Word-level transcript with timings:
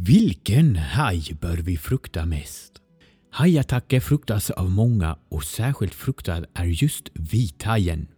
Vilken 0.00 0.76
haj 0.76 1.36
bör 1.40 1.56
vi 1.56 1.76
frukta 1.76 2.26
mest? 2.26 2.72
Hajattacker 3.32 4.00
fruktas 4.00 4.50
av 4.50 4.70
många 4.70 5.18
och 5.30 5.44
särskilt 5.44 5.94
fruktad 5.94 6.44
är 6.54 6.64
just 6.64 7.08
vithajen. 7.14 8.08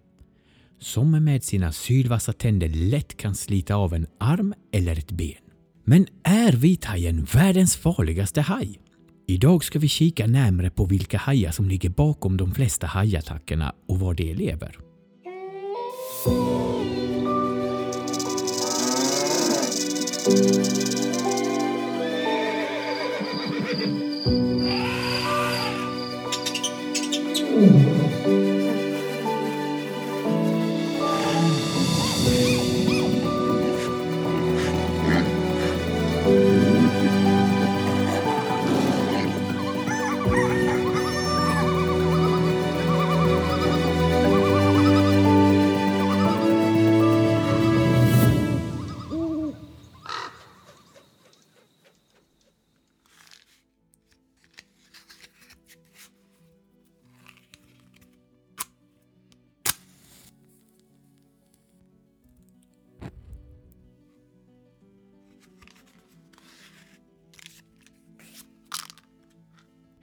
Som 0.80 1.24
med 1.24 1.44
sina 1.44 1.72
sylvassa 1.72 2.32
tänder 2.32 2.68
lätt 2.68 3.16
kan 3.16 3.34
slita 3.34 3.74
av 3.74 3.94
en 3.94 4.06
arm 4.18 4.54
eller 4.72 4.98
ett 4.98 5.12
ben. 5.12 5.42
Men 5.84 6.06
är 6.24 6.52
vithajen 6.52 7.24
världens 7.24 7.76
farligaste 7.76 8.40
haj? 8.40 8.80
Idag 9.28 9.64
ska 9.64 9.78
vi 9.78 9.88
kika 9.88 10.26
närmare 10.26 10.70
på 10.70 10.84
vilka 10.84 11.18
hajar 11.18 11.50
som 11.50 11.68
ligger 11.68 11.90
bakom 11.90 12.36
de 12.36 12.54
flesta 12.54 12.86
hajattackerna 12.86 13.74
och 13.88 14.00
var 14.00 14.14
de 14.14 14.34
lever. 14.34 14.76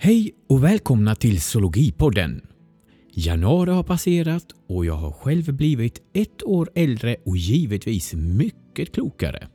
Hej 0.08 0.32
och 0.50 0.64
välkomna 0.64 1.16
till 1.16 1.42
Zoologipodden. 1.42 2.42
Januari 3.14 3.72
har 3.72 3.84
passerat 3.84 4.46
och 4.70 4.86
jag 4.86 4.94
har 4.94 5.12
själv 5.12 5.54
blivit 5.54 6.02
ett 6.14 6.44
år 6.44 6.70
äldre 6.76 7.16
och 7.26 7.38
givetvis 7.38 8.14
mycket 8.14 8.94
klokare. 8.94 9.48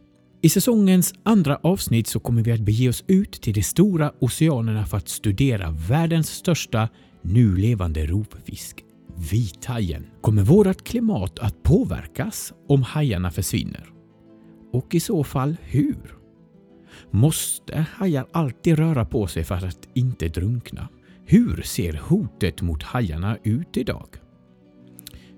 I 0.42 0.48
säsongens 0.48 1.14
andra 1.22 1.56
avsnitt 1.56 2.06
så 2.06 2.20
kommer 2.20 2.42
vi 2.42 2.52
att 2.52 2.60
bege 2.60 2.88
oss 2.88 3.04
ut 3.06 3.32
till 3.32 3.54
de 3.54 3.62
stora 3.62 4.12
oceanerna 4.20 4.86
för 4.86 4.96
att 4.96 5.08
studera 5.08 5.70
världens 5.70 6.28
största 6.28 6.88
nu 7.22 7.56
levande 7.56 8.06
rovfisk, 8.06 8.84
vithajen. 9.30 10.06
Kommer 10.20 10.42
vårt 10.42 10.84
klimat 10.84 11.38
att 11.38 11.62
påverkas 11.62 12.52
om 12.68 12.82
hajarna 12.82 13.30
försvinner? 13.30 13.86
Och 14.72 14.94
i 14.94 15.00
så 15.00 15.24
fall 15.24 15.56
hur? 15.62 16.21
Måste 17.10 17.86
hajar 17.96 18.26
alltid 18.32 18.78
röra 18.78 19.04
på 19.04 19.26
sig 19.26 19.44
för 19.44 19.66
att 19.66 19.88
inte 19.94 20.28
drunkna? 20.28 20.88
Hur 21.26 21.62
ser 21.62 21.92
hotet 21.92 22.62
mot 22.62 22.82
hajarna 22.82 23.38
ut 23.42 23.76
idag? 23.76 24.08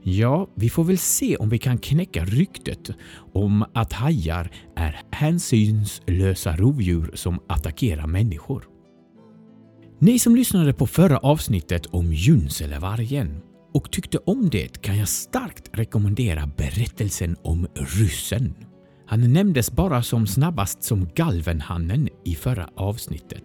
Ja, 0.02 0.48
vi 0.55 0.70
får 0.70 0.84
väl 0.84 0.98
se 0.98 1.36
om 1.36 1.48
vi 1.48 1.58
kan 1.58 1.78
knäcka 1.78 2.24
ryktet 2.24 2.91
om 3.33 3.64
att 3.74 3.92
hajar 3.92 4.50
är 4.77 5.02
hänsynslösa 5.11 6.56
rovdjur 6.56 7.11
som 7.14 7.41
attackerar 7.48 8.06
människor. 8.06 8.64
Ni 9.98 10.18
som 10.18 10.36
lyssnade 10.36 10.72
på 10.72 10.86
förra 10.86 11.18
avsnittet 11.18 11.86
om 11.86 12.12
Junselevargen 12.12 13.40
och 13.74 13.90
tyckte 13.90 14.18
om 14.18 14.50
det 14.50 14.83
kan 14.83 14.98
jag 14.98 15.08
starkt 15.08 15.70
rekommendera 15.73 16.50
berättelsen 16.56 17.36
om 17.42 17.67
ryssen. 17.74 18.55
Han 19.14 19.33
nämndes 19.33 19.73
bara 19.73 20.02
som 20.02 20.27
snabbast 20.27 20.83
som 20.83 21.08
galvenhannen 21.14 22.08
i 22.25 22.35
förra 22.35 22.69
avsnittet. 22.77 23.45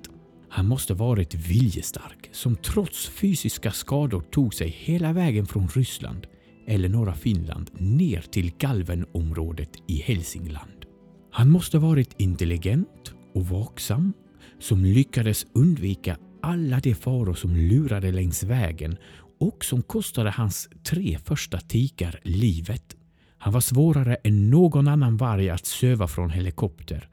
Han 0.49 0.67
måste 0.67 0.93
varit 0.93 1.33
viljestark 1.33 2.29
som 2.31 2.55
trots 2.55 3.07
fysiska 3.09 3.71
skador 3.71 4.21
tog 4.21 4.53
sig 4.53 4.69
hela 4.69 5.13
vägen 5.13 5.45
från 5.45 5.67
Ryssland 5.67 6.27
eller 6.67 6.89
norra 6.89 7.13
Finland 7.13 7.69
ner 7.73 8.21
till 8.21 8.51
galvenområdet 8.57 9.69
i 9.87 10.01
Hälsingland. 10.01 10.85
Han 11.31 11.49
måste 11.49 11.77
varit 11.77 12.15
intelligent 12.17 13.13
och 13.35 13.45
vaksam 13.45 14.13
som 14.59 14.85
lyckades 14.85 15.45
undvika 15.53 16.17
alla 16.41 16.79
de 16.79 16.95
faror 16.95 17.33
som 17.33 17.55
lurade 17.55 18.11
längs 18.11 18.43
vägen 18.43 18.97
och 19.39 19.65
som 19.65 19.83
kostade 19.83 20.31
hans 20.31 20.69
tre 20.83 21.17
första 21.25 21.59
tikar 21.59 22.19
livet. 22.23 22.95
Han 23.39 23.53
var 23.53 23.61
svårare 23.61 24.15
än 24.15 24.49
någon 24.49 24.87
annan 24.87 25.17
varg 25.17 25.49
att 25.49 25.65
söva 25.65 26.07
från 26.07 26.29
helikopter. 26.29 27.09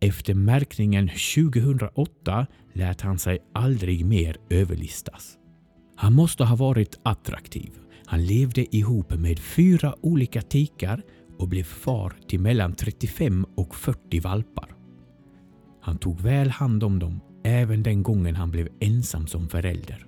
Efter 0.00 0.34
märkningen 0.34 1.08
2008 1.08 2.46
lät 2.72 3.00
han 3.00 3.18
sig 3.18 3.38
aldrig 3.54 4.04
mer 4.04 4.36
överlistas. 4.50 5.34
Han 5.96 6.12
måste 6.12 6.44
ha 6.44 6.56
varit 6.56 7.00
attraktiv. 7.02 7.70
Han 8.06 8.26
levde 8.26 8.76
ihop 8.76 9.14
med 9.14 9.38
fyra 9.38 9.94
olika 10.00 10.42
tikar 10.42 11.02
och 11.38 11.48
blev 11.48 11.64
far 11.64 12.12
till 12.28 12.40
mellan 12.40 12.74
35 12.74 13.46
och 13.56 13.74
40 13.74 14.20
valpar. 14.20 14.74
Han 15.82 15.98
tog 15.98 16.20
väl 16.20 16.50
hand 16.50 16.84
om 16.84 16.98
dem 16.98 17.20
även 17.44 17.82
den 17.82 18.02
gången 18.02 18.36
han 18.36 18.50
blev 18.50 18.68
ensam 18.80 19.26
som 19.26 19.48
förälder. 19.48 20.06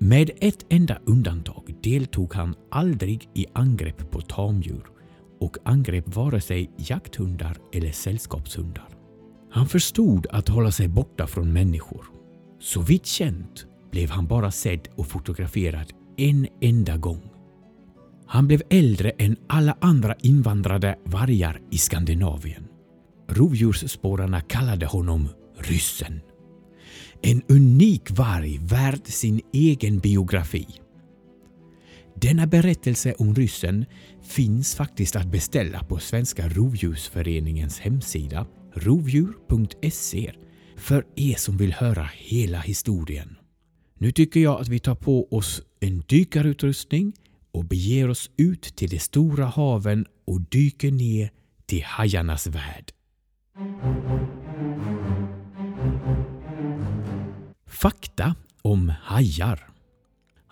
Med 0.00 0.30
ett 0.40 0.66
enda 0.68 0.98
undantag 1.06 1.74
deltog 1.82 2.34
han 2.34 2.54
aldrig 2.70 3.28
i 3.34 3.46
angrepp 3.54 4.10
på 4.10 4.20
tamdjur 4.20 4.99
och 5.40 5.56
angrep 5.64 6.16
vare 6.16 6.40
sig 6.40 6.70
jakthundar 6.76 7.56
eller 7.72 7.92
sällskapshundar. 7.92 8.88
Han 9.50 9.66
förstod 9.66 10.26
att 10.30 10.48
hålla 10.48 10.70
sig 10.72 10.88
borta 10.88 11.26
från 11.26 11.52
människor. 11.52 12.04
Så 12.60 12.80
vitt 12.80 13.06
känt 13.06 13.66
blev 13.90 14.10
han 14.10 14.26
bara 14.26 14.50
sedd 14.50 14.88
och 14.96 15.06
fotograferad 15.06 15.92
en 16.16 16.48
enda 16.60 16.96
gång. 16.96 17.30
Han 18.26 18.46
blev 18.46 18.62
äldre 18.70 19.10
än 19.10 19.36
alla 19.48 19.76
andra 19.80 20.14
invandrade 20.22 20.98
vargar 21.04 21.60
i 21.70 21.78
Skandinavien. 21.78 22.66
Rovdjursspårarna 23.28 24.40
kallade 24.40 24.86
honom 24.86 25.28
ryssen. 25.58 26.20
En 27.22 27.42
unik 27.48 28.10
varg 28.10 28.58
värd 28.58 29.06
sin 29.06 29.40
egen 29.52 29.98
biografi. 29.98 30.66
Denna 32.14 32.46
berättelse 32.46 33.14
om 33.18 33.34
ryssen 33.34 33.84
finns 34.30 34.74
faktiskt 34.74 35.16
att 35.16 35.26
beställa 35.26 35.84
på 35.84 35.98
Svenska 35.98 36.48
Rovdjursföreningens 36.48 37.78
hemsida 37.78 38.46
rovdjur.se 38.74 40.32
för 40.76 41.06
er 41.16 41.34
som 41.34 41.56
vill 41.56 41.72
höra 41.72 42.10
hela 42.14 42.60
historien. 42.60 43.36
Nu 43.98 44.12
tycker 44.12 44.40
jag 44.40 44.60
att 44.60 44.68
vi 44.68 44.78
tar 44.78 44.94
på 44.94 45.28
oss 45.30 45.62
en 45.80 46.00
dykarutrustning 46.00 47.12
och 47.52 47.64
beger 47.64 48.08
oss 48.08 48.30
ut 48.36 48.62
till 48.62 48.90
de 48.90 48.98
stora 48.98 49.46
haven 49.46 50.06
och 50.26 50.40
dyker 50.40 50.90
ner 50.90 51.30
till 51.66 51.84
hajarnas 51.84 52.46
värld. 52.46 52.92
Fakta 57.66 58.34
om 58.62 58.92
hajar 59.02 59.70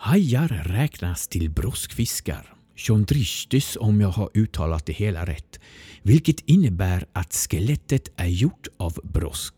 Hajar 0.00 0.48
räknas 0.48 1.28
till 1.28 1.50
broskfiskar, 1.50 2.54
chondristis 2.78 3.76
om 3.80 4.00
jag 4.00 4.08
har 4.08 4.30
uttalat 4.34 4.86
det 4.86 4.92
hela 4.92 5.26
rätt, 5.26 5.60
vilket 6.02 6.40
innebär 6.40 7.06
att 7.12 7.32
skelettet 7.32 8.12
är 8.16 8.26
gjort 8.26 8.68
av 8.76 8.98
brosk. 9.02 9.54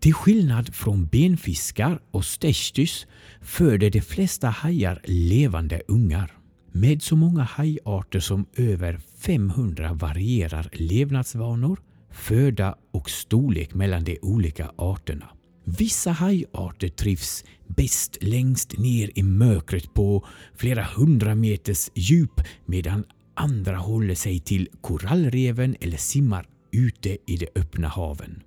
Till 0.00 0.14
skillnad 0.14 0.74
från 0.74 1.06
benfiskar 1.06 2.00
och 2.10 2.24
stechtis 2.24 3.06
föder 3.40 3.90
de 3.90 4.00
flesta 4.00 4.48
hajar 4.48 5.00
levande 5.04 5.82
ungar. 5.88 6.32
Med 6.72 7.02
så 7.02 7.16
många 7.16 7.42
hajarter 7.42 8.20
som 8.20 8.46
över 8.56 9.00
500 9.18 9.92
varierar 9.92 10.68
levnadsvanor, 10.72 11.80
föda 12.10 12.74
och 12.92 13.10
storlek 13.10 13.74
mellan 13.74 14.04
de 14.04 14.18
olika 14.22 14.72
arterna. 14.76 15.28
Vissa 15.64 16.10
hajarter 16.10 16.88
trivs 16.88 17.44
bäst 17.66 18.18
längst 18.20 18.78
ner 18.78 19.10
i 19.14 19.22
mörkret 19.22 19.94
på 19.94 20.26
flera 20.56 20.82
hundra 20.82 21.34
meters 21.34 21.90
djup 21.94 22.40
medan 22.66 23.04
andra 23.34 23.76
håller 23.76 24.14
sig 24.14 24.40
till 24.40 24.68
korallreven 24.80 25.76
eller 25.80 25.96
simmar 25.96 26.48
ute 26.72 27.18
i 27.26 27.36
de 27.36 27.48
öppna 27.54 27.88
haven. 27.88 28.42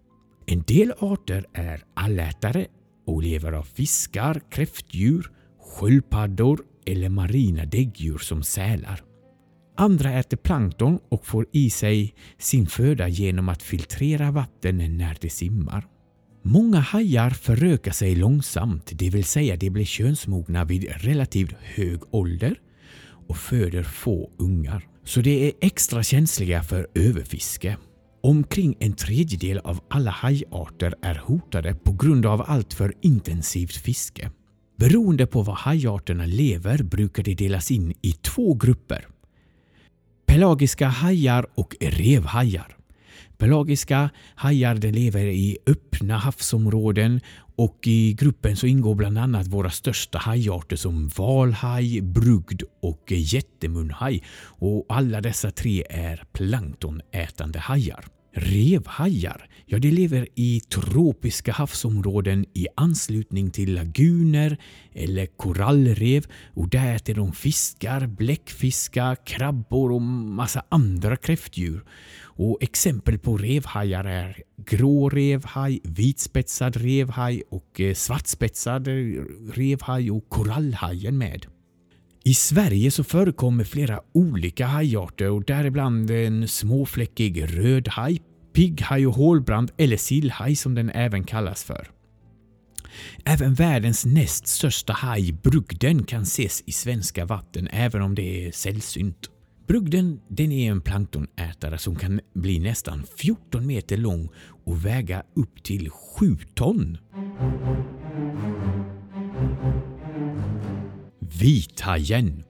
En 0.46 0.62
del 0.62 0.94
arter 1.00 1.46
är 1.54 1.84
allätare 1.94 2.68
och 3.08 3.24
lever 3.24 3.52
av 3.52 3.64
fiskar, 3.64 4.42
kräftdjur, 4.52 5.32
sköldpaddor 5.62 6.60
eller 6.86 7.10
marina 7.10 7.66
däggdjur 7.66 8.18
som 8.18 8.44
sälar. 8.44 9.04
Andra 9.78 10.12
äter 10.12 10.38
plankton 10.38 11.00
och 11.10 11.26
får 11.26 11.46
i 11.52 11.70
sig 11.70 12.14
sin 12.38 12.68
föda 12.68 13.08
genom 13.08 13.50
att 13.50 13.64
filtrera 13.64 14.32
vatten 14.32 14.98
när 14.98 15.18
de 15.22 15.30
simmar. 15.30 15.88
Många 16.48 16.80
hajar 16.80 17.30
förökar 17.30 17.92
sig 17.92 18.16
långsamt, 18.16 18.92
det 18.94 19.10
vill 19.10 19.24
säga 19.24 19.56
de 19.56 19.70
blir 19.70 19.86
könsmogna 19.86 20.66
vid 20.66 20.92
relativt 20.98 21.56
hög 21.62 22.00
ålder 22.12 22.56
och 23.28 23.38
föder 23.38 23.84
få 23.84 24.32
ungar. 24.38 24.88
Så 25.04 25.22
de 25.22 25.48
är 25.48 25.52
extra 25.62 26.04
känsliga 26.04 26.64
för 26.64 26.88
överfiske. 26.96 27.78
Omkring 28.22 28.76
en 28.80 28.94
tredjedel 28.94 29.60
av 29.60 29.80
alla 29.90 30.12
hajarter 30.12 30.94
är 31.02 31.16
hotade 31.16 31.76
på 31.76 31.92
grund 31.92 32.26
av 32.26 32.42
alltför 32.48 32.94
intensivt 33.02 33.76
fiske. 33.76 34.32
Beroende 34.78 35.28
på 35.28 35.42
var 35.42 35.56
hajarterna 35.56 36.26
lever 36.26 36.84
brukar 36.84 37.24
de 37.24 37.36
delas 37.36 37.72
in 37.72 37.94
i 38.02 38.12
två 38.12 38.54
grupper. 38.54 39.08
Pelagiska 40.26 40.88
hajar 40.88 41.46
och 41.56 41.76
revhajar. 41.80 42.75
Pelagiska 43.38 44.10
hajar 44.36 44.76
lever 44.76 45.26
i 45.26 45.58
öppna 45.68 46.18
havsområden 46.18 47.22
och 47.56 47.80
i 47.88 48.14
gruppen 48.14 48.56
så 48.56 48.68
ingår 48.68 48.96
bland 48.96 49.18
annat 49.18 49.48
våra 49.48 49.70
största 49.70 50.18
hajarter 50.18 50.76
som 50.76 51.08
valhaj, 51.08 52.02
brugd 52.02 52.64
och 52.82 53.12
jättemunhaj. 53.12 54.24
Och 54.38 54.86
alla 54.90 55.22
dessa 55.22 55.52
tre 55.52 55.84
är 55.90 56.24
planktonätande 56.34 57.60
hajar. 57.60 58.06
Revhajar, 58.38 59.50
ja 59.66 59.80
de 59.80 59.92
lever 59.92 60.28
i 60.36 60.60
tropiska 60.60 61.52
havsområden 61.52 62.46
i 62.54 62.68
anslutning 62.76 63.52
till 63.52 63.74
laguner 63.74 64.58
eller 64.94 65.26
korallrev 65.26 66.26
och 66.54 66.70
där 66.70 66.96
äter 66.96 67.14
de 67.14 67.34
fiskar, 67.34 68.08
bläckfiskar, 68.08 69.16
krabbor 69.26 69.92
och 69.92 70.02
massa 70.02 70.64
andra 70.70 71.16
kräftdjur. 71.16 71.84
Och 72.38 72.58
exempel 72.62 73.20
på 73.20 73.38
revhajar 73.38 74.04
är 74.04 74.42
grå 74.66 75.10
revhaj, 75.10 75.82
vitspetsad 75.84 76.76
revhaj 76.76 77.44
och 77.50 77.82
eh, 77.82 77.94
svartspetsad 77.94 78.88
revhaj 79.54 80.12
och 80.12 80.30
korallhajen 80.30 81.18
med. 81.18 81.46
I 82.24 82.34
Sverige 82.34 82.92
så 82.92 83.04
förekommer 83.04 83.64
flera 83.64 84.02
olika 84.14 84.66
hajarter 84.66 85.30
och 85.30 85.44
däribland 85.44 86.12
en 86.12 86.48
småfläckig 86.48 87.44
rödhaj, 87.58 88.22
pigghaj 88.54 89.08
och 89.08 89.14
hålbrand 89.14 89.72
eller 89.78 89.98
sillhaj 89.98 90.56
som 90.56 90.76
den 90.76 90.90
även 90.90 91.24
kallas 91.24 91.64
för. 91.64 91.92
Även 93.26 93.54
världens 93.54 94.06
näst 94.06 94.48
största 94.48 94.94
haj, 94.94 95.32
brugden, 95.32 96.04
kan 96.04 96.22
ses 96.22 96.64
i 96.66 96.72
svenska 96.72 97.26
vatten 97.26 97.68
även 97.72 98.02
om 98.02 98.16
det 98.16 98.48
är 98.48 98.52
sällsynt. 98.52 99.30
Brugden 99.68 100.22
den 100.28 100.52
är 100.52 100.72
en 100.72 100.82
planktonätare 100.82 101.78
som 101.78 101.96
kan 101.96 102.22
bli 102.34 102.60
nästan 102.60 103.06
14 103.18 103.68
meter 103.68 103.98
lång 103.98 104.30
och 104.66 104.86
väga 104.86 105.24
upp 105.34 105.64
till 105.64 105.90
7 105.90 106.38
ton. 106.54 106.98
Vithajen 111.20 112.44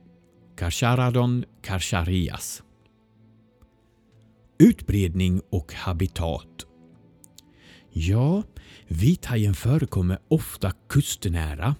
Carcharadon 0.56 1.44
carcharias 1.62 2.62
Utbredning 4.58 5.40
och 5.50 5.74
habitat 5.74 6.66
Ja, 7.92 8.42
vithajen 8.88 9.54
förekommer 9.54 10.18
ofta 10.28 10.72
kustnära. 10.88 11.74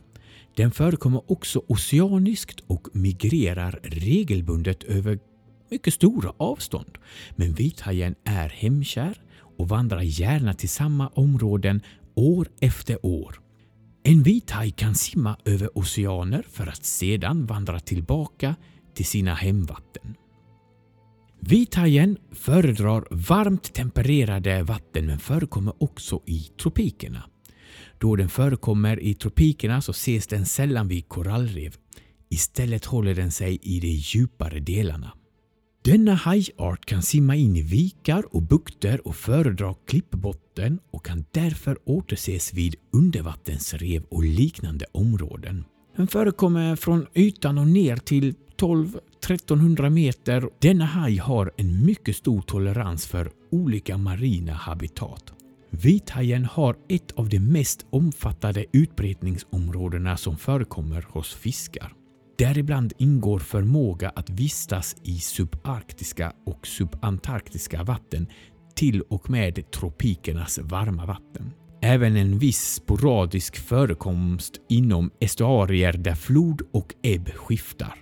Den 0.56 0.70
förekommer 0.70 1.32
också 1.32 1.62
oceaniskt 1.68 2.60
och 2.66 2.88
migrerar 2.92 3.80
regelbundet 3.82 4.84
över 4.84 5.18
mycket 5.70 5.94
stora 5.94 6.32
avstånd. 6.36 6.98
Men 7.36 7.52
vithajen 7.52 8.14
är 8.24 8.48
hemkär 8.48 9.20
och 9.58 9.68
vandrar 9.68 10.02
gärna 10.02 10.54
till 10.54 10.68
samma 10.68 11.08
områden 11.08 11.80
år 12.14 12.48
efter 12.60 13.06
år. 13.06 13.40
En 14.02 14.22
vithaj 14.22 14.70
kan 14.70 14.94
simma 14.94 15.36
över 15.44 15.78
oceaner 15.78 16.46
för 16.50 16.66
att 16.66 16.84
sedan 16.84 17.46
vandra 17.46 17.80
tillbaka 17.80 18.56
till 18.94 19.06
sina 19.06 19.34
hemvatten. 19.34 20.14
Vithajen 21.40 22.18
föredrar 22.32 23.06
varmt 23.10 23.74
tempererade 23.74 24.62
vatten 24.62 25.06
men 25.06 25.18
förekommer 25.18 25.82
också 25.82 26.22
i 26.26 26.40
tropikerna. 26.62 27.22
Då 27.98 28.16
den 28.16 28.28
förekommer 28.28 29.02
i 29.02 29.14
tropikerna 29.14 29.80
så 29.80 29.90
ses 29.90 30.26
den 30.26 30.46
sällan 30.46 30.88
vid 30.88 31.08
korallrev. 31.08 31.74
Istället 32.28 32.84
håller 32.84 33.14
den 33.14 33.32
sig 33.32 33.58
i 33.62 33.80
de 33.80 33.88
djupare 33.88 34.60
delarna. 34.60 35.12
Denna 35.84 36.14
hajart 36.14 36.86
kan 36.86 37.02
simma 37.02 37.36
in 37.36 37.56
i 37.56 37.62
vikar 37.62 38.24
och 38.36 38.42
bukter 38.42 39.06
och 39.06 39.16
föredra 39.16 39.74
klippbotten 39.86 40.78
och 40.90 41.06
kan 41.06 41.24
därför 41.30 41.78
återses 41.84 42.52
vid 42.54 42.74
undervattensrev 42.92 44.02
och 44.02 44.24
liknande 44.24 44.84
områden. 44.92 45.64
Den 45.96 46.06
förekommer 46.06 46.76
från 46.76 47.06
ytan 47.14 47.58
och 47.58 47.66
ner 47.66 47.96
till 47.96 48.34
12-1300 48.56 49.90
meter. 49.90 50.48
Denna 50.58 50.84
haj 50.84 51.16
har 51.16 51.52
en 51.56 51.86
mycket 51.86 52.16
stor 52.16 52.42
tolerans 52.42 53.06
för 53.06 53.30
olika 53.50 53.98
marina 53.98 54.52
habitat. 54.52 55.35
Vithajen 55.82 56.44
har 56.44 56.76
ett 56.88 57.12
av 57.12 57.28
de 57.28 57.40
mest 57.40 57.86
omfattande 57.90 58.64
utbredningsområdena 58.72 60.16
som 60.16 60.36
förekommer 60.36 61.06
hos 61.08 61.34
fiskar. 61.34 61.92
Däribland 62.38 62.92
ingår 62.98 63.38
förmåga 63.38 64.08
att 64.08 64.30
vistas 64.30 64.96
i 65.02 65.18
subarktiska 65.18 66.32
och 66.46 66.66
subantarktiska 66.66 67.82
vatten 67.82 68.26
till 68.74 69.00
och 69.02 69.30
med 69.30 69.70
tropikernas 69.70 70.58
varma 70.58 71.06
vatten. 71.06 71.52
Även 71.82 72.16
en 72.16 72.38
viss 72.38 72.74
sporadisk 72.74 73.56
förekomst 73.56 74.52
inom 74.68 75.10
estuarier 75.20 75.92
där 75.92 76.14
flod 76.14 76.62
och 76.72 76.94
ebb 77.02 77.28
skiftar. 77.28 77.94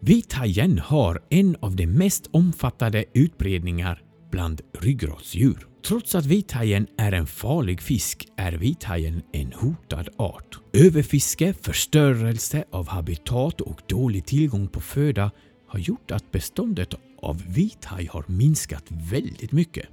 Vithajen 0.00 0.78
har 0.78 1.22
en 1.30 1.56
av 1.60 1.76
de 1.76 1.86
mest 1.86 2.26
omfattande 2.32 3.04
utbredningar 3.14 4.02
bland 4.30 4.60
ryggradsdjur. 4.80 5.66
Trots 5.86 6.14
att 6.14 6.26
vithajen 6.26 6.86
är 6.96 7.12
en 7.12 7.26
farlig 7.26 7.82
fisk 7.82 8.28
är 8.36 8.52
vithajen 8.52 9.22
en 9.32 9.52
hotad 9.52 10.08
art. 10.16 10.58
Överfiske, 10.72 11.54
förstörelse 11.62 12.64
av 12.70 12.88
habitat 12.88 13.60
och 13.60 13.82
dålig 13.88 14.26
tillgång 14.26 14.68
på 14.68 14.80
föda 14.80 15.30
har 15.68 15.78
gjort 15.78 16.10
att 16.10 16.32
beståndet 16.32 16.94
av 17.22 17.42
vithaj 17.46 18.06
har 18.06 18.24
minskat 18.28 18.84
väldigt 18.88 19.52
mycket. 19.52 19.86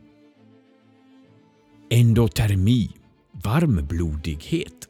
Endotermi, 1.89 2.91
varmblodighet. 3.43 4.87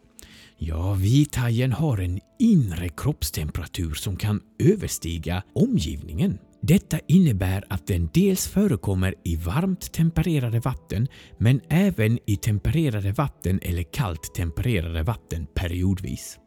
Ja, 0.58 0.94
vithajen 0.94 1.72
har 1.72 1.98
en 1.98 2.20
inre 2.40 2.90
kroppstemperatur 2.90 3.94
som 3.94 4.16
kan 4.16 4.42
överstiga 4.60 5.44
omgivningen. 5.54 6.38
Detta 6.66 7.00
innebär 7.08 7.64
att 7.70 7.88
den 7.88 8.10
dels 8.14 8.48
förekommer 8.48 9.16
i 9.24 9.36
varmt 9.36 9.94
tempererade 9.94 10.60
vatten 10.60 11.08
men 11.38 11.62
även 11.70 12.20
i 12.26 12.36
tempererade 12.36 13.12
vatten 13.12 13.60
eller 13.62 13.84
kallt 13.84 14.36
tempererade 14.36 15.04
vatten 15.04 15.48
periodvis. 15.56 16.40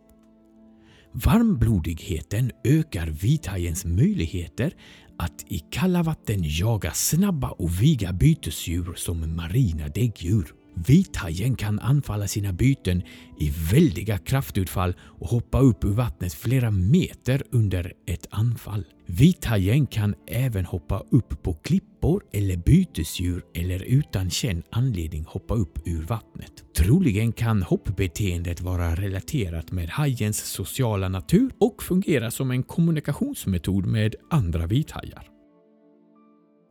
Varmblodigheten 1.12 2.50
ökar 2.64 3.06
vithajens 3.06 3.84
möjligheter 3.84 4.72
att 5.18 5.44
i 5.48 5.58
kalla 5.58 6.02
vatten 6.02 6.40
jaga 6.42 6.92
snabba 6.92 7.50
och 7.50 7.82
viga 7.82 8.12
bytesdjur 8.12 8.94
som 8.96 9.36
marina 9.36 9.88
däggdjur. 9.88 10.55
Vithajen 10.76 11.56
kan 11.56 11.80
anfalla 11.80 12.26
sina 12.26 12.52
byten 12.52 13.02
i 13.38 13.52
väldiga 13.72 14.18
kraftutfall 14.18 14.94
och 15.00 15.28
hoppa 15.28 15.60
upp 15.60 15.84
ur 15.84 15.92
vattnet 15.92 16.34
flera 16.34 16.70
meter 16.70 17.42
under 17.50 17.92
ett 18.06 18.26
anfall. 18.30 18.84
Vithajen 19.06 19.86
kan 19.86 20.14
även 20.26 20.64
hoppa 20.64 21.02
upp 21.10 21.42
på 21.42 21.54
klippor 21.54 22.22
eller 22.32 22.56
bytesdjur 22.56 23.44
eller 23.54 23.82
utan 23.82 24.30
känd 24.30 24.62
anledning 24.70 25.24
hoppa 25.24 25.54
upp 25.54 25.78
ur 25.84 26.02
vattnet. 26.02 26.52
Troligen 26.76 27.32
kan 27.32 27.62
hoppbeteendet 27.62 28.60
vara 28.60 28.94
relaterat 28.94 29.72
med 29.72 29.88
hajens 29.88 30.38
sociala 30.38 31.08
natur 31.08 31.50
och 31.60 31.82
fungera 31.82 32.30
som 32.30 32.50
en 32.50 32.62
kommunikationsmetod 32.62 33.86
med 33.86 34.14
andra 34.30 34.66
vithajar. 34.66 35.28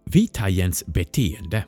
Vithajens 0.06 0.86
beteende 0.86 1.66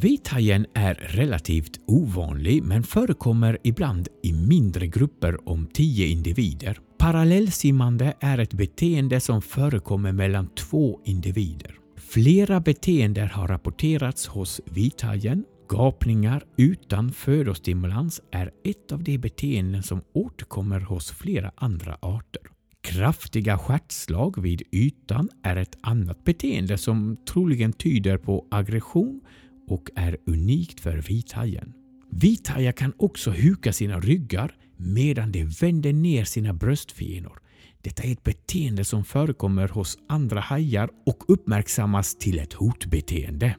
Vithajen 0.00 0.66
är 0.74 0.94
relativt 0.94 1.80
ovanlig 1.86 2.62
men 2.62 2.82
förekommer 2.82 3.58
ibland 3.64 4.08
i 4.22 4.32
mindre 4.32 4.86
grupper 4.86 5.48
om 5.48 5.66
10 5.66 6.06
individer. 6.06 6.78
Parallellsimmande 6.98 8.14
är 8.20 8.38
ett 8.38 8.52
beteende 8.52 9.20
som 9.20 9.42
förekommer 9.42 10.12
mellan 10.12 10.48
två 10.54 11.00
individer. 11.04 11.74
Flera 11.96 12.60
beteenden 12.60 13.28
har 13.28 13.48
rapporterats 13.48 14.26
hos 14.26 14.60
vithajen. 14.64 15.44
Gapningar 15.68 16.44
utan 16.56 17.12
födostimulans 17.12 18.20
är 18.30 18.50
ett 18.64 18.92
av 18.92 19.02
de 19.02 19.18
beteenden 19.18 19.82
som 19.82 20.02
återkommer 20.14 20.80
hos 20.80 21.10
flera 21.10 21.52
andra 21.56 21.98
arter. 22.00 22.42
Kraftiga 22.80 23.58
stjärtslag 23.58 24.42
vid 24.42 24.62
ytan 24.72 25.28
är 25.42 25.56
ett 25.56 25.78
annat 25.80 26.24
beteende 26.24 26.78
som 26.78 27.16
troligen 27.28 27.72
tyder 27.72 28.18
på 28.18 28.46
aggression 28.50 29.20
och 29.68 29.90
är 29.94 30.16
unikt 30.26 30.80
för 30.80 30.96
vithajen. 30.96 31.72
Vithajar 32.10 32.72
kan 32.72 32.92
också 32.96 33.30
huka 33.30 33.72
sina 33.72 34.00
ryggar 34.00 34.54
medan 34.76 35.32
de 35.32 35.44
vänder 35.44 35.92
ner 35.92 36.24
sina 36.24 36.54
bröstfenor. 36.54 37.38
Detta 37.82 38.02
är 38.02 38.12
ett 38.12 38.24
beteende 38.24 38.84
som 38.84 39.04
förekommer 39.04 39.68
hos 39.68 39.98
andra 40.08 40.40
hajar 40.40 40.90
och 41.06 41.24
uppmärksammas 41.28 42.16
till 42.16 42.38
ett 42.38 42.52
hotbeteende. 42.52 43.56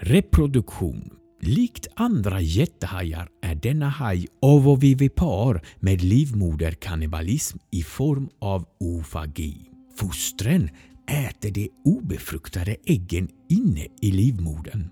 Reproduktion 0.00 1.10
Likt 1.46 1.88
andra 1.94 2.40
jättehajar 2.40 3.28
är 3.42 3.54
denna 3.54 3.88
haj 3.88 4.26
ovovivipar 4.40 5.66
med 5.80 6.02
livmoderkannibalism 6.02 7.58
i 7.70 7.82
form 7.82 8.28
av 8.38 8.64
ofagi. 8.80 9.70
Fostren 9.96 10.70
äter 11.06 11.50
de 11.50 11.68
obefruktade 11.84 12.76
äggen 12.86 13.28
inne 13.48 13.86
i 14.00 14.10
livmodern. 14.10 14.90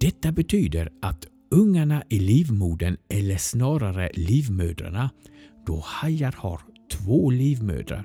Detta 0.00 0.32
betyder 0.32 0.88
att 1.02 1.26
ungarna 1.50 2.02
i 2.08 2.18
livmodern, 2.18 2.96
eller 3.08 3.36
snarare 3.36 4.10
livmödrarna, 4.14 5.10
då 5.66 5.82
hajar 5.84 6.34
har 6.36 6.60
två 6.92 7.30
livmödrar, 7.30 8.04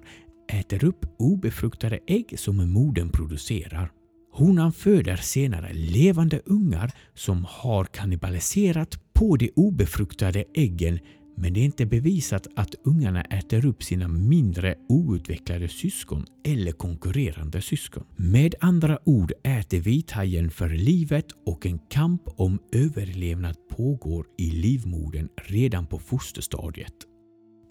äter 0.51 0.83
upp 0.83 1.05
obefruktade 1.19 1.99
ägg 2.07 2.39
som 2.39 2.71
modern 2.73 3.09
producerar. 3.09 3.91
Honan 4.31 4.73
föder 4.73 5.15
senare 5.15 5.73
levande 5.73 6.41
ungar 6.45 6.91
som 7.13 7.45
har 7.49 7.85
kannibaliserat 7.85 9.13
på 9.13 9.35
de 9.37 9.51
obefruktade 9.55 10.43
äggen 10.53 10.99
men 11.41 11.53
det 11.53 11.59
är 11.59 11.65
inte 11.65 11.85
bevisat 11.85 12.47
att 12.55 12.75
ungarna 12.83 13.21
äter 13.21 13.65
upp 13.65 13.83
sina 13.83 14.07
mindre 14.07 14.75
outvecklade 14.89 15.67
syskon 15.67 16.25
eller 16.45 16.71
konkurrerande 16.71 17.61
syskon. 17.61 18.03
Med 18.15 18.55
andra 18.59 18.99
ord 19.05 19.33
äter 19.43 19.79
vithajen 19.79 20.51
för 20.51 20.69
livet 20.69 21.25
och 21.45 21.65
en 21.65 21.79
kamp 21.79 22.21
om 22.25 22.59
överlevnad 22.71 23.55
pågår 23.69 24.25
i 24.37 24.51
livmodern 24.51 25.29
redan 25.35 25.87
på 25.87 25.99
fosterstadiet. 25.99 26.93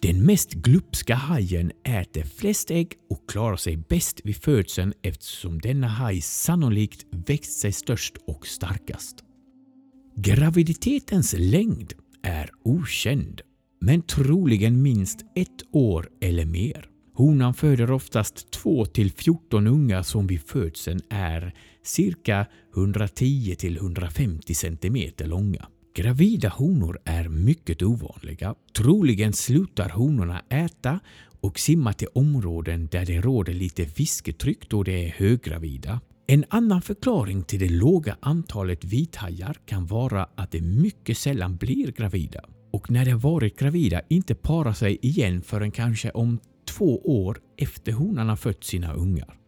Den 0.03 0.27
mest 0.27 0.53
glupska 0.53 1.15
hajen 1.15 1.73
äter 1.85 2.23
flest 2.23 2.71
ägg 2.71 2.93
och 3.11 3.31
klarar 3.31 3.57
sig 3.57 3.77
bäst 3.77 4.21
vid 4.25 4.37
födseln 4.37 4.93
eftersom 5.03 5.59
denna 5.59 5.89
haj 5.89 6.21
sannolikt 6.21 7.07
växt 7.11 7.61
sig 7.61 7.73
störst 7.73 8.17
och 8.27 8.47
starkast. 8.47 9.17
Graviditetens 10.17 11.35
längd 11.39 11.93
är 12.23 12.51
okänd 12.65 13.41
men 13.81 14.03
troligen 14.03 14.83
minst 14.83 15.25
ett 15.35 15.63
år 15.73 16.09
eller 16.21 16.45
mer. 16.45 16.89
Honan 17.15 17.55
föder 17.55 17.91
oftast 17.91 18.51
2 18.51 18.85
till 18.85 19.13
14 19.13 19.67
ungar 19.67 20.03
som 20.03 20.27
vid 20.27 20.41
födseln 20.41 21.01
är 21.11 21.55
cirka 21.83 22.47
110 22.77 23.55
till 23.59 23.77
150 23.77 24.55
cm 24.55 25.13
långa. 25.19 25.69
Gravida 25.95 26.49
honor 26.49 26.99
är 27.05 27.29
mycket 27.29 27.83
ovanliga. 27.83 28.55
Troligen 28.77 29.33
slutar 29.33 29.89
honorna 29.89 30.43
äta 30.49 31.01
och 31.41 31.59
simma 31.59 31.93
till 31.93 32.09
områden 32.15 32.89
där 32.93 33.07
det 33.07 33.21
råder 33.21 33.53
lite 33.53 33.87
fisketryck 33.87 34.71
då 34.71 34.83
de 34.83 35.07
är 35.07 35.09
höggravida. 35.09 36.01
En 36.27 36.45
annan 36.49 36.83
förklaring 36.83 37.43
till 37.43 37.61
det 37.61 37.69
låga 37.69 38.17
antalet 38.21 38.85
vithajar 38.85 39.57
kan 39.67 39.87
vara 39.87 40.29
att 40.35 40.53
de 40.53 40.61
mycket 40.61 41.19
sällan 41.19 41.57
blir 41.57 41.93
gravida 41.93 42.41
och 42.71 42.91
när 42.91 43.05
de 43.05 43.15
varit 43.15 43.59
gravida 43.59 44.03
inte 44.09 44.35
parar 44.35 44.73
sig 44.73 44.99
igen 45.03 45.43
förrän 45.43 45.71
kanske 45.71 46.11
om 46.11 46.41
två 46.69 47.25
år 47.25 47.39
efter 47.57 47.93
honan 47.93 48.29
har 48.29 48.37
fött 48.37 48.65
sina 48.65 48.93
ungar. 48.93 49.39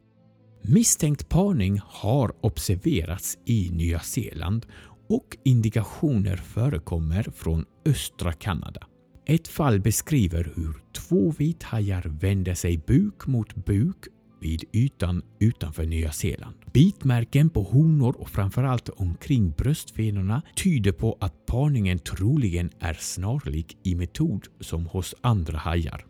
Misstänkt 0.62 1.28
parning 1.28 1.80
har 1.84 2.32
observerats 2.40 3.38
i 3.46 3.70
Nya 3.72 4.00
Zeeland 4.00 4.66
och 5.08 5.36
indikationer 5.44 6.36
förekommer 6.36 7.22
från 7.22 7.64
östra 7.86 8.32
Kanada. 8.32 8.86
Ett 9.26 9.48
fall 9.48 9.80
beskriver 9.80 10.52
hur 10.56 10.74
två 10.92 11.34
vithajar 11.38 12.02
vänder 12.20 12.54
sig 12.54 12.78
buk 12.86 13.26
mot 13.26 13.54
buk 13.54 13.96
vid 14.40 14.64
ytan 14.72 15.22
utanför 15.38 15.86
Nya 15.86 16.12
Zeeland. 16.12 16.54
Bitmärken 16.72 17.50
på 17.50 17.62
honor 17.62 18.20
och 18.20 18.30
framförallt 18.30 18.88
omkring 18.88 19.50
bröstfenorna 19.50 20.42
tyder 20.56 20.92
på 20.92 21.16
att 21.20 21.46
parningen 21.46 21.98
troligen 21.98 22.70
är 22.78 22.94
snarlik 22.94 23.76
i 23.82 23.94
metod 23.94 24.46
som 24.60 24.86
hos 24.86 25.14
andra 25.20 25.58
hajar. 25.58 26.04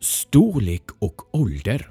Storlek 0.00 0.84
och 0.98 1.34
ålder 1.34 1.90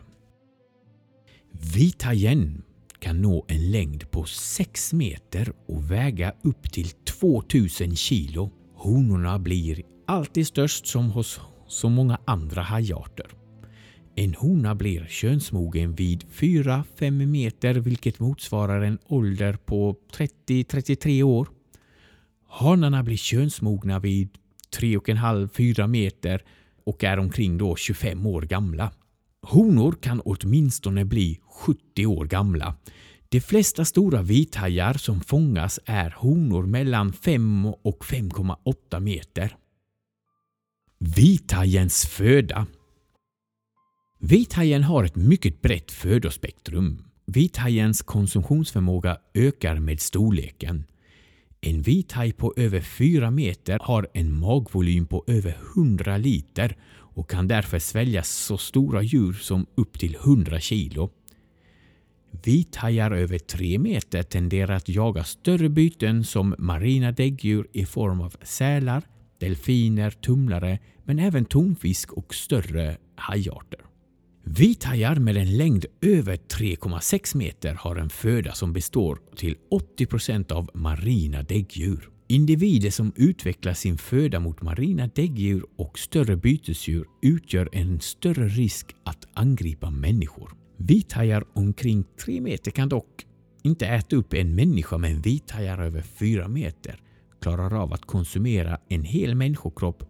Vithajen 1.76 2.64
kan 3.00 3.22
nå 3.22 3.46
en 3.48 3.72
längd 3.72 4.12
på 4.12 4.24
6 4.26 4.94
meter 4.94 5.54
och 5.68 5.92
väga 5.92 6.34
upp 6.42 6.72
till 6.72 6.90
2000 6.90 7.96
kilo. 7.96 8.52
Honorna 8.76 9.40
blir 9.40 9.82
alltid 10.08 10.48
störst 10.48 10.88
som 10.88 11.12
hos 11.12 11.40
som 11.74 11.94
många 11.94 12.18
andra 12.26 12.62
hajarter. 12.62 13.28
En 14.16 14.34
hona 14.34 14.76
blir 14.76 15.06
könsmogen 15.06 15.96
vid 15.96 16.24
4-5 16.24 17.26
meter 17.26 17.74
vilket 17.74 18.20
motsvarar 18.20 18.82
en 18.82 19.00
ålder 19.08 19.54
på 19.54 19.96
30-33 20.14 21.24
år. 21.24 21.48
Hanarna 22.48 23.04
blir 23.04 23.18
könsmogna 23.18 24.00
vid 24.00 24.30
3,5-4 24.78 25.88
meter 25.88 26.44
och 26.86 27.04
är 27.04 27.20
omkring 27.20 27.58
då 27.58 27.76
25 27.76 28.26
år 28.26 28.42
gamla. 28.42 28.92
Honor 29.42 29.92
kan 30.02 30.22
åtminstone 30.26 31.06
bli 31.06 31.40
70 31.66 32.06
år 32.06 32.26
gamla. 32.26 32.76
De 33.30 33.42
flesta 33.42 33.86
stora 33.86 34.22
vithajar 34.22 34.94
som 34.94 35.22
fångas 35.22 35.80
är 35.86 36.16
honor 36.18 36.66
mellan 36.66 37.14
5 37.14 37.66
och 37.66 38.06
5,8 38.06 39.00
meter. 39.00 39.56
Vithajens 41.06 42.06
föda 42.06 42.68
Vithajen 44.20 44.84
har 44.84 45.04
ett 45.04 45.16
mycket 45.16 45.62
brett 45.62 45.92
födospektrum. 45.92 47.04
Vithajens 47.26 48.02
konsumtionsförmåga 48.02 49.18
ökar 49.34 49.80
med 49.80 50.00
storleken. 50.00 50.84
En 51.62 51.82
vithaj 51.82 52.32
på 52.34 52.54
över 52.58 52.82
4 52.82 53.32
meter 53.32 53.80
har 53.82 54.08
en 54.14 54.40
magvolym 54.40 55.06
på 55.06 55.24
över 55.28 55.58
100 55.76 56.18
liter 56.18 56.78
och 56.96 57.30
kan 57.30 57.48
därför 57.48 57.80
svälja 57.80 58.24
så 58.24 58.58
stora 58.58 59.02
djur 59.02 59.34
som 59.34 59.66
upp 59.76 60.00
till 60.00 60.16
100 60.16 60.60
kilo. 60.60 61.10
Vithajar 62.44 63.12
över 63.12 63.38
3 63.38 63.80
meter 63.80 64.24
tenderar 64.24 64.76
att 64.76 64.90
jaga 64.90 65.24
större 65.24 65.70
byten 65.70 66.24
som 66.24 66.56
marina 66.58 67.12
däggdjur 67.12 67.68
i 67.74 67.86
form 67.86 68.22
av 68.22 68.36
sälar, 68.44 69.04
delfiner, 69.40 70.12
tumlare 70.12 70.80
men 71.06 71.20
även 71.20 71.46
tonfisk 71.46 72.14
och 72.14 72.36
större 72.36 72.98
hajarter. 73.16 73.80
Vithajar 74.46 75.16
med 75.16 75.38
en 75.38 75.58
längd 75.58 75.86
över 76.02 76.36
3,6 76.36 77.38
meter 77.38 77.74
har 77.74 77.96
en 77.96 78.10
föda 78.10 78.54
som 78.54 78.74
består 78.74 79.20
till 79.36 79.56
80% 80.00 80.52
av 80.52 80.70
marina 80.74 81.44
däggdjur. 81.44 82.10
Individer 82.28 82.90
som 82.90 83.14
utvecklar 83.16 83.74
sin 83.74 83.98
föda 83.98 84.40
mot 84.40 84.62
marina 84.62 85.10
däggdjur 85.16 85.66
och 85.76 86.00
större 86.00 86.36
bytesdjur 86.36 87.06
utgör 87.22 87.70
en 87.72 88.00
större 88.00 88.48
risk 88.48 88.96
att 89.04 89.28
angripa 89.34 89.90
människor. 89.90 90.52
Vithajar 90.78 91.44
omkring 91.54 92.04
3 92.26 92.42
meter 92.42 92.72
kan 92.72 92.90
dock 92.90 93.26
inte 93.64 93.88
äta 93.88 94.16
upp 94.16 94.34
en 94.34 94.56
människa 94.56 94.98
men 94.98 95.22
vithajar 95.22 95.78
över 95.78 96.02
4 96.02 96.48
meter 96.48 97.00
klarar 97.44 97.74
av 97.74 97.94
att 97.94 98.06
konsumera 98.06 98.78
en 98.90 99.04
hel 99.04 99.36
människokropp. 99.36 100.04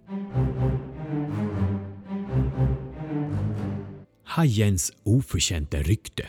Hajens 4.26 4.92
oförtjänta 5.04 5.78
rykte 5.78 6.26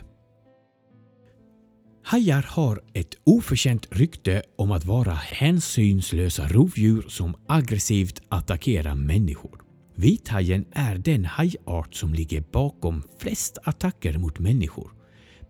Hajar 2.05 2.47
har 2.49 2.83
ett 2.93 3.15
oförtjänt 3.25 3.87
rykte 3.91 4.43
om 4.57 4.71
att 4.73 4.85
vara 4.85 5.15
hänsynslösa 5.15 6.49
rovdjur 6.49 7.05
som 7.09 7.35
aggressivt 7.49 8.23
attackerar 8.29 8.95
människor. 8.95 9.61
Vithajen 9.95 10.65
är 10.73 10.99
den 10.99 11.25
hajart 11.25 11.95
som 11.95 12.15
ligger 12.15 12.41
bakom 12.41 13.03
flest 13.19 13.59
attacker 13.65 14.19
mot 14.19 14.39
människor. 14.39 14.94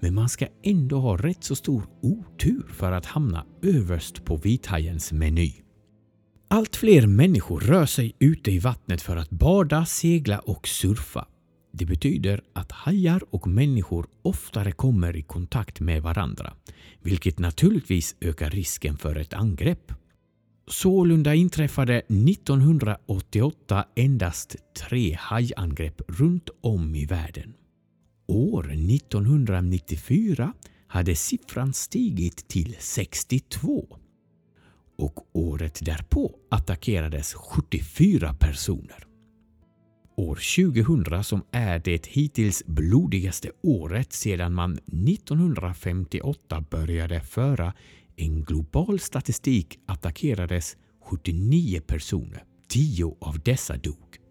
Men 0.04 0.14
man 0.14 0.28
ska 0.28 0.46
ändå 0.62 1.00
ha 1.00 1.16
rätt 1.16 1.44
så 1.44 1.56
stor 1.56 1.86
otur 2.02 2.66
för 2.72 2.92
att 2.92 3.06
hamna 3.06 3.44
överst 3.62 4.24
på 4.24 4.36
vithajens 4.36 5.12
meny. 5.12 5.52
Allt 6.48 6.76
fler 6.76 7.06
människor 7.06 7.60
rör 7.60 7.86
sig 7.86 8.16
ute 8.18 8.50
i 8.50 8.58
vattnet 8.58 9.02
för 9.02 9.16
att 9.16 9.30
bada, 9.30 9.84
segla 9.84 10.38
och 10.38 10.68
surfa. 10.68 11.26
Det 11.72 11.86
betyder 11.86 12.40
att 12.52 12.72
hajar 12.72 13.22
och 13.30 13.46
människor 13.46 14.06
oftare 14.22 14.72
kommer 14.72 15.16
i 15.16 15.22
kontakt 15.22 15.80
med 15.80 16.02
varandra, 16.02 16.52
vilket 17.02 17.38
naturligtvis 17.38 18.16
ökar 18.20 18.50
risken 18.50 18.96
för 18.96 19.16
ett 19.16 19.34
angrepp. 19.34 19.92
Sålunda 20.68 21.34
inträffade 21.34 21.98
1988 21.98 23.84
endast 23.96 24.56
tre 24.88 25.16
hajangrepp 25.20 26.02
runt 26.08 26.48
om 26.60 26.94
i 26.94 27.06
världen. 27.06 27.54
År 28.26 28.72
1994 28.72 30.52
hade 30.86 31.14
siffran 31.14 31.72
stigit 31.72 32.48
till 32.48 32.76
62 32.78 33.98
och 34.98 35.28
året 35.32 35.80
därpå 35.82 36.36
attackerades 36.50 37.34
74 37.34 38.34
personer. 38.34 39.06
År 40.16 40.38
2000 40.56 41.24
som 41.24 41.42
är 41.50 41.78
det 41.78 42.06
hittills 42.06 42.62
blodigaste 42.66 43.50
året 43.62 44.12
sedan 44.12 44.54
man 44.54 44.72
1958 44.72 46.64
började 46.70 47.20
föra 47.20 47.72
en 48.16 48.44
global 48.44 48.98
statistik 49.00 49.78
attackerades 49.86 50.76
79 51.04 51.80
personer. 51.86 52.44
10 52.68 53.16
av 53.20 53.40
dessa 53.40 53.76
dog. 53.76 54.23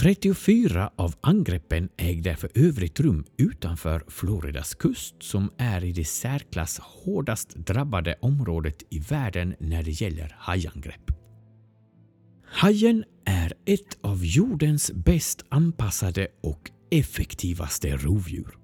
34 0.00 0.90
av 0.96 1.14
angreppen 1.20 1.88
ägde 1.96 2.36
för 2.36 2.50
övrigt 2.54 3.00
rum 3.00 3.24
utanför 3.36 4.04
Floridas 4.08 4.74
kust 4.74 5.14
som 5.18 5.50
är 5.56 5.84
i 5.84 5.92
det 5.92 6.04
särklass 6.04 6.78
hårdast 6.78 7.54
drabbade 7.56 8.14
området 8.20 8.82
i 8.90 8.98
världen 8.98 9.54
när 9.58 9.82
det 9.82 9.90
gäller 9.90 10.36
hajangrepp. 10.38 11.10
Hajen 12.44 13.04
är 13.24 13.52
ett 13.66 13.98
av 14.00 14.24
jordens 14.24 14.92
bäst 14.92 15.44
anpassade 15.48 16.28
och 16.42 16.70
effektivaste 16.90 17.96
rovdjur. 17.96 18.58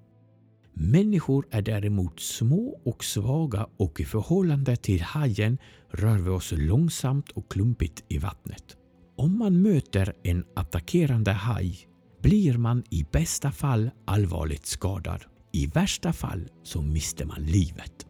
Människor 0.73 1.47
är 1.51 1.61
däremot 1.61 2.19
små 2.19 2.81
och 2.85 3.03
svaga 3.03 3.67
och 3.77 3.99
i 3.99 4.05
förhållande 4.05 4.75
till 4.75 5.01
hajen 5.01 5.57
rör 5.91 6.17
vi 6.17 6.29
oss 6.29 6.53
långsamt 6.57 7.29
och 7.29 7.51
klumpigt 7.51 8.03
i 8.07 8.17
vattnet. 8.17 8.76
Om 9.17 9.37
man 9.37 9.61
möter 9.61 10.13
en 10.23 10.45
attackerande 10.55 11.31
haj 11.31 11.87
blir 12.21 12.57
man 12.57 12.83
i 12.89 13.05
bästa 13.11 13.51
fall 13.51 13.89
allvarligt 14.05 14.65
skadad. 14.65 15.23
I 15.51 15.67
värsta 15.67 16.13
fall 16.13 16.49
så 16.63 16.81
mister 16.81 17.25
man 17.25 17.41
livet. 17.41 18.07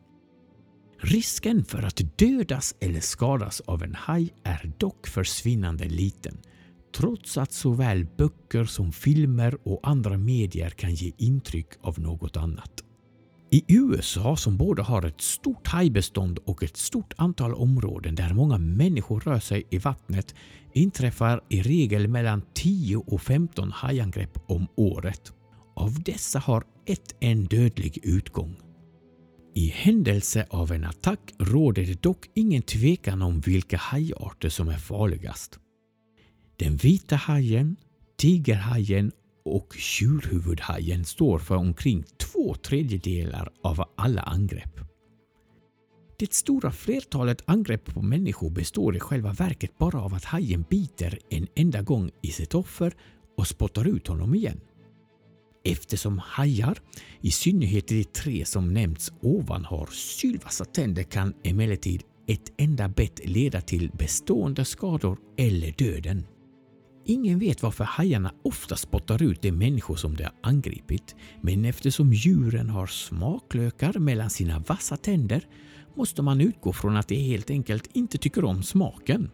Risken 0.99 1.65
för 1.65 1.83
att 1.83 2.01
dödas 2.17 2.75
eller 2.79 2.99
skadas 2.99 3.61
av 3.61 3.83
en 3.83 3.95
haj 3.95 4.33
är 4.43 4.71
dock 4.77 5.07
försvinnande 5.07 5.85
liten 5.85 6.37
trots 6.97 7.37
att 7.37 7.51
såväl 7.53 8.07
böcker 8.17 8.65
som 8.65 8.91
filmer 8.91 9.57
och 9.67 9.79
andra 9.83 10.17
medier 10.17 10.69
kan 10.69 10.93
ge 10.93 11.11
intryck 11.17 11.67
av 11.81 11.99
något 11.99 12.37
annat. 12.37 12.83
I 13.49 13.63
USA 13.67 14.35
som 14.35 14.57
både 14.57 14.81
har 14.81 15.05
ett 15.05 15.21
stort 15.21 15.67
hajbestånd 15.67 16.39
och 16.45 16.63
ett 16.63 16.77
stort 16.77 17.13
antal 17.17 17.53
områden 17.53 18.15
där 18.15 18.33
många 18.33 18.57
människor 18.57 19.19
rör 19.19 19.39
sig 19.39 19.63
i 19.69 19.77
vattnet 19.77 20.35
inträffar 20.73 21.41
i 21.49 21.61
regel 21.61 22.07
mellan 22.07 22.41
10 22.53 22.97
och 22.97 23.21
15 23.21 23.71
hajangrepp 23.71 24.37
om 24.47 24.67
året. 24.75 25.33
Av 25.75 26.03
dessa 26.03 26.39
har 26.39 26.63
ett 26.85 27.15
en 27.19 27.45
dödlig 27.45 27.99
utgång. 28.03 28.55
I 29.55 29.67
händelse 29.67 30.45
av 30.49 30.71
en 30.71 30.83
attack 30.83 31.19
råder 31.39 31.85
det 31.85 32.01
dock 32.01 32.29
ingen 32.33 32.61
tvekan 32.61 33.21
om 33.21 33.39
vilka 33.39 33.77
hajarter 33.77 34.49
som 34.49 34.67
är 34.67 34.77
farligast. 34.77 35.59
Den 36.59 36.75
vita 36.75 37.15
hajen, 37.15 37.75
tigerhajen 38.17 39.11
och 39.55 39.73
tjurhuvudhajen 39.73 41.05
står 41.05 41.39
för 41.39 41.55
omkring 41.55 42.03
två 42.17 42.55
tredjedelar 42.55 43.49
av 43.63 43.83
alla 43.95 44.21
angrepp. 44.21 44.79
Det 46.19 46.33
stora 46.33 46.71
flertalet 46.71 47.43
angrepp 47.45 47.85
på 47.85 48.01
människor 48.01 48.49
består 48.49 48.95
i 48.95 48.99
själva 48.99 49.33
verket 49.33 49.77
bara 49.77 50.01
av 50.01 50.13
att 50.13 50.25
hajen 50.25 50.65
biter 50.69 51.19
en 51.29 51.47
enda 51.55 51.81
gång 51.81 52.11
i 52.21 52.27
sitt 52.27 52.55
offer 52.55 52.93
och 53.37 53.47
spottar 53.47 53.87
ut 53.87 54.07
honom 54.07 54.35
igen. 54.35 54.59
Eftersom 55.65 56.19
hajar, 56.19 56.77
i 57.21 57.31
synnerhet 57.31 57.87
de 57.87 58.03
tre 58.03 58.45
som 58.45 58.73
nämnts 58.73 59.11
ovan, 59.21 59.65
har 59.65 59.85
sylvassa 59.85 60.65
tänder 60.65 61.03
kan 61.03 61.33
emellertid 61.43 62.03
ett 62.27 62.51
enda 62.57 62.87
bett 62.87 63.19
leda 63.23 63.61
till 63.61 63.91
bestående 63.93 64.65
skador 64.65 65.17
eller 65.37 65.71
döden. 65.71 66.25
Ingen 67.09 67.39
vet 67.39 67.63
varför 67.63 67.83
hajarna 67.83 68.33
ofta 68.43 68.75
spottar 68.75 69.23
ut 69.23 69.41
de 69.41 69.51
människor 69.51 69.95
som 69.95 70.15
de 70.15 70.23
har 70.23 70.33
angripit, 70.43 71.15
men 71.41 71.65
eftersom 71.65 72.13
djuren 72.13 72.69
har 72.69 72.87
smaklökar 72.87 73.99
mellan 73.99 74.29
sina 74.29 74.59
vassa 74.59 74.97
tänder 74.97 75.47
måste 75.95 76.21
man 76.21 76.41
utgå 76.41 76.73
från 76.73 76.97
att 76.97 77.07
de 77.07 77.15
helt 77.15 77.49
enkelt 77.49 77.89
inte 77.93 78.17
tycker 78.17 78.45
om 78.45 78.63
smaken. 78.63 79.29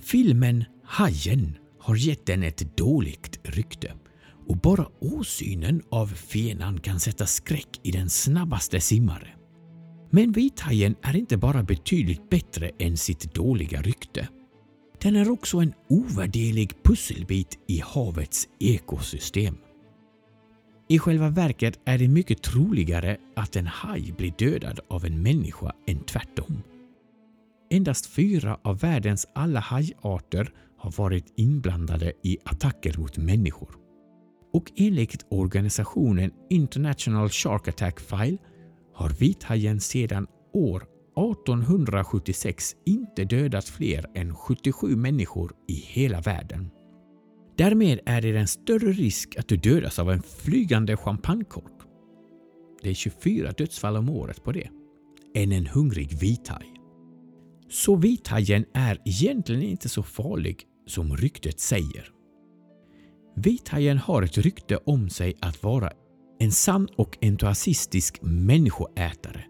Filmen 0.00 0.64
Hajen 0.84 1.58
har 1.78 1.96
gett 1.96 2.26
den 2.26 2.42
ett 2.42 2.76
dåligt 2.76 3.40
rykte 3.42 3.92
och 4.46 4.56
bara 4.56 4.86
åsynen 5.00 5.82
av 5.90 6.06
fenan 6.06 6.80
kan 6.80 7.00
sätta 7.00 7.26
skräck 7.26 7.80
i 7.82 7.90
den 7.90 8.10
snabbaste 8.10 8.80
simmare. 8.80 9.28
Men 10.10 10.32
vithajen 10.32 10.94
är 11.02 11.16
inte 11.16 11.36
bara 11.36 11.62
betydligt 11.62 12.30
bättre 12.30 12.70
än 12.78 12.96
sitt 12.96 13.34
dåliga 13.34 13.82
rykte. 13.82 14.28
Den 15.02 15.16
är 15.16 15.30
också 15.30 15.58
en 15.58 15.74
ovärderlig 15.88 16.82
pusselbit 16.82 17.58
i 17.66 17.80
havets 17.84 18.48
ekosystem. 18.58 19.56
I 20.88 20.98
själva 20.98 21.28
verket 21.28 21.80
är 21.84 21.98
det 21.98 22.08
mycket 22.08 22.42
troligare 22.42 23.16
att 23.36 23.56
en 23.56 23.66
haj 23.66 24.12
blir 24.12 24.32
dödad 24.38 24.80
av 24.88 25.04
en 25.04 25.22
människa 25.22 25.72
än 25.86 26.00
tvärtom. 26.00 26.62
Endast 27.70 28.06
fyra 28.06 28.58
av 28.62 28.78
världens 28.78 29.26
alla 29.34 29.60
hajarter 29.60 30.52
har 30.78 30.90
varit 30.90 31.32
inblandade 31.36 32.12
i 32.22 32.38
attacker 32.44 32.98
mot 32.98 33.16
människor. 33.16 33.76
Och 34.52 34.72
enligt 34.76 35.26
organisationen 35.30 36.30
International 36.50 37.30
Shark 37.30 37.68
Attack 37.68 38.00
File 38.00 38.38
har 38.94 39.08
vithajen 39.10 39.80
sedan 39.80 40.26
år 40.52 40.84
1876 41.16 42.76
inte 42.86 43.24
dödat 43.24 43.64
fler 43.64 44.06
än 44.14 44.34
77 44.34 44.96
människor 44.96 45.52
i 45.68 45.74
hela 45.74 46.20
världen. 46.20 46.70
Därmed 47.56 48.00
är 48.06 48.22
det 48.22 48.38
en 48.38 48.48
större 48.48 48.92
risk 48.92 49.36
att 49.36 49.48
du 49.48 49.56
dödas 49.56 49.98
av 49.98 50.10
en 50.10 50.22
flygande 50.22 50.96
champagnekork. 50.96 51.72
Det 52.82 52.90
är 52.90 52.94
24 52.94 53.52
dödsfall 53.52 53.96
om 53.96 54.08
året 54.08 54.44
på 54.44 54.52
det. 54.52 54.68
Än 55.34 55.52
en 55.52 55.66
hungrig 55.66 56.12
vithaj. 56.12 56.72
Så 57.68 57.96
vithajen 57.96 58.64
är 58.74 59.02
egentligen 59.04 59.62
inte 59.62 59.88
så 59.88 60.02
farlig 60.02 60.62
som 60.86 61.16
ryktet 61.16 61.60
säger. 61.60 62.12
Vithajen 63.36 63.98
har 63.98 64.22
ett 64.22 64.38
rykte 64.38 64.76
om 64.76 65.10
sig 65.10 65.34
att 65.40 65.62
vara 65.62 65.92
en 66.38 66.52
sann 66.52 66.88
och 66.96 67.18
entusiastisk 67.20 68.18
människoätare 68.22 69.44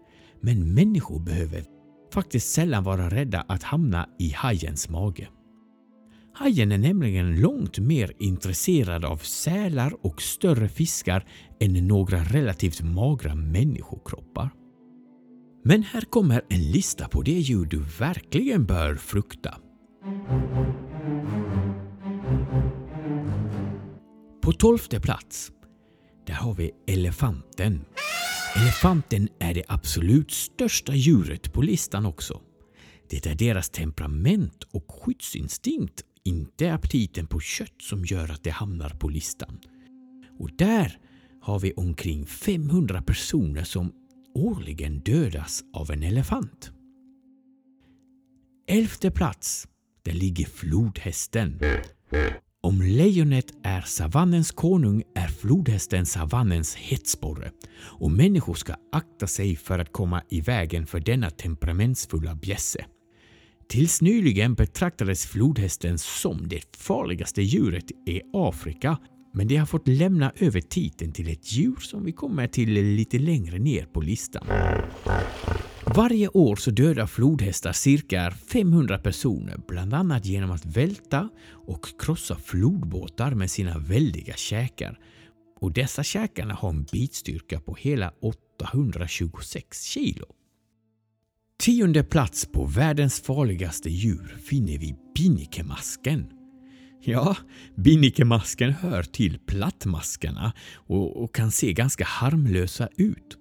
men 0.47 0.73
människor 0.73 1.19
behöver 1.19 1.65
faktiskt 2.13 2.49
sällan 2.49 2.83
vara 2.83 3.09
rädda 3.09 3.45
att 3.47 3.63
hamna 3.63 4.09
i 4.19 4.31
hajens 4.31 4.89
mage. 4.89 5.27
Hajen 6.33 6.71
är 6.71 6.77
nämligen 6.77 7.39
långt 7.39 7.79
mer 7.79 8.11
intresserad 8.19 9.05
av 9.05 9.17
sälar 9.17 10.05
och 10.05 10.21
större 10.21 10.69
fiskar 10.69 11.25
än 11.59 11.87
några 11.87 12.23
relativt 12.23 12.81
magra 12.81 13.35
människokroppar. 13.35 14.49
Men 15.63 15.83
här 15.83 16.01
kommer 16.01 16.41
en 16.49 16.71
lista 16.71 17.07
på 17.07 17.21
det 17.21 17.31
djur 17.31 17.65
du 17.65 17.79
verkligen 17.99 18.65
bör 18.65 18.95
frukta. 18.95 19.57
På 24.41 24.51
tolfte 24.51 24.99
plats, 24.99 25.51
där 26.27 26.33
har 26.33 26.53
vi 26.53 26.71
elefanten. 26.87 27.85
Elefanten 28.61 29.29
är 29.39 29.53
det 29.53 29.63
absolut 29.67 30.31
största 30.31 30.95
djuret 30.95 31.53
på 31.53 31.61
listan 31.61 32.05
också. 32.05 32.41
Det 33.09 33.25
är 33.25 33.35
deras 33.35 33.69
temperament 33.69 34.63
och 34.63 34.85
skyddsinstinkt, 34.91 36.01
inte 36.23 36.73
aptiten 36.73 37.27
på 37.27 37.39
kött 37.39 37.81
som 37.81 38.05
gör 38.05 38.31
att 38.31 38.43
det 38.43 38.49
hamnar 38.49 38.89
på 38.89 39.09
listan. 39.09 39.59
Och 40.39 40.49
där 40.57 40.99
har 41.41 41.59
vi 41.59 41.73
omkring 41.73 42.25
500 42.25 43.01
personer 43.01 43.63
som 43.63 43.91
årligen 44.35 44.99
dödas 44.99 45.63
av 45.73 45.91
en 45.91 46.03
elefant. 46.03 46.71
Elfte 48.67 49.11
plats, 49.11 49.67
där 50.03 50.13
ligger 50.13 50.45
flodhästen. 50.45 51.59
Om 52.63 52.81
lejonet 52.81 53.45
är 53.63 53.81
savannens 53.81 54.51
konung 54.51 55.03
är 55.15 55.27
flodhästen 55.27 56.05
savannens 56.05 56.75
hetsporre 56.75 57.51
och 57.79 58.11
människor 58.11 58.53
ska 58.53 58.75
akta 58.91 59.27
sig 59.27 59.55
för 59.55 59.79
att 59.79 59.91
komma 59.91 60.23
i 60.29 60.41
vägen 60.41 60.85
för 60.87 60.99
denna 60.99 61.29
temperamentsfulla 61.29 62.35
bjässe. 62.35 62.85
Tills 63.69 64.01
nyligen 64.01 64.53
betraktades 64.53 65.25
flodhästen 65.25 65.97
som 65.97 66.47
det 66.47 66.75
farligaste 66.77 67.41
djuret 67.41 67.91
i 67.91 68.21
Afrika 68.33 68.97
men 69.33 69.47
det 69.47 69.55
har 69.55 69.65
fått 69.65 69.87
lämna 69.87 70.31
över 70.35 70.61
titeln 70.61 71.11
till 71.11 71.29
ett 71.29 71.51
djur 71.51 71.79
som 71.79 72.05
vi 72.05 72.11
kommer 72.11 72.47
till 72.47 72.69
lite 72.69 73.19
längre 73.19 73.59
ner 73.59 73.85
på 73.85 74.01
listan. 74.01 74.47
Varje 75.95 76.27
år 76.27 76.55
så 76.55 76.71
dödar 76.71 77.07
flodhästar 77.07 77.73
cirka 77.73 78.31
500 78.31 78.97
personer, 78.97 79.57
bland 79.67 79.93
annat 79.93 80.25
genom 80.25 80.51
att 80.51 80.65
välta 80.65 81.29
och 81.49 81.85
krossa 81.99 82.35
flodbåtar 82.35 83.31
med 83.31 83.51
sina 83.51 83.77
väldiga 83.77 84.33
käkar. 84.33 84.99
Och 85.59 85.73
dessa 85.73 86.03
käkarna 86.03 86.53
har 86.53 86.69
en 86.69 86.83
bitstyrka 86.83 87.59
på 87.59 87.75
hela 87.75 88.11
826 88.21 89.83
kilo. 89.83 90.25
Tionde 91.59 92.03
plats 92.03 92.45
på 92.45 92.65
världens 92.65 93.21
farligaste 93.21 93.89
djur 93.89 94.37
finner 94.43 94.77
vi 94.77 94.95
binnikemasken. 95.15 96.25
Ja, 97.01 97.35
binnikemasken 97.75 98.73
hör 98.73 99.03
till 99.03 99.39
plattmaskarna 99.39 100.53
och, 100.75 101.23
och 101.23 101.35
kan 101.35 101.51
se 101.51 101.73
ganska 101.73 102.05
harmlösa 102.05 102.89
ut. 102.97 103.37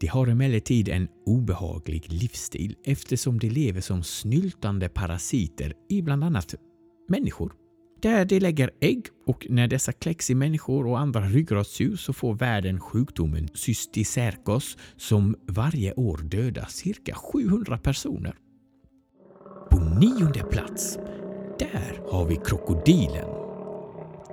De 0.00 0.06
har 0.06 0.26
emellertid 0.26 0.88
en 0.88 1.08
obehaglig 1.26 2.12
livsstil 2.12 2.76
eftersom 2.84 3.38
de 3.38 3.48
lever 3.48 3.80
som 3.80 4.02
snyltande 4.02 4.88
parasiter 4.88 5.74
i 5.88 6.02
bland 6.02 6.24
annat 6.24 6.54
människor. 7.08 7.52
Där 8.02 8.24
de 8.24 8.40
lägger 8.40 8.70
ägg 8.80 9.06
och 9.26 9.46
när 9.50 9.68
dessa 9.68 9.92
kläcks 9.92 10.30
i 10.30 10.34
människor 10.34 10.86
och 10.86 10.98
andra 10.98 11.20
ryggradsdjur 11.20 11.96
så 11.96 12.12
får 12.12 12.34
världen 12.34 12.80
sjukdomen 12.80 13.48
cysticerkos 13.54 14.76
som 14.96 15.36
varje 15.46 15.92
år 15.92 16.18
dödar 16.18 16.66
cirka 16.68 17.14
700 17.14 17.78
personer. 17.78 18.34
På 19.70 19.80
nionde 19.80 20.42
plats, 20.42 20.98
där 21.58 22.10
har 22.10 22.26
vi 22.26 22.36
krokodilen. 22.36 23.28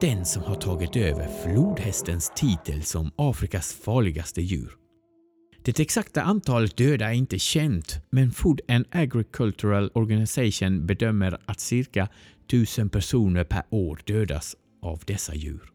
Den 0.01 0.25
som 0.25 0.43
har 0.43 0.55
tagit 0.55 0.95
över 0.95 1.27
flodhästens 1.43 2.31
titel 2.35 2.83
som 2.83 3.11
Afrikas 3.15 3.73
farligaste 3.73 4.41
djur. 4.41 4.86
Det 5.67 5.79
exakta 5.79 6.21
antalet 6.21 6.77
döda 6.77 7.09
är 7.09 7.13
inte 7.13 7.39
känt, 7.39 7.99
men 8.09 8.31
Food 8.31 8.61
and 8.67 8.85
Agricultural 8.91 9.91
Organization 9.93 10.85
bedömer 10.85 11.37
att 11.45 11.59
cirka 11.59 12.09
1000 12.47 12.89
personer 12.89 13.43
per 13.43 13.63
år 13.69 14.01
dödas 14.05 14.55
av 14.81 15.03
dessa 15.05 15.35
djur. 15.35 15.71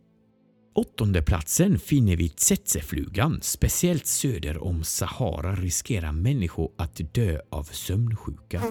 Åttonde 0.75 1.23
platsen 1.23 1.79
finner 1.79 2.17
vi 2.17 2.29
tsetseflugan. 2.29 3.39
Speciellt 3.43 4.07
söder 4.07 4.65
om 4.65 4.85
Sahara 4.85 5.55
riskerar 5.55 6.13
människor 6.13 6.73
att 6.79 7.15
dö 7.15 7.41
av 7.51 7.65
sömnsjuka. 7.65 8.63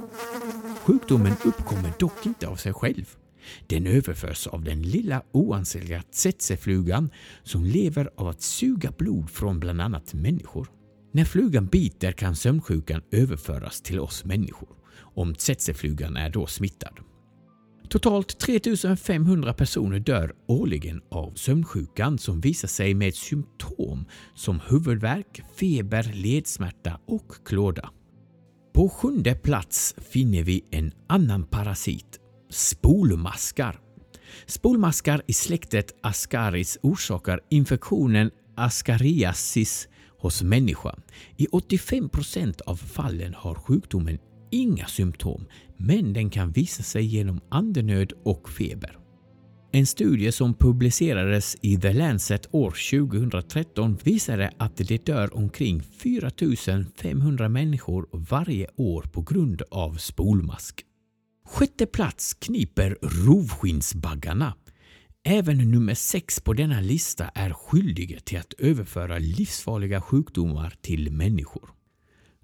Sjukdomen 0.84 1.34
uppkommer 1.46 1.92
dock 2.00 2.26
inte 2.26 2.48
av 2.48 2.56
sig 2.56 2.74
själv. 2.74 3.06
Den 3.68 3.88
överförs 3.88 4.48
av 4.48 4.64
den 4.64 4.82
lilla 4.82 5.22
oansenliga 5.32 6.02
tsetseflugan 6.02 7.10
som 7.44 7.66
lever 7.66 8.10
av 8.16 8.28
att 8.28 8.42
suga 8.42 8.92
blod 8.98 9.30
från 9.30 9.60
bland 9.60 9.82
annat 9.82 10.14
människor. 10.14 10.81
När 11.14 11.26
flugan 11.26 11.66
biter 11.66 12.12
kan 12.12 12.36
sömnsjukan 12.36 13.02
överföras 13.12 13.82
till 13.82 14.00
oss 14.00 14.26
människor, 14.26 14.70
om 15.16 15.36
tsetseflugan 15.36 16.18
är 16.18 16.30
då 16.30 16.48
smittad. 16.48 17.00
Totalt 17.90 18.40
3500 18.40 19.54
personer 19.54 20.00
dör 20.00 20.34
årligen 20.48 21.02
av 21.12 21.34
sömnsjukan 21.36 22.18
som 22.18 22.42
visar 22.42 22.68
sig 22.68 22.94
med 22.94 23.16
symptom 23.16 24.06
som 24.36 24.60
huvudvärk, 24.70 25.42
feber, 25.56 26.12
ledsmärta 26.14 27.00
och 27.08 27.32
klåda. 27.46 27.90
På 28.74 28.90
sjunde 28.90 29.36
plats 29.36 29.96
finner 29.98 30.44
vi 30.44 30.66
en 30.72 30.92
annan 31.10 31.44
parasit, 31.44 32.20
spolmaskar. 32.50 33.80
Spolmaskar 34.46 35.22
i 35.28 35.34
släktet 35.34 35.96
Ascaris 36.04 36.78
orsakar 36.82 37.40
infektionen 37.50 38.32
Ascariasis 38.56 39.88
hos 40.22 40.44
människa. 40.44 40.96
I 41.38 41.48
85 41.52 42.10
% 42.10 42.62
av 42.62 42.76
fallen 42.76 43.34
har 43.34 43.56
sjukdomen 43.56 44.18
inga 44.52 44.86
symptom, 44.86 45.46
men 45.78 46.14
den 46.14 46.30
kan 46.30 46.52
visa 46.52 46.84
sig 46.84 47.06
genom 47.06 47.40
andenöd 47.50 48.14
och 48.24 48.50
feber. 48.50 48.98
En 49.74 49.86
studie 49.86 50.32
som 50.32 50.54
publicerades 50.54 51.58
i 51.62 51.78
The 51.78 51.94
Lancet 51.94 52.48
år 52.52 52.72
2013 52.72 53.98
visade 54.04 54.52
att 54.58 54.78
det 54.78 55.06
dör 55.06 55.36
omkring 55.38 55.82
4500 55.84 57.50
människor 57.50 58.10
varje 58.12 58.68
år 58.78 59.02
på 59.02 59.22
grund 59.22 59.62
av 59.72 59.94
spolmask. 59.94 60.86
Sjätte 61.48 61.86
plats 61.86 62.34
kniper 62.34 62.98
rovskinsbaggarna. 63.02 64.54
Även 65.24 65.58
nummer 65.72 65.94
sex 65.94 66.40
på 66.40 66.54
denna 66.54 66.82
lista 66.82 67.28
är 67.28 67.54
skyldiga 67.54 68.20
till 68.20 68.40
att 68.40 68.54
överföra 68.54 69.18
livsfarliga 69.18 70.02
sjukdomar 70.02 70.74
till 70.82 71.12
människor. 71.12 71.70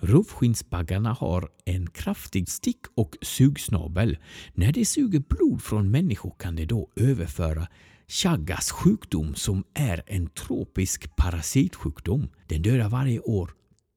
Rovskinnsbaggarna 0.02 1.14
har 1.14 1.50
en 1.66 1.88
kraftig 1.88 2.50
stick 2.50 2.80
och 2.96 3.18
sugsnabel. 3.22 4.18
När 4.54 4.72
de 4.72 4.86
suger 4.86 5.20
blod 5.20 5.62
från 5.62 5.92
människor 5.92 6.36
kan 6.40 6.56
de 6.56 6.66
då 6.66 6.90
överföra 6.96 7.68
Chagas 8.08 8.72
sjukdom 8.72 9.36
som 9.36 9.64
är 9.74 10.04
en 10.08 10.28
tropisk 10.28 11.16
parasitsjukdom. 11.16 12.30
Den 12.48 12.62
dödar 12.62 12.90
varje 12.90 13.20
år 13.20 13.52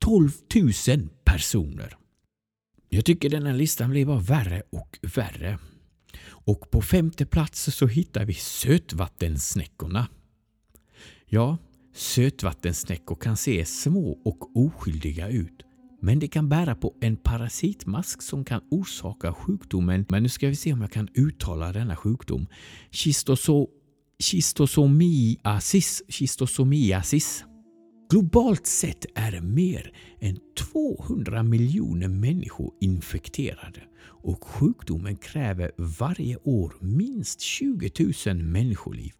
12 0.04 0.30
000 0.88 1.08
personer. 1.24 1.96
Jag 2.88 3.04
tycker 3.04 3.30
denna 3.30 3.52
listan 3.52 3.90
blir 3.90 4.06
bara 4.06 4.18
värre 4.20 4.62
och 4.72 4.98
värre. 5.16 5.58
Och 6.44 6.70
på 6.70 6.82
femte 6.82 7.26
plats 7.26 7.74
så 7.74 7.86
hittar 7.86 8.24
vi 8.24 8.34
sötvattensnäckorna. 8.34 10.08
Ja, 11.26 11.58
sötvattensnäckor 11.94 13.16
kan 13.16 13.36
se 13.36 13.64
små 13.64 14.18
och 14.24 14.56
oskyldiga 14.56 15.28
ut. 15.28 15.62
Men 16.02 16.18
de 16.18 16.28
kan 16.28 16.48
bära 16.48 16.74
på 16.74 16.94
en 17.00 17.16
parasitmask 17.16 18.22
som 18.22 18.44
kan 18.44 18.60
orsaka 18.70 19.34
sjukdomen, 19.34 20.06
men 20.08 20.22
nu 20.22 20.28
ska 20.28 20.48
vi 20.48 20.56
se 20.56 20.72
om 20.72 20.80
jag 20.80 20.92
kan 20.92 21.08
uttala 21.14 21.72
denna 21.72 21.96
sjukdom. 21.96 22.46
Schistoso 22.90 23.68
Schistosomiasis. 24.20 26.02
Schistosomiasis. 26.08 27.44
Globalt 28.10 28.66
sett 28.66 29.06
är 29.14 29.40
mer 29.40 29.92
än 30.20 30.38
200 30.72 31.42
miljoner 31.42 32.08
människor 32.08 32.74
infekterade 32.80 33.82
och 34.22 34.44
sjukdomen 34.44 35.16
kräver 35.16 35.70
varje 35.76 36.36
år 36.36 36.74
minst 36.80 37.40
20 37.40 37.90
000 38.26 38.36
människoliv. 38.36 39.12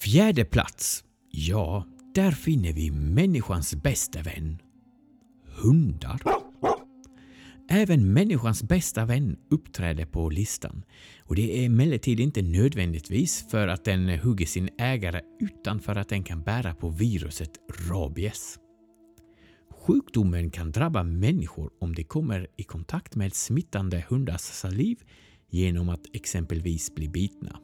Fjärde 0.00 0.44
plats. 0.44 1.04
Ja, 1.30 1.86
där 2.14 2.30
finner 2.30 2.72
vi 2.72 2.90
människans 2.90 3.74
bästa 3.74 4.22
vän. 4.22 4.58
Hundar. 5.62 6.20
Även 7.70 8.12
människans 8.12 8.62
bästa 8.62 9.04
vän 9.04 9.36
uppträder 9.50 10.04
på 10.04 10.30
listan. 10.30 10.82
Och 11.24 11.34
Det 11.36 11.58
är 11.58 11.66
emellertid 11.66 12.20
inte 12.20 12.42
nödvändigtvis 12.42 13.46
för 13.50 13.68
att 13.68 13.84
den 13.84 14.18
hugger 14.18 14.46
sin 14.46 14.68
ägare 14.78 15.20
utan 15.40 15.80
för 15.80 15.96
att 15.96 16.08
den 16.08 16.24
kan 16.24 16.42
bära 16.42 16.74
på 16.74 16.88
viruset 16.88 17.50
rabies. 17.90 18.58
Sjukdomen 19.86 20.50
kan 20.50 20.72
drabba 20.72 21.02
människor 21.02 21.70
om 21.80 21.94
de 21.94 22.04
kommer 22.04 22.46
i 22.56 22.62
kontakt 22.62 23.14
med 23.14 23.34
smittande 23.34 24.04
hundars 24.08 24.40
saliv 24.40 24.98
genom 25.50 25.88
att 25.88 26.00
exempelvis 26.12 26.94
bli 26.94 27.08
bitna. 27.08 27.58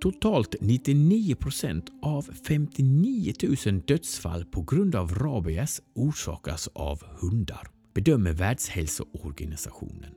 Totalt 0.00 0.54
99 0.60 1.34
procent 1.34 1.90
av 2.02 2.22
59 2.48 3.32
000 3.66 3.80
dödsfall 3.86 4.44
på 4.44 4.62
grund 4.62 4.94
av 4.94 5.14
rabies 5.14 5.82
orsakas 5.94 6.68
av 6.74 7.02
hundar, 7.20 7.68
bedömer 7.94 8.32
Världshälsoorganisationen. 8.32 10.14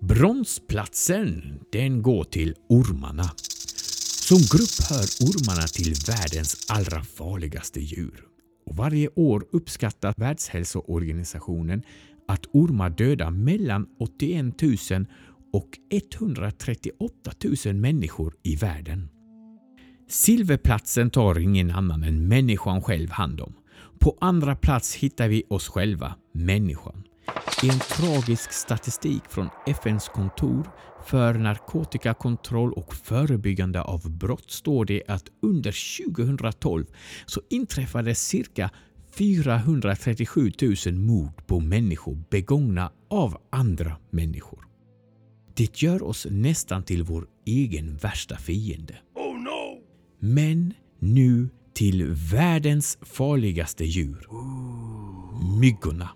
Bronsplatsen 0.00 1.60
den 1.72 2.02
går 2.02 2.24
till 2.24 2.54
ormarna. 2.68 3.30
Som 4.28 4.38
grupp 4.38 4.88
hör 4.90 5.06
ormarna 5.28 5.66
till 5.66 5.94
världens 6.06 6.66
allra 6.68 7.04
farligaste 7.04 7.80
djur. 7.80 8.35
Och 8.66 8.76
varje 8.76 9.08
år 9.14 9.46
uppskattar 9.52 10.14
Världshälsoorganisationen 10.16 11.82
att 12.28 12.46
ormar 12.52 12.90
dödar 12.90 13.30
mellan 13.30 13.86
81 14.00 14.62
000 14.62 15.06
och 15.52 15.78
138 15.90 17.30
000 17.66 17.74
människor 17.74 18.34
i 18.42 18.56
världen. 18.56 19.08
Silverplatsen 20.08 21.10
tar 21.10 21.38
ingen 21.38 21.70
annan 21.70 22.02
än 22.02 22.28
människan 22.28 22.82
själv 22.82 23.10
hand 23.10 23.40
om. 23.40 23.54
På 23.98 24.16
andra 24.20 24.56
plats 24.56 24.94
hittar 24.94 25.28
vi 25.28 25.42
oss 25.48 25.68
själva, 25.68 26.14
människan. 26.32 27.02
I 27.62 27.68
en 27.68 27.78
tragisk 27.78 28.52
statistik 28.52 29.22
från 29.28 29.48
FNs 29.66 30.08
kontor 30.08 30.70
för 31.06 31.34
narkotikakontroll 31.34 32.72
och 32.72 32.94
förebyggande 32.94 33.82
av 33.82 34.10
brott 34.10 34.50
står 34.50 34.84
det 34.84 35.02
att 35.08 35.24
under 35.42 36.04
2012 36.14 36.86
så 37.26 37.40
inträffade 37.50 38.14
cirka 38.14 38.70
437 39.18 40.52
000 40.86 40.94
mord 40.94 41.46
på 41.46 41.60
människor 41.60 42.18
begångna 42.30 42.92
av 43.10 43.36
andra 43.50 43.96
människor. 44.10 44.66
Det 45.54 45.82
gör 45.82 46.02
oss 46.02 46.26
nästan 46.30 46.82
till 46.82 47.02
vår 47.02 47.26
egen 47.46 47.96
värsta 47.96 48.36
fiende. 48.36 48.94
Oh 49.14 49.42
no! 49.42 49.80
Men 50.18 50.74
nu 50.98 51.48
till 51.74 52.04
världens 52.32 52.98
farligaste 53.02 53.84
djur. 53.84 54.28
Myggorna 55.60 56.10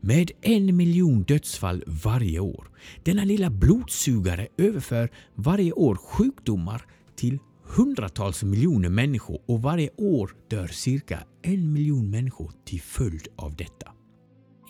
med 0.00 0.30
en 0.42 0.76
miljon 0.76 1.22
dödsfall 1.22 1.84
varje 1.86 2.40
år. 2.40 2.70
Denna 3.02 3.24
lilla 3.24 3.50
blodsugare 3.50 4.48
överför 4.58 5.10
varje 5.34 5.72
år 5.72 5.94
sjukdomar 5.94 6.82
till 7.16 7.38
hundratals 7.64 8.42
miljoner 8.42 8.88
människor 8.88 9.40
och 9.46 9.62
varje 9.62 9.90
år 9.96 10.30
dör 10.50 10.66
cirka 10.66 11.24
en 11.42 11.72
miljon 11.72 12.10
människor 12.10 12.52
till 12.64 12.80
följd 12.80 13.28
av 13.36 13.56
detta. 13.56 13.92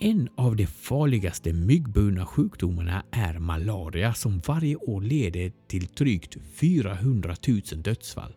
En 0.01 0.29
av 0.37 0.57
de 0.57 0.67
farligaste 0.67 1.53
myggburna 1.53 2.27
sjukdomarna 2.27 3.05
är 3.11 3.39
malaria 3.39 4.15
som 4.15 4.41
varje 4.47 4.77
år 4.77 5.01
leder 5.01 5.53
till 5.69 5.87
drygt 5.87 6.37
400 6.55 7.37
000 7.49 7.61
dödsfall. 7.83 8.33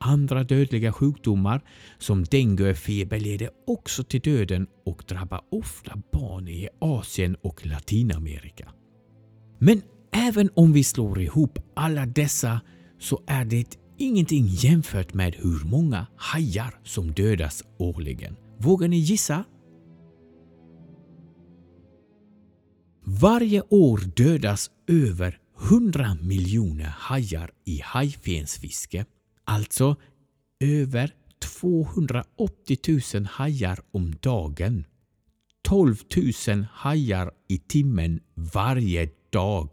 Andra 0.00 0.44
dödliga 0.44 0.92
sjukdomar 0.92 1.60
som 1.98 2.24
denguefeber 2.24 3.20
leder 3.20 3.50
också 3.66 4.04
till 4.04 4.20
döden 4.20 4.66
och 4.86 5.04
drabbar 5.08 5.40
ofta 5.50 6.02
barn 6.12 6.48
i 6.48 6.68
Asien 6.80 7.36
och 7.42 7.66
Latinamerika. 7.66 8.72
Men 9.58 9.82
även 10.12 10.50
om 10.54 10.72
vi 10.72 10.84
slår 10.84 11.20
ihop 11.20 11.58
alla 11.74 12.06
dessa 12.06 12.60
så 12.98 13.22
är 13.26 13.44
det 13.44 13.78
ingenting 13.98 14.46
jämfört 14.46 15.14
med 15.14 15.34
hur 15.34 15.64
många 15.64 16.06
hajar 16.16 16.80
som 16.84 17.12
dödas 17.12 17.64
årligen. 17.78 18.36
Vågar 18.58 18.88
ni 18.88 18.96
gissa? 18.96 19.44
Varje 23.04 23.62
år 23.70 24.00
dödas 24.16 24.70
över 24.88 25.38
100 25.70 26.18
miljoner 26.22 26.94
hajar 26.98 27.50
i 27.64 27.80
hajfensfiske. 27.84 29.04
Alltså 29.46 29.96
över 30.60 31.14
280 31.60 32.78
000 33.14 33.26
hajar 33.26 33.78
om 33.90 34.14
dagen. 34.20 34.84
12 35.62 35.96
000 36.48 36.66
hajar 36.72 37.30
i 37.48 37.58
timmen 37.58 38.20
varje 38.34 39.08
dag. 39.30 39.72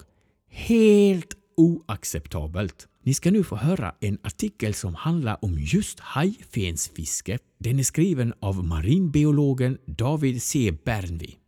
Helt 0.50 1.36
oacceptabelt. 1.56 2.88
Ni 3.02 3.14
ska 3.14 3.30
nu 3.30 3.44
få 3.44 3.56
höra 3.56 3.94
en 4.00 4.18
artikel 4.22 4.74
som 4.74 4.94
handlar 4.94 5.44
om 5.44 5.58
just 5.58 6.00
hajfensfiske. 6.00 7.38
Den 7.58 7.78
är 7.78 7.82
skriven 7.82 8.34
av 8.40 8.64
marinbiologen 8.64 9.78
David 9.86 10.42
C. 10.42 10.72
Bernvi. 10.84 11.38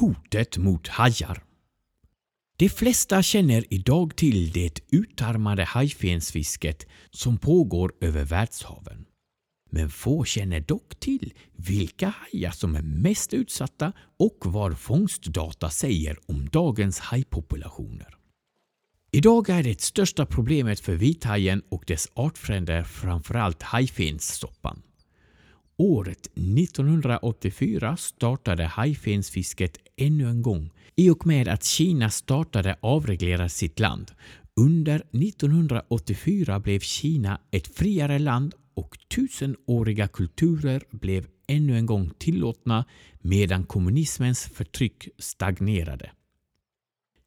Hotet 0.00 0.58
mot 0.58 0.88
hajar 0.88 1.42
De 2.56 2.68
flesta 2.68 3.22
känner 3.22 3.64
idag 3.74 4.16
till 4.16 4.52
det 4.52 4.80
utarmade 4.90 5.64
hajfensfisket 5.64 6.86
som 7.10 7.38
pågår 7.38 7.92
över 8.00 8.24
världshaven. 8.24 9.04
Men 9.70 9.90
få 9.90 10.24
känner 10.24 10.60
dock 10.60 11.00
till 11.00 11.32
vilka 11.56 12.08
hajar 12.08 12.50
som 12.50 12.74
är 12.74 12.82
mest 12.82 13.34
utsatta 13.34 13.92
och 14.18 14.38
vad 14.44 14.78
fångstdata 14.78 15.70
säger 15.70 16.18
om 16.26 16.48
dagens 16.48 16.98
hajpopulationer. 16.98 18.14
Idag 19.10 19.48
är 19.48 19.62
det 19.62 19.80
största 19.80 20.26
problemet 20.26 20.80
för 20.80 20.94
vithajen 20.94 21.62
och 21.68 21.84
dess 21.86 22.08
artfränder 22.14 22.84
framförallt 22.84 23.62
hajfenssoppan. 23.62 24.82
Året 25.80 26.26
1984 26.36 27.96
startade 27.96 28.64
hajfensfisket 28.64 29.78
ännu 29.98 30.28
en 30.28 30.42
gång 30.42 30.70
i 30.96 31.10
och 31.10 31.26
med 31.26 31.48
att 31.48 31.64
Kina 31.64 32.10
startade 32.10 32.76
avreglera 32.80 33.48
sitt 33.48 33.80
land. 33.80 34.12
Under 34.56 34.96
1984 34.96 36.60
blev 36.60 36.80
Kina 36.80 37.40
ett 37.50 37.76
friare 37.76 38.18
land 38.18 38.54
och 38.74 38.98
tusenåriga 39.14 40.08
kulturer 40.08 40.82
blev 40.90 41.26
ännu 41.46 41.76
en 41.76 41.86
gång 41.86 42.10
tillåtna 42.18 42.84
medan 43.20 43.64
kommunismens 43.64 44.44
förtryck 44.44 45.08
stagnerade. 45.18 46.10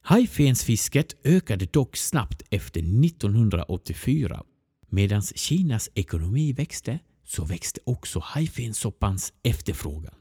Hajfensfisket 0.02 1.14
ökade 1.24 1.66
dock 1.66 1.96
snabbt 1.96 2.42
efter 2.50 2.80
1984. 2.80 4.42
Medan 4.88 5.22
Kinas 5.22 5.90
ekonomi 5.94 6.52
växte 6.52 6.98
så 7.24 7.44
växte 7.44 7.80
också 7.84 8.20
hajfensoppans 8.24 9.32
efterfrågan. 9.42 10.14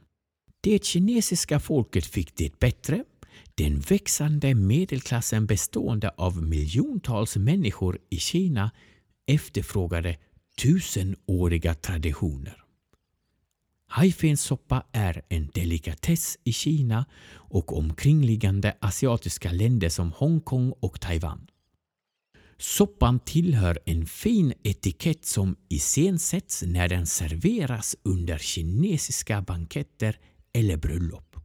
Det 0.63 0.83
kinesiska 0.83 1.59
folket 1.59 2.05
fick 2.05 2.35
det 2.35 2.59
bättre. 2.59 3.03
Den 3.55 3.79
växande 3.79 4.55
medelklassen 4.55 5.45
bestående 5.45 6.09
av 6.09 6.43
miljontals 6.43 7.35
människor 7.37 7.99
i 8.09 8.17
Kina 8.17 8.71
efterfrågade 9.27 10.17
tusenåriga 10.61 11.73
traditioner. 11.73 12.63
Haifensoppa 13.87 14.83
är 14.91 15.21
en 15.29 15.49
delikatess 15.53 16.37
i 16.43 16.53
Kina 16.53 17.05
och 17.33 17.77
omkringliggande 17.77 18.77
asiatiska 18.79 19.51
länder 19.51 19.89
som 19.89 20.11
Hongkong 20.11 20.73
och 20.79 21.01
Taiwan. 21.01 21.47
Soppan 22.57 23.19
tillhör 23.19 23.79
en 23.85 24.05
fin 24.05 24.53
etikett 24.63 25.25
som 25.25 25.55
iscensätts 25.69 26.63
när 26.63 26.87
den 26.87 27.07
serveras 27.07 27.95
under 28.03 28.37
kinesiska 28.37 29.41
banketter 29.41 30.17
eller 30.53 30.77
bröllop. 30.77 31.35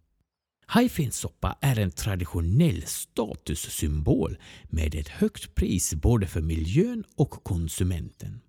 Hajfinsoppa 0.66 1.58
är 1.60 1.78
en 1.78 1.90
traditionell 1.90 2.82
statussymbol 2.86 4.38
med 4.64 4.94
ett 4.94 5.08
högt 5.08 5.54
pris 5.54 5.94
både 5.94 6.26
för 6.26 6.40
miljön 6.40 7.04
och 7.16 7.30
konsumenten. 7.30 8.40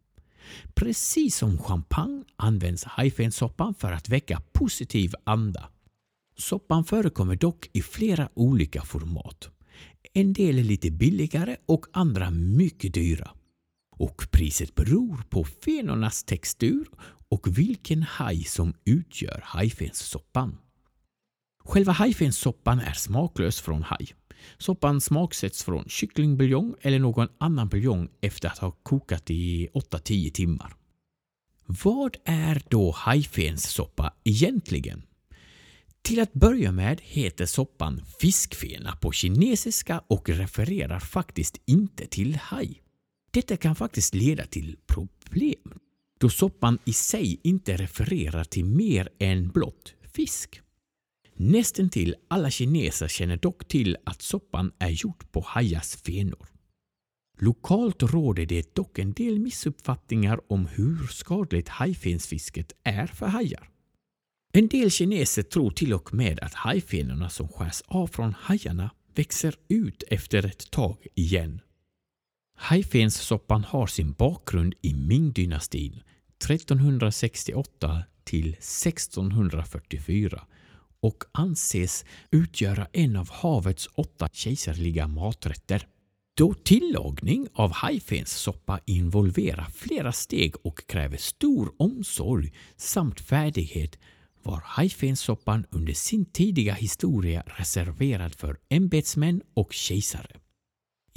Precis 0.74 1.36
som 1.38 1.58
champagne 1.58 2.24
används 2.36 2.84
hajfinsoppan 2.84 3.74
för 3.74 3.92
att 3.92 4.10
väcka 4.10 4.42
positiv 4.54 5.14
anda. 5.24 5.70
Soppan 6.38 6.84
förekommer 6.84 7.36
dock 7.36 7.70
i 7.74 7.82
flera 7.82 8.30
olika 8.34 8.82
format. 8.82 9.50
En 10.14 10.34
del 10.34 10.60
är 10.60 10.64
lite 10.64 10.92
billigare 10.92 11.56
och 11.66 11.86
andra 11.92 12.32
mycket 12.32 12.94
dyra. 12.94 13.32
Och 13.98 14.28
priset 14.32 14.76
beror 14.76 15.18
på 15.30 15.44
fenornas 15.44 16.24
textur 16.24 16.88
och 17.30 17.58
vilken 17.58 18.04
haj 18.04 18.44
som 18.44 18.74
utgör 18.86 19.42
hajfenssoppan. 19.44 20.58
Själva 21.64 21.92
hajfenssoppan 21.92 22.80
är 22.80 22.94
smaklös 22.94 23.62
från 23.62 23.84
haj. 23.84 24.08
Soppan 24.58 25.02
smaksätts 25.02 25.64
från 25.64 25.86
kycklingbuljong 25.88 26.76
eller 26.82 27.00
någon 27.00 27.28
annan 27.38 27.68
buljong 27.70 28.10
efter 28.22 28.50
att 28.50 28.58
ha 28.58 28.72
kokat 28.72 29.30
i 29.30 29.68
8-10 29.74 30.32
timmar. 30.32 30.74
Vad 31.66 32.18
är 32.26 32.62
då 32.70 32.92
hajfenssoppa 32.92 34.14
egentligen? 34.24 35.04
Till 36.02 36.20
att 36.20 36.34
börja 36.34 36.72
med 36.72 37.02
heter 37.04 37.46
soppan 37.46 38.02
fiskfena 38.20 38.96
på 38.96 39.12
kinesiska 39.12 40.02
och 40.08 40.30
refererar 40.30 41.00
faktiskt 41.00 41.58
inte 41.66 42.08
till 42.08 42.36
haj. 42.36 42.82
Detta 43.32 43.58
kan 43.58 43.76
faktiskt 43.76 44.14
leda 44.14 44.46
till 44.46 44.78
problem 44.88 45.80
då 46.20 46.30
soppan 46.30 46.80
i 46.86 46.94
sig 46.94 47.40
inte 47.44 47.78
refererar 47.78 48.44
till 48.44 48.66
mer 48.66 49.10
än 49.20 49.50
blott 49.50 49.94
fisk. 50.14 50.62
Nästan 51.36 51.90
till 51.90 52.16
alla 52.28 52.50
kineser 52.50 53.08
känner 53.08 53.38
dock 53.38 53.68
till 53.68 53.98
att 54.04 54.22
soppan 54.22 54.72
är 54.80 54.90
gjord 54.90 55.32
på 55.32 55.44
hajars 55.48 55.96
fenor. 55.96 56.48
Lokalt 57.40 58.04
råder 58.04 58.46
det 58.46 58.76
dock 58.76 59.00
en 59.00 59.14
del 59.14 59.40
missuppfattningar 59.40 60.40
om 60.48 60.66
hur 60.66 61.08
skadligt 61.08 61.70
hajfensfisket 61.70 62.72
är 62.84 63.08
för 63.08 63.26
hajar. 63.26 63.70
En 64.54 64.68
del 64.68 64.92
kineser 64.92 65.44
tror 65.44 65.72
till 65.72 65.94
och 65.94 66.14
med 66.14 66.40
att 66.40 66.54
hajfenorna 66.54 67.30
som 67.30 67.48
skärs 67.48 67.82
av 67.86 68.08
från 68.08 68.34
hajarna 68.34 68.92
växer 69.16 69.56
ut 69.68 70.04
efter 70.08 70.46
ett 70.46 70.72
tag 70.72 71.08
igen. 71.16 71.62
Hajfenssoppan 72.60 73.64
har 73.64 73.88
sin 73.88 74.14
bakgrund 74.14 74.74
i 74.82 74.94
Ming-dynastin 74.94 76.02
1368 76.44 78.04
till 78.24 78.50
1644 78.50 80.44
och 81.00 81.24
anses 81.32 82.06
utgöra 82.32 82.88
en 82.94 83.16
av 83.16 83.30
havets 83.32 83.90
åtta 83.96 84.30
kejserliga 84.34 85.08
maträtter. 85.08 85.88
Då 86.38 86.54
tillagning 86.54 87.48
av 87.54 87.72
hajfenssoppa 87.72 88.80
involverar 88.86 89.68
flera 89.76 90.12
steg 90.12 90.56
och 90.64 90.88
kräver 90.88 91.18
stor 91.18 91.74
omsorg 91.78 92.54
samt 92.78 93.20
färdighet 93.20 94.00
var 94.44 94.62
hajfenssoppan 94.66 95.66
under 95.72 95.94
sin 95.94 96.26
tidiga 96.26 96.74
historia 96.74 97.44
reserverad 97.46 98.36
för 98.36 98.58
ämbetsmän 98.70 99.42
och 99.54 99.74
kejsare. 99.74 100.47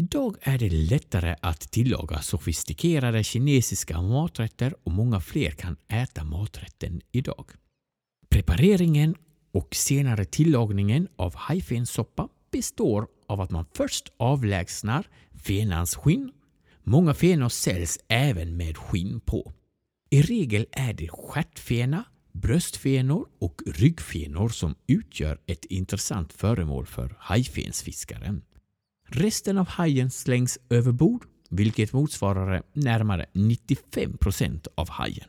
Idag 0.00 0.36
är 0.40 0.58
det 0.58 0.70
lättare 0.70 1.36
att 1.40 1.60
tillaga 1.60 2.22
sofistikerade 2.22 3.24
kinesiska 3.24 4.02
maträtter 4.02 4.74
och 4.82 4.92
många 4.92 5.20
fler 5.20 5.50
kan 5.50 5.76
äta 5.88 6.24
maträtten 6.24 7.00
idag. 7.12 7.50
Prepareringen 8.28 9.14
och 9.52 9.74
senare 9.74 10.24
tillagningen 10.24 11.08
av 11.16 11.34
hajfenssoppa 11.34 12.28
består 12.50 13.06
av 13.26 13.40
att 13.40 13.50
man 13.50 13.64
först 13.74 14.12
avlägsnar 14.16 15.06
fenans 15.44 15.94
skinn, 15.94 16.32
Många 16.82 17.14
fenor 17.14 17.48
säljs 17.48 17.98
även 18.08 18.56
med 18.56 18.76
skinn 18.76 19.20
på. 19.20 19.52
I 20.10 20.22
regel 20.22 20.66
är 20.72 20.92
det 20.92 21.08
stjärtfena, 21.08 22.04
bröstfenor 22.32 23.28
och 23.38 23.62
ryggfenor 23.66 24.48
som 24.48 24.74
utgör 24.86 25.38
ett 25.46 25.64
intressant 25.64 26.32
föremål 26.32 26.86
för 26.86 27.16
hajfensfiskaren. 27.18 28.42
Resten 29.12 29.58
av 29.58 29.68
hajen 29.68 30.10
slängs 30.10 30.58
över 30.70 30.92
bord, 30.92 31.24
vilket 31.50 31.92
motsvarar 31.92 32.62
närmare 32.72 33.26
95 33.32 34.16
procent 34.16 34.68
av 34.74 34.90
hajen. 34.90 35.28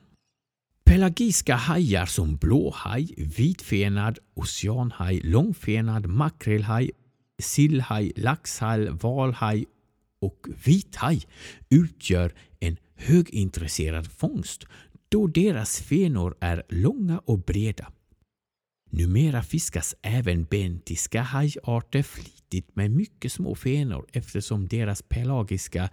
Pelagiska 0.84 1.56
hajar 1.56 2.06
som 2.06 2.36
blåhaj, 2.36 3.13
vitfenad, 3.17 4.20
oceanhaj, 4.34 5.22
långfenad, 5.24 6.06
makrillhaj, 6.06 6.91
sillhaj, 7.41 8.12
laxhaj, 8.15 8.89
valhaj 8.89 9.65
och 10.22 10.48
vithaj 10.65 11.28
utgör 11.70 12.34
en 12.60 12.78
högintresserad 12.96 14.12
fångst 14.12 14.65
då 15.10 15.28
deras 15.28 15.82
fenor 15.82 16.36
är 16.39 16.63
långa 16.70 17.20
och 17.20 17.39
breda. 17.39 17.91
Numera 18.93 19.43
fiskas 19.43 19.95
även 20.01 20.43
bentiska 20.43 21.21
hajarter 21.21 22.04
flitigt 22.04 22.75
med 22.75 22.91
mycket 22.91 23.32
små 23.32 23.56
fenor 23.56 24.08
eftersom 24.13 24.67
deras 24.67 25.01
pelagiska 25.01 25.89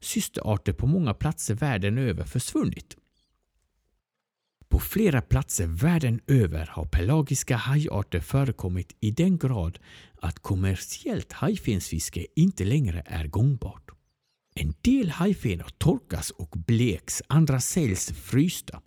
systerarter 0.00 0.72
på 0.72 0.86
många 0.86 1.14
platser 1.14 1.54
världen 1.54 1.98
över 1.98 2.24
försvunnit. 2.24 2.96
På 4.68 4.78
flera 4.78 5.20
platser 5.20 5.66
världen 5.66 6.20
över 6.26 6.66
har 6.66 6.84
pelagiska 6.84 7.56
hajarter 7.56 8.20
förekommit 8.20 8.96
i 9.00 9.10
den 9.10 9.38
grad 9.38 9.78
att 10.20 10.38
kommersiellt 10.38 11.32
hajfensfiske 11.32 12.26
inte 12.36 12.64
längre 12.64 13.02
är 13.06 13.26
gångbart. 13.26 13.90
En 14.54 14.74
del 14.80 15.10
hajfenor 15.10 15.68
torkas 15.78 16.30
och 16.30 16.50
bleks, 16.66 17.22
andra 17.26 17.60
säljs 17.60 18.12
frysta. 18.12 18.82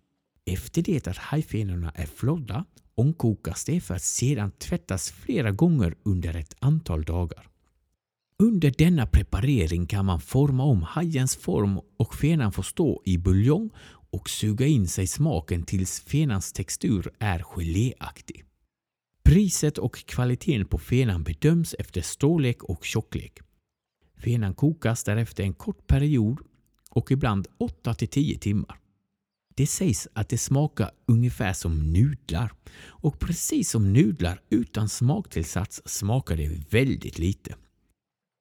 Efter 0.46 0.82
det 0.82 1.08
att 1.08 1.18
hajfenorna 1.18 1.92
är 1.96 2.06
flodda 2.06 2.66
ångkokas 2.96 3.66
det 3.66 3.82
för 3.82 3.96
att 3.96 4.02
sedan 4.02 4.52
tvättas 4.52 5.12
flera 5.12 5.52
gånger 5.52 5.96
under 6.04 6.36
ett 6.36 6.56
antal 6.60 7.04
dagar. 7.04 7.48
Under 8.40 8.74
denna 8.78 9.06
preparering 9.06 9.88
kan 9.88 10.06
man 10.06 10.22
forma 10.22 10.64
om 10.64 10.82
hajens 10.82 11.36
form 11.36 11.80
och 11.98 12.16
fenan 12.16 12.52
får 12.52 12.64
stå 12.64 13.02
i 13.06 13.18
buljong 13.18 13.70
och 14.12 14.30
suga 14.30 14.66
in 14.66 14.88
sig 14.88 15.08
smaken 15.08 15.64
tills 15.64 16.00
fenans 16.00 16.54
textur 16.54 17.12
är 17.20 17.40
geléaktig. 17.40 18.44
Priset 19.24 19.78
och 19.78 20.06
kvaliteten 20.06 20.66
på 20.66 20.78
fenan 20.78 21.24
bedöms 21.24 21.76
efter 21.80 22.02
storlek 22.02 22.64
och 22.64 22.86
tjocklek. 22.86 23.40
Fenan 24.18 24.54
kokas 24.54 25.04
därefter 25.04 25.44
en 25.44 25.54
kort 25.54 25.88
period 25.88 26.40
och 26.90 27.12
ibland 27.12 27.48
8-10 27.60 28.40
timmar. 28.40 28.80
Det 29.56 29.68
sägs 29.68 30.08
att 30.14 30.30
det 30.30 30.38
smakar 30.38 30.92
ungefär 31.06 31.54
som 31.54 31.94
nudlar 31.94 32.52
och 32.86 33.20
precis 33.20 33.70
som 33.70 33.94
nudlar 33.94 34.42
utan 34.50 34.90
smaktillsats 34.90 35.82
smakar 35.86 36.38
det 36.38 36.50
väldigt 36.70 37.20
lite. 37.20 37.56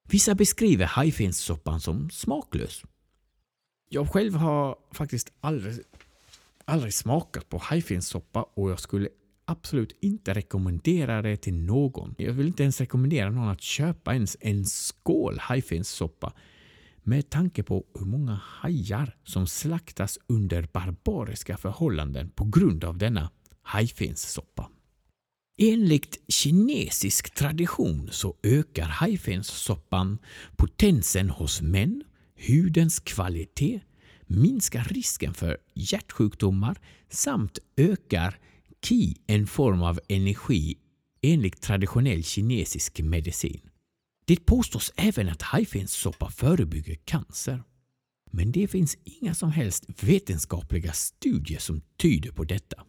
Vissa 0.09 0.35
beskriver 0.35 0.87
hajfenssoppan 0.87 1.81
som 1.81 2.11
smaklös. 2.11 2.83
Jag 3.88 4.11
själv 4.11 4.35
har 4.35 4.77
faktiskt 4.92 5.33
aldrig, 5.40 5.79
aldrig 6.64 6.94
smakat 6.94 7.49
på 7.49 7.59
hajfenssoppa 7.59 8.42
och 8.42 8.70
jag 8.70 8.81
skulle 8.81 9.09
absolut 9.44 9.96
inte 10.01 10.35
rekommendera 10.35 11.23
det 11.23 11.37
till 11.37 11.55
någon. 11.55 12.14
Jag 12.18 12.33
vill 12.33 12.46
inte 12.46 12.62
ens 12.62 12.81
rekommendera 12.81 13.31
någon 13.31 13.49
att 13.49 13.61
köpa 13.61 14.14
ens 14.14 14.37
en 14.40 14.64
skål 14.64 15.38
hajfenssoppa 15.38 16.33
med 17.03 17.31
tanke 17.31 17.63
på 17.63 17.85
hur 17.95 18.07
många 18.07 18.41
hajar 18.45 19.17
som 19.25 19.47
slaktas 19.47 20.19
under 20.27 20.69
barbariska 20.73 21.57
förhållanden 21.57 22.31
på 22.31 22.45
grund 22.45 22.85
av 22.85 22.99
denna 22.99 23.31
hajfenssoppa. 23.63 24.71
Enligt 25.63 26.19
kinesisk 26.29 27.35
tradition 27.35 28.09
så 28.13 28.37
ökar 28.43 28.89
hajfenssoppan 28.89 30.19
potensen 30.57 31.31
hos 31.31 31.63
män, 31.63 32.03
hudens 32.49 33.01
kvalitet, 33.01 33.81
minskar 34.27 34.85
risken 34.85 35.35
för 35.35 35.59
hjärtsjukdomar 35.75 36.79
samt 37.09 37.59
ökar 37.77 38.39
qi, 38.81 39.17
en 39.27 39.47
form 39.47 39.83
av 39.83 40.01
energi 40.09 40.79
enligt 41.23 41.61
traditionell 41.61 42.25
kinesisk 42.25 43.01
medicin. 43.01 43.70
Det 44.31 44.47
påstås 44.47 44.93
även 44.97 45.29
att 45.29 45.43
hajfenssoppa 45.43 46.31
förebygger 46.31 46.95
cancer. 46.95 47.62
Men 48.31 48.53
det 48.53 48.69
finns 48.69 48.97
inga 49.05 49.35
som 49.35 49.53
helst 49.53 49.85
vetenskapliga 50.03 50.93
studier 50.93 51.59
som 51.59 51.81
tyder 52.03 52.33
på 52.33 52.45
detta. 52.45 52.85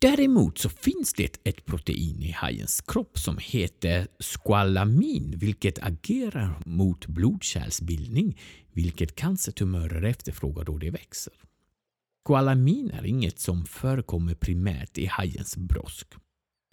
Däremot 0.00 0.58
så 0.58 0.68
finns 0.68 1.12
det 1.14 1.36
ett 1.44 1.64
protein 1.64 2.22
i 2.22 2.30
hajens 2.30 2.80
kropp 2.80 3.18
som 3.18 3.38
heter 3.40 4.08
squalamin 4.18 5.34
vilket 5.36 5.78
agerar 5.78 6.62
mot 6.66 7.06
blodkärlsbildning 7.06 8.38
vilket 8.72 9.16
cancertumörer 9.16 10.02
efterfrågar 10.02 10.64
då 10.64 10.78
de 10.78 10.90
växer. 10.90 11.34
Squalamin 12.28 12.90
är 12.90 13.06
inget 13.06 13.40
som 13.40 13.66
förekommer 13.66 14.34
primärt 14.34 14.98
i 14.98 15.06
hajens 15.06 15.56
brosk. 15.56 16.08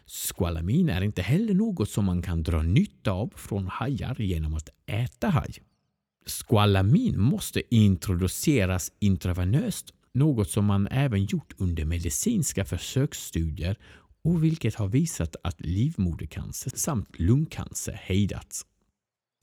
Squalamin 0.08 0.90
är 0.90 1.02
inte 1.02 1.22
heller 1.22 1.54
något 1.54 1.90
som 1.90 2.06
man 2.06 2.22
kan 2.22 2.44
dra 2.44 2.62
nytta 2.62 3.12
av 3.12 3.34
från 3.36 3.68
hajar 3.68 4.16
genom 4.22 4.54
att 4.54 4.70
äta 4.86 5.30
haj. 5.30 5.54
Squalamin 6.26 7.20
måste 7.20 7.76
introduceras 7.76 8.92
intravenöst, 9.00 9.94
något 10.14 10.50
som 10.50 10.66
man 10.66 10.88
även 10.88 11.26
gjort 11.26 11.54
under 11.58 11.86
medicinska 11.86 12.66
försöksstudier 12.66 13.78
och 14.24 14.44
vilket 14.44 14.76
har 14.76 14.88
visat 14.88 15.36
att 15.44 15.62
livmodercancer 15.62 16.72
samt 16.76 17.20
lungcancer 17.20 17.94
hejdats. 17.94 18.66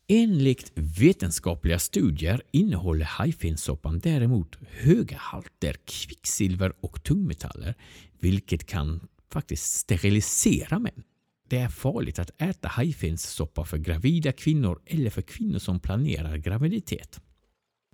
Enligt 0.09 0.72
vetenskapliga 0.74 1.79
studier 1.79 2.42
innehåller 2.50 3.05
hajfenssoppan 3.05 3.98
däremot 3.98 4.59
höga 4.70 5.16
halter 5.16 5.77
kvicksilver 5.85 6.72
och 6.81 7.03
tungmetaller, 7.05 7.74
vilket 8.20 8.66
kan 8.66 9.00
faktiskt 9.30 9.64
sterilisera 9.64 10.78
män. 10.78 11.02
Det 11.48 11.58
är 11.58 11.68
farligt 11.68 12.18
att 12.18 12.42
äta 12.42 12.68
hajfenssoppa 12.68 13.64
för 13.64 13.78
gravida 13.78 14.32
kvinnor 14.32 14.82
eller 14.87 15.10
för 15.10 15.22
kvinnor 15.22 15.58
som 15.58 15.80
planerar 15.80 16.37
graviditet. 16.37 17.20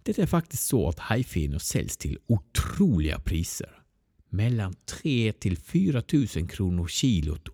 Det 0.03 0.19
är 0.19 0.27
faktiskt 0.27 0.67
så 0.67 0.89
att 0.89 0.99
hajfenor 0.99 1.59
säljs 1.59 1.97
till 1.97 2.19
otroliga 2.27 3.19
priser. 3.19 3.83
Mellan 4.29 4.75
3 5.03 5.33
till 5.33 5.57
4 5.57 6.03
000 6.13 6.49
kronor 6.49 6.87
kilot 6.87 7.49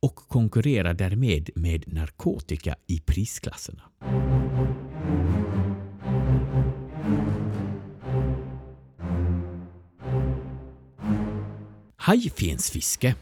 och 0.00 0.16
konkurrerar 0.16 0.94
därmed 0.94 1.50
med 1.54 1.92
narkotika 1.92 2.76
i 2.86 3.00
prisklasserna. 3.00 3.82
Hajfensfiske 12.04 13.14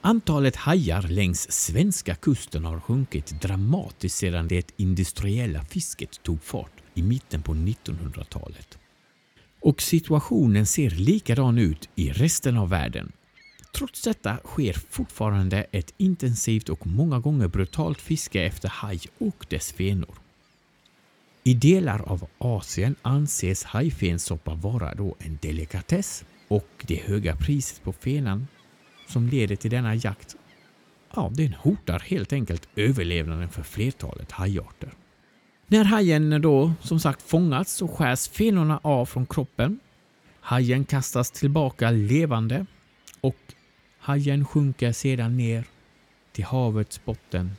Antalet 0.00 0.56
hajar 0.56 1.02
längs 1.02 1.52
svenska 1.52 2.14
kusten 2.14 2.64
har 2.64 2.80
sjunkit 2.80 3.40
dramatiskt 3.42 4.16
sedan 4.16 4.48
det 4.48 4.72
industriella 4.76 5.64
fisket 5.64 6.22
tog 6.22 6.42
fart 6.42 6.72
i 6.94 7.02
mitten 7.02 7.42
på 7.42 7.54
1900-talet. 7.54 8.78
Och 9.60 9.82
situationen 9.82 10.66
ser 10.66 10.90
likadan 10.90 11.58
ut 11.58 11.88
i 11.94 12.12
resten 12.12 12.56
av 12.56 12.68
världen. 12.68 13.12
Trots 13.74 14.02
detta 14.02 14.36
sker 14.36 14.72
fortfarande 14.90 15.66
ett 15.72 15.94
intensivt 15.96 16.68
och 16.68 16.86
många 16.86 17.18
gånger 17.18 17.48
brutalt 17.48 18.00
fiske 18.00 18.42
efter 18.42 18.68
haj 18.68 19.00
och 19.18 19.46
dess 19.48 19.72
fenor. 19.72 20.14
I 21.44 21.54
delar 21.54 22.00
av 22.00 22.26
Asien 22.38 22.94
anses 23.02 23.64
hajfensoppa 23.64 24.54
vara 24.54 24.94
då 24.94 25.16
en 25.18 25.38
delikatess 25.42 26.24
och 26.52 26.84
det 26.86 26.96
höga 26.96 27.36
priset 27.36 27.82
på 27.82 27.92
fenan 27.92 28.46
som 29.08 29.28
leder 29.28 29.56
till 29.56 29.70
denna 29.70 29.94
jakt, 29.94 30.36
ja, 31.14 31.30
den 31.34 31.54
hotar 31.54 31.98
helt 31.98 32.32
enkelt 32.32 32.68
överlevnaden 32.76 33.48
för 33.48 33.62
flertalet 33.62 34.32
hajarter. 34.32 34.90
När 35.66 35.84
hajen 35.84 36.42
då 36.42 36.72
som 36.80 37.00
sagt 37.00 37.22
fångats 37.22 37.72
så 37.72 37.88
skärs 37.88 38.28
fenorna 38.28 38.80
av 38.82 39.06
från 39.06 39.26
kroppen. 39.26 39.80
Hajen 40.40 40.84
kastas 40.84 41.30
tillbaka 41.30 41.90
levande 41.90 42.66
och 43.20 43.54
hajen 43.98 44.44
sjunker 44.44 44.92
sedan 44.92 45.36
ner 45.36 45.64
till 46.32 46.44
havets 46.44 47.04
botten 47.04 47.50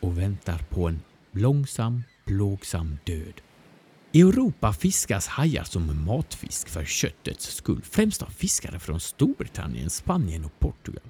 och 0.00 0.18
väntar 0.18 0.58
på 0.58 0.88
en 0.88 1.00
långsam, 1.32 2.02
plågsam 2.24 2.98
död. 3.04 3.40
I 4.16 4.20
Europa 4.20 4.72
fiskas 4.72 5.26
hajar 5.26 5.64
som 5.64 6.04
matfisk 6.04 6.68
för 6.68 6.84
köttets 6.84 7.54
skull, 7.54 7.82
främst 7.82 8.22
av 8.22 8.26
fiskare 8.26 8.78
från 8.78 9.00
Storbritannien, 9.00 9.90
Spanien 9.90 10.44
och 10.44 10.58
Portugal. 10.58 11.02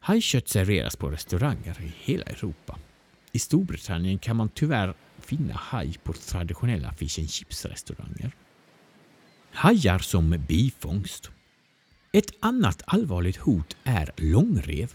Hajkött 0.00 0.48
serveras 0.48 0.96
på 0.96 1.10
restauranger 1.10 1.82
i 1.82 1.92
hela 1.98 2.24
Europa. 2.24 2.78
I 3.32 3.38
Storbritannien 3.38 4.18
kan 4.18 4.36
man 4.36 4.48
tyvärr 4.48 4.94
finna 5.18 5.54
haj 5.54 5.98
på 6.02 6.12
traditionella 6.12 6.92
fish 6.92 7.18
and 7.18 7.30
chips-restauranger. 7.30 8.30
Hajar 9.52 9.98
som 9.98 10.44
bifångst. 10.48 11.30
Ett 12.12 12.30
annat 12.40 12.82
allvarligt 12.86 13.36
hot 13.36 13.76
är 13.84 14.10
långrev. 14.16 14.92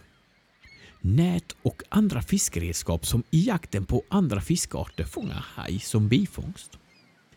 Nät 1.01 1.55
och 1.61 1.83
andra 1.89 2.21
fiskeredskap 2.21 3.05
som 3.05 3.23
i 3.29 3.47
jakten 3.47 3.85
på 3.85 4.03
andra 4.09 4.41
fiskarter 4.41 5.03
fångar 5.03 5.45
haj 5.55 5.79
som 5.79 6.07
bifångst. 6.07 6.77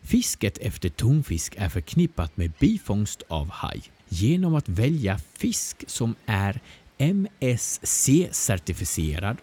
Fisket 0.05 0.57
efter 0.57 0.89
tonfisk 0.89 1.55
är 1.57 1.69
förknippat 1.69 2.37
med 2.37 2.51
bifångst 2.59 3.23
av 3.27 3.49
haj 3.49 3.81
genom 4.09 4.55
att 4.55 4.69
välja 4.69 5.17
fisk 5.17 5.83
som 5.87 6.15
är 6.25 6.61
MSC-certifierad. 6.97 9.37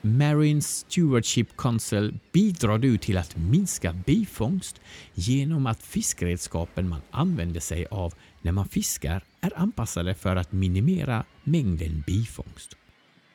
Marine 0.00 0.62
Stewardship 0.62 1.56
Council 1.56 2.18
bidrar 2.32 2.78
du 2.78 2.98
till 2.98 3.18
att 3.18 3.36
minska 3.36 3.92
bifångst 3.92 4.80
genom 5.14 5.66
att 5.66 5.82
fiskredskapen 5.82 6.88
man 6.88 7.00
använder 7.10 7.60
sig 7.60 7.86
av 7.90 8.14
när 8.42 8.52
man 8.52 8.68
fiskar 8.68 9.24
är 9.40 9.58
anpassade 9.58 10.14
för 10.14 10.36
att 10.36 10.52
minimera 10.52 11.24
mängden 11.44 12.04
bifångst. 12.06 12.76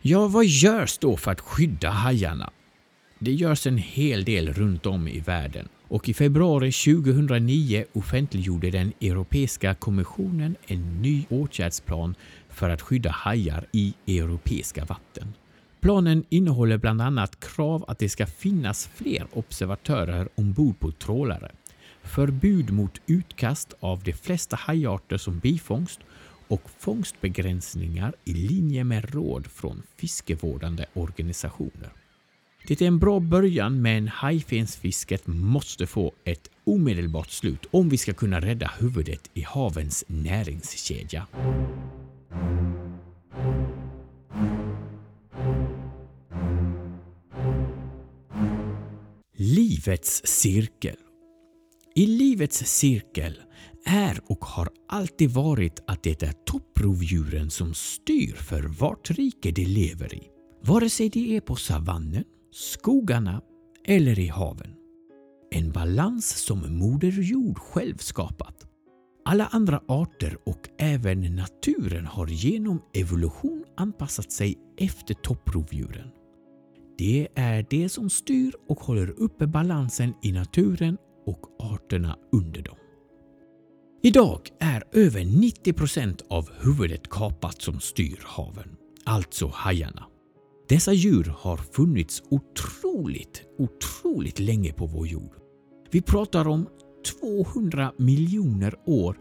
Ja, 0.02 0.28
vad 0.28 0.46
görs 0.46 0.98
då 0.98 1.18
för 1.18 1.32
att 1.32 1.42
skydda 1.42 1.90
hajarna? 1.90 2.52
Det 3.20 3.32
görs 3.32 3.68
en 3.68 3.78
hel 3.78 4.24
del 4.24 4.54
runt 4.54 4.86
om 4.86 5.08
i 5.08 5.20
världen 5.20 5.70
och 5.90 6.10
i 6.10 6.14
februari 6.14 6.72
2009 6.72 7.86
offentliggjorde 7.94 8.72
den 8.72 8.94
Europeiska 9.02 9.76
kommissionen 9.76 10.56
en 10.68 11.02
ny 11.02 11.26
åtgärdsplan 11.30 12.16
för 12.50 12.70
att 12.70 12.82
skydda 12.82 13.12
hajar 13.12 13.66
i 13.72 13.94
europeiska 14.08 14.86
vatten. 14.86 15.34
Planen 15.82 16.24
innehåller 16.30 16.78
bland 16.78 17.02
annat 17.02 17.40
krav 17.40 17.86
att 17.88 18.00
det 18.00 18.10
ska 18.10 18.26
finnas 18.26 18.90
fler 18.96 19.28
observatörer 19.34 20.30
ombord 20.36 20.80
på 20.80 20.92
trålare, 20.92 21.52
förbud 22.04 22.72
mot 22.72 23.02
utkast 23.08 23.74
av 23.80 24.04
de 24.04 24.14
flesta 24.14 24.56
hajarter 24.56 25.18
som 25.18 25.40
bifångst 25.40 26.00
och 26.48 26.70
fångstbegränsningar 26.80 28.14
i 28.26 28.34
linje 28.34 28.84
med 28.84 29.14
råd 29.14 29.48
från 29.48 29.84
fiskevårdande 29.98 30.86
organisationer. 30.94 31.99
Det 32.70 32.82
är 32.82 32.88
en 32.88 33.00
bra 33.00 33.20
början 33.20 33.82
men 33.82 34.08
hajfensfisket 34.08 35.28
måste 35.28 35.88
få 35.88 36.14
ett 36.24 36.50
omedelbart 36.64 37.30
slut 37.30 37.66
om 37.72 37.90
vi 37.90 37.98
ska 37.98 38.14
kunna 38.14 38.40
rädda 38.40 38.72
huvudet 38.80 39.30
i 39.34 39.42
havens 39.42 40.04
näringskedja. 40.08 41.28
Livets 49.38 50.22
cirkel 50.26 50.96
I 51.96 52.06
livets 52.06 52.66
cirkel 52.66 53.40
är 53.86 54.22
och 54.28 54.46
har 54.46 54.70
alltid 54.90 55.32
varit 55.32 55.84
att 55.88 56.04
det 56.04 56.24
är 56.24 56.34
topprovdjuren 56.46 57.52
som 57.52 57.74
styr 57.74 58.34
för 58.34 58.62
vart 58.62 59.12
rike 59.12 59.52
de 59.52 59.66
lever 59.66 60.16
i. 60.16 60.24
Vare 60.62 60.90
sig 60.90 61.10
de 61.10 61.36
är 61.36 61.42
på 61.42 61.56
savannen, 61.56 62.24
skogarna 62.52 63.42
eller 63.86 64.20
i 64.20 64.28
haven. 64.28 64.76
En 65.52 65.72
balans 65.72 66.30
som 66.30 66.78
Moder 66.78 67.22
Jord 67.22 67.60
själv 67.60 67.98
skapat. 67.98 68.66
Alla 69.26 69.46
andra 69.46 69.82
arter 69.88 70.38
och 70.46 70.70
även 70.78 71.36
naturen 71.36 72.06
har 72.06 72.28
genom 72.28 72.82
evolution 72.94 73.66
anpassat 73.78 74.32
sig 74.32 74.58
efter 74.78 75.14
topprovdjuren. 75.14 76.12
Det 76.98 77.28
är 77.36 77.66
det 77.70 77.90
som 77.90 78.10
styr 78.10 78.54
och 78.68 78.80
håller 78.80 79.10
uppe 79.10 79.48
balansen 79.48 80.14
i 80.24 80.32
naturen 80.32 80.98
och 81.26 81.46
arterna 81.60 82.18
under 82.32 82.62
dem. 82.62 82.78
Idag 84.04 84.50
är 84.60 84.84
över 84.92 85.26
90 85.26 85.74
procent 85.74 86.22
av 86.30 86.50
huvudet 86.60 87.10
kapat 87.10 87.62
som 87.62 87.80
styr 87.80 88.20
haven, 88.24 88.76
alltså 89.06 89.48
hajarna. 89.54 90.06
Dessa 90.70 90.94
djur 90.94 91.34
har 91.38 91.58
funnits 91.58 92.24
otroligt, 92.30 93.44
otroligt 93.58 94.40
länge 94.40 94.74
på 94.74 94.86
vår 94.86 95.08
jord. 95.08 95.32
Vi 95.92 96.02
pratar 96.02 96.48
om 96.48 96.68
200 97.22 97.94
miljoner 97.98 98.76
år 98.86 99.18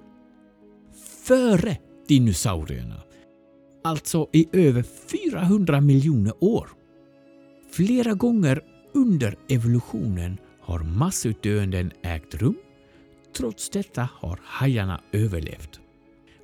före 1.25 1.77
dinosaurierna. 2.09 3.03
Alltså 3.85 4.29
i 4.33 4.49
över 4.53 4.83
400 4.83 5.81
miljoner 5.81 6.33
år. 6.41 6.69
Flera 7.71 8.15
gånger 8.15 8.61
under 8.95 9.39
evolutionen 9.49 10.39
har 10.61 10.79
massutdöenden 10.79 11.93
ägt 12.03 12.35
rum. 12.35 12.57
Trots 13.37 13.71
detta 13.71 14.09
har 14.13 14.41
hajarna 14.43 15.01
överlevt. 15.13 15.81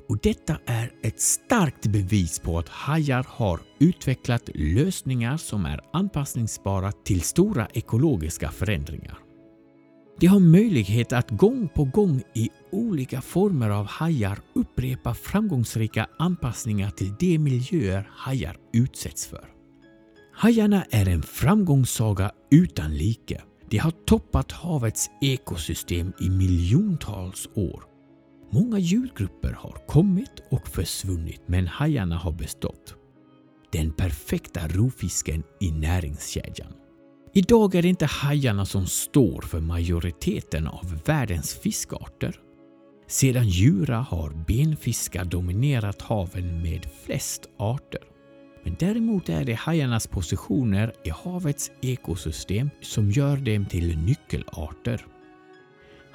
Och 0.09 0.19
Detta 0.23 0.59
är 0.67 0.93
ett 1.03 1.21
starkt 1.21 1.87
bevis 1.87 2.39
på 2.39 2.59
att 2.59 2.69
hajar 2.69 3.27
har 3.29 3.61
utvecklat 3.79 4.51
lösningar 4.55 5.37
som 5.37 5.67
är 5.67 5.81
anpassningsbara 5.93 6.93
till 6.93 7.21
stora 7.21 7.69
ekologiska 7.73 8.51
förändringar. 8.51 9.19
De 10.21 10.27
har 10.27 10.41
möjlighet 10.41 11.13
att 11.13 11.31
gång 11.31 11.69
på 11.69 11.85
gång 11.85 12.23
i 12.35 12.51
olika 12.73 13.21
former 13.21 13.71
av 13.71 13.87
hajar 13.87 14.39
upprepa 14.55 15.15
framgångsrika 15.15 16.07
anpassningar 16.19 16.91
till 16.91 17.15
de 17.19 17.39
miljöer 17.39 18.09
hajar 18.11 18.57
utsätts 18.73 19.27
för. 19.27 19.45
Hajarna 20.33 20.85
är 20.91 21.09
en 21.09 21.23
framgångssaga 21.23 22.33
utan 22.51 22.95
like. 22.95 23.43
De 23.71 23.79
har 23.79 23.91
toppat 23.91 24.53
havets 24.53 25.11
ekosystem 25.21 26.13
i 26.21 26.31
miljontals 26.31 27.49
år 27.55 27.93
Många 28.55 28.79
djurgrupper 28.79 29.53
har 29.53 29.87
kommit 29.87 30.43
och 30.51 30.69
försvunnit 30.69 31.43
men 31.47 31.67
hajarna 31.67 32.17
har 32.17 32.33
bestått. 32.33 32.95
Den 33.73 33.93
perfekta 33.93 34.69
rovfisken 34.69 35.43
i 35.61 35.71
näringskedjan. 35.71 36.73
Idag 37.33 37.75
är 37.75 37.83
det 37.83 37.89
inte 37.89 38.07
hajarna 38.07 38.65
som 38.67 38.87
står 38.87 39.43
för 39.43 39.61
majoriteten 39.61 40.67
av 40.67 41.01
världens 41.07 41.55
fiskarter. 41.55 42.41
Sedan 43.07 43.49
Jura 43.49 43.97
har 43.97 44.31
benfiskar 44.31 45.25
dominerat 45.25 46.03
haven 46.03 46.63
med 46.63 46.87
flest 47.05 47.49
arter. 47.59 48.03
Men 48.65 48.77
däremot 48.79 49.29
är 49.29 49.45
det 49.45 49.55
hajarnas 49.55 50.07
positioner 50.07 50.93
i 51.05 51.11
havets 51.11 51.71
ekosystem 51.83 52.71
som 52.81 53.11
gör 53.11 53.37
dem 53.37 53.67
till 53.67 53.99
nyckelarter. 53.99 55.07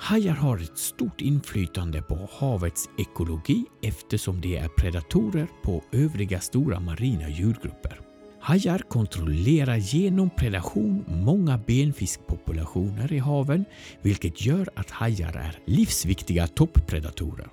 Hajar 0.02 0.34
har 0.34 0.58
ett 0.58 0.78
stort 0.78 1.22
inflytande 1.22 2.02
på 2.02 2.30
havets 2.32 2.90
ekologi 2.98 3.66
eftersom 3.82 4.42
de 4.42 4.58
är 4.58 4.68
predatorer 4.68 5.48
på 5.64 5.84
övriga 5.92 6.40
stora 6.40 6.80
marina 6.80 7.30
djurgrupper. 7.30 8.00
Hajar 8.42 8.80
kontrollerar 8.90 9.76
genom 9.76 10.30
predation 10.30 11.06
många 11.08 11.58
benfiskpopulationer 11.58 13.14
i 13.14 13.18
haven 13.18 13.66
vilket 14.02 14.46
gör 14.46 14.70
att 14.76 14.92
hajar 14.92 15.34
är 15.38 15.60
livsviktiga 15.66 16.48
topppredatorer. 16.48 17.48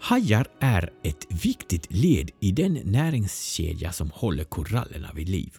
Hajar 0.00 0.46
är 0.60 0.92
ett 1.02 1.44
viktigt 1.44 1.86
led 1.92 2.30
i 2.40 2.52
den 2.52 2.80
näringskedja 2.84 3.92
som 3.92 4.10
håller 4.14 4.44
korallerna 4.44 5.10
vid 5.14 5.28
liv. 5.28 5.52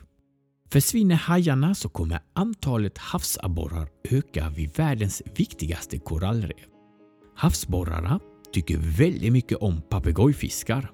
Försvinner 0.72 1.16
hajarna 1.16 1.76
så 1.76 1.90
kommer 1.90 2.20
antalet 2.34 2.98
havsabborrar 2.98 3.90
öka 4.10 4.50
vid 4.50 4.78
världens 4.78 5.22
viktigaste 5.36 6.00
korallrev. 6.00 6.68
Havsborrarna 7.36 8.20
tycker 8.54 8.78
väldigt 8.78 9.34
mycket 9.34 9.58
om 9.58 9.82
papegojfiskar 9.90 10.92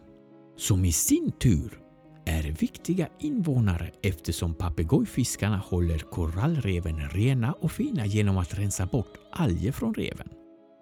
som 0.58 0.86
i 0.86 0.92
sin 0.92 1.32
tur 1.32 1.80
är 2.26 2.44
viktiga 2.44 3.08
invånare 3.20 3.92
eftersom 4.04 4.54
papegojfiskarna 4.54 5.58
håller 5.58 6.00
korallreven 6.00 7.10
rena 7.10 7.54
och 7.54 7.72
fina 7.72 8.06
genom 8.06 8.38
att 8.38 8.60
rensa 8.60 8.86
bort 8.86 9.14
alger 9.32 9.72
från 9.72 9.94
reven. 9.94 10.28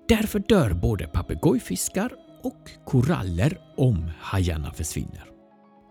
Därför 0.07 0.39
dör 0.39 0.73
både 0.73 1.07
papegojfiskar 1.07 2.11
och 2.43 2.69
koraller 2.85 3.59
om 3.77 4.11
hajarna 4.19 4.71
försvinner. 4.71 5.25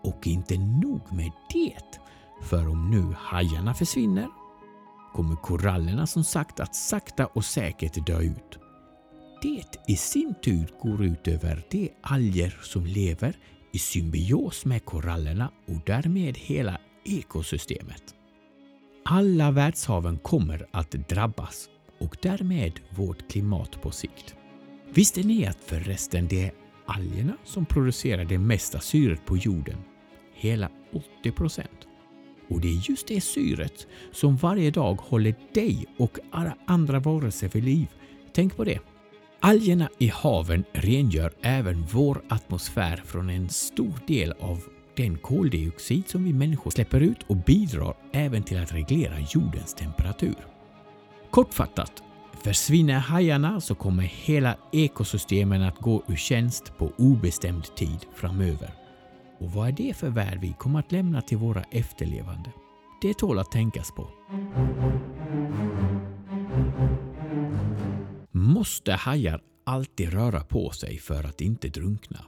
Och 0.03 0.27
inte 0.27 0.57
nog 0.57 1.13
med 1.13 1.31
det. 1.53 2.04
För 2.45 2.67
om 2.67 2.91
nu 2.91 3.15
hajarna 3.17 3.73
försvinner 3.73 4.27
kommer 5.13 5.35
korallerna 5.35 6.07
som 6.07 6.23
sagt 6.23 6.59
att 6.59 6.75
sakta 6.75 7.25
och 7.25 7.45
säkert 7.45 8.05
dö 8.05 8.19
ut. 8.19 8.59
Det 9.41 9.77
i 9.87 9.95
sin 9.95 10.35
tur 10.43 10.69
går 10.81 11.03
ut 11.03 11.27
över 11.27 11.65
de 11.71 11.91
alger 12.01 12.59
som 12.61 12.85
lever 12.85 13.37
i 13.73 13.79
symbios 13.79 14.65
med 14.65 14.85
korallerna 14.85 15.51
och 15.67 15.81
därmed 15.85 16.37
hela 16.37 16.79
ekosystemet. 17.05 18.03
Alla 19.05 19.51
världshaven 19.51 20.17
kommer 20.17 20.67
att 20.71 20.91
drabbas 20.91 21.69
och 21.99 22.17
därmed 22.21 22.79
vårt 22.89 23.31
klimat 23.31 23.81
på 23.81 23.91
sikt. 23.91 24.35
Visste 24.89 25.23
ni 25.23 25.45
att 25.45 25.57
förresten 25.65 26.27
det 26.27 26.45
är 26.45 26.51
algerna 26.85 27.37
som 27.43 27.65
producerar 27.65 28.25
det 28.25 28.37
mesta 28.37 28.79
syret 28.79 29.25
på 29.25 29.37
jorden? 29.37 29.77
Hela 30.33 30.69
80 31.21 31.31
procent. 31.31 31.84
Och 32.49 32.61
det 32.61 32.67
är 32.67 32.89
just 32.89 33.07
det 33.07 33.21
syret 33.21 33.87
som 34.11 34.35
varje 34.35 34.71
dag 34.71 34.95
håller 35.01 35.35
dig 35.53 35.85
och 35.97 36.17
alla 36.31 36.57
andra 36.65 36.99
varelser 36.99 37.49
vid 37.49 37.63
liv. 37.63 37.87
Tänk 38.33 38.55
på 38.55 38.63
det. 38.63 38.79
Algerna 39.39 39.89
i 39.97 40.07
haven 40.07 40.63
rengör 40.73 41.33
även 41.41 41.85
vår 41.91 42.21
atmosfär 42.29 43.03
från 43.05 43.29
en 43.29 43.49
stor 43.49 43.93
del 44.07 44.31
av 44.39 44.63
den 44.95 45.17
koldioxid 45.17 46.03
som 46.07 46.23
vi 46.23 46.33
människor 46.33 46.71
släpper 46.71 46.99
ut 46.99 47.23
och 47.27 47.35
bidrar 47.35 47.93
även 48.11 48.43
till 48.43 48.59
att 48.59 48.73
reglera 48.73 49.19
jordens 49.29 49.73
temperatur. 49.73 50.47
Kortfattat, 51.29 52.03
försvinner 52.43 52.99
hajarna 52.99 53.61
så 53.61 53.75
kommer 53.75 54.03
hela 54.03 54.57
ekosystemen 54.71 55.61
att 55.61 55.77
gå 55.77 56.03
ur 56.07 56.15
tjänst 56.15 56.77
på 56.77 56.91
obestämd 56.97 57.75
tid 57.75 58.05
framöver. 58.15 58.84
Och 59.39 59.51
vad 59.51 59.67
är 59.67 59.71
det 59.71 59.93
för 59.93 60.09
värld 60.09 60.37
vi 60.41 60.55
kommer 60.59 60.79
att 60.79 60.91
lämna 60.91 61.21
till 61.21 61.37
våra 61.37 61.63
efterlevande? 61.63 62.51
Det 63.01 63.13
tål 63.13 63.39
att 63.39 63.51
tänkas 63.51 63.91
på. 63.91 64.09
Måste 68.31 68.93
hajar 68.93 69.41
alltid 69.65 70.13
röra 70.13 70.43
på 70.43 70.69
sig 70.69 70.97
för 70.97 71.23
att 71.23 71.41
inte 71.41 71.69
drunkna? 71.69 72.19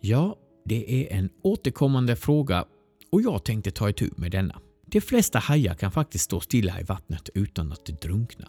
Ja, 0.00 0.36
det 0.64 1.12
är 1.12 1.18
en 1.18 1.30
återkommande 1.42 2.16
fråga 2.16 2.64
och 3.12 3.22
jag 3.22 3.44
tänkte 3.44 3.70
ta 3.70 3.88
itu 3.88 4.10
med 4.16 4.30
denna. 4.30 4.60
De 4.86 5.00
flesta 5.00 5.38
hajar 5.38 5.74
kan 5.74 5.92
faktiskt 5.92 6.24
stå 6.24 6.40
stilla 6.40 6.80
i 6.80 6.82
vattnet 6.82 7.28
utan 7.34 7.72
att 7.72 7.86
drunkna. 7.86 8.48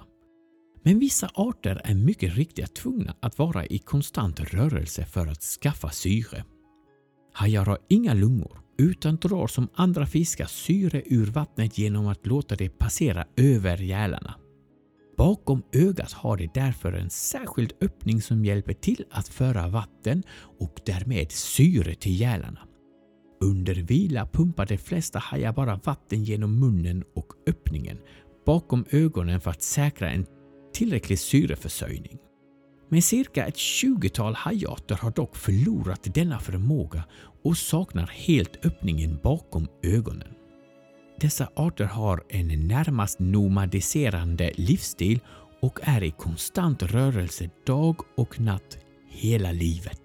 Men 0.83 0.99
vissa 0.99 1.29
arter 1.33 1.81
är 1.83 1.93
mycket 1.93 2.35
riktigt 2.35 2.75
tvungna 2.75 3.15
att 3.19 3.37
vara 3.37 3.65
i 3.65 3.77
konstant 3.77 4.39
rörelse 4.39 5.05
för 5.05 5.27
att 5.27 5.41
skaffa 5.41 5.89
syre. 5.89 6.43
Hajar 7.37 7.65
har 7.65 7.77
inga 7.87 8.13
lungor 8.13 8.59
utan 8.77 9.15
drar 9.15 9.47
som 9.47 9.67
andra 9.73 10.05
fiskar 10.05 10.45
syre 10.45 11.03
ur 11.05 11.25
vattnet 11.25 11.77
genom 11.77 12.07
att 12.07 12.25
låta 12.25 12.55
det 12.55 12.69
passera 12.69 13.25
över 13.35 13.77
gälarna. 13.77 14.35
Bakom 15.17 15.63
ögat 15.73 16.11
har 16.11 16.37
det 16.37 16.53
därför 16.53 16.93
en 16.93 17.09
särskild 17.09 17.73
öppning 17.81 18.21
som 18.21 18.45
hjälper 18.45 18.73
till 18.73 19.05
att 19.11 19.27
föra 19.27 19.67
vatten 19.67 20.23
och 20.59 20.79
därmed 20.85 21.31
syre 21.31 21.95
till 21.95 22.19
gälarna. 22.19 22.59
Under 23.41 23.75
vila 23.75 24.27
pumpar 24.33 24.65
de 24.65 24.77
flesta 24.77 25.19
hajar 25.19 25.53
bara 25.53 25.79
vatten 25.83 26.23
genom 26.23 26.59
munnen 26.59 27.03
och 27.15 27.33
öppningen 27.47 27.97
bakom 28.45 28.85
ögonen 28.89 29.41
för 29.41 29.51
att 29.51 29.61
säkra 29.63 30.09
en 30.09 30.25
tillräcklig 30.73 31.19
syreförsörjning. 31.19 32.19
Men 32.89 33.01
cirka 33.01 33.45
ett 33.45 33.55
20-tal 33.55 34.35
hajarter 34.35 34.95
har 34.95 35.11
dock 35.11 35.35
förlorat 35.35 36.07
denna 36.13 36.39
förmåga 36.39 37.03
och 37.43 37.57
saknar 37.57 38.07
helt 38.07 38.65
öppningen 38.65 39.19
bakom 39.23 39.67
ögonen. 39.83 40.27
Dessa 41.19 41.49
arter 41.55 41.85
har 41.85 42.23
en 42.29 42.67
närmast 42.67 43.19
nomadiserande 43.19 44.51
livsstil 44.55 45.19
och 45.61 45.79
är 45.83 46.03
i 46.03 46.11
konstant 46.11 46.83
rörelse 46.83 47.49
dag 47.65 47.95
och 48.17 48.39
natt 48.39 48.77
hela 49.09 49.51
livet. 49.51 50.01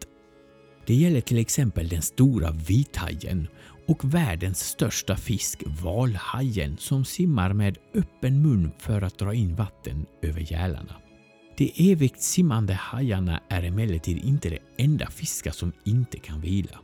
Det 0.87 0.95
gäller 0.95 1.21
till 1.21 1.39
exempel 1.39 1.89
den 1.89 2.03
stora 2.03 2.51
vithajen 2.51 3.49
och 3.87 4.15
världens 4.15 4.61
största 4.61 5.17
fisk, 5.17 5.63
valhajen, 5.67 6.77
som 6.77 7.05
simmar 7.05 7.53
med 7.53 7.79
öppen 7.95 8.43
mun 8.43 8.73
för 8.79 9.03
att 9.03 9.19
dra 9.19 9.35
in 9.35 9.55
vatten 9.55 10.07
över 10.23 10.53
gälarna. 10.53 11.00
De 11.61 11.93
evigt 11.93 12.23
simmande 12.23 12.75
hajarna 12.75 13.41
är 13.49 13.63
emellertid 13.63 14.25
inte 14.25 14.51
de 14.51 14.59
enda 14.77 15.07
fiskar 15.07 15.51
som 15.51 15.73
inte 15.85 16.19
kan 16.19 16.41
vila. 16.41 16.79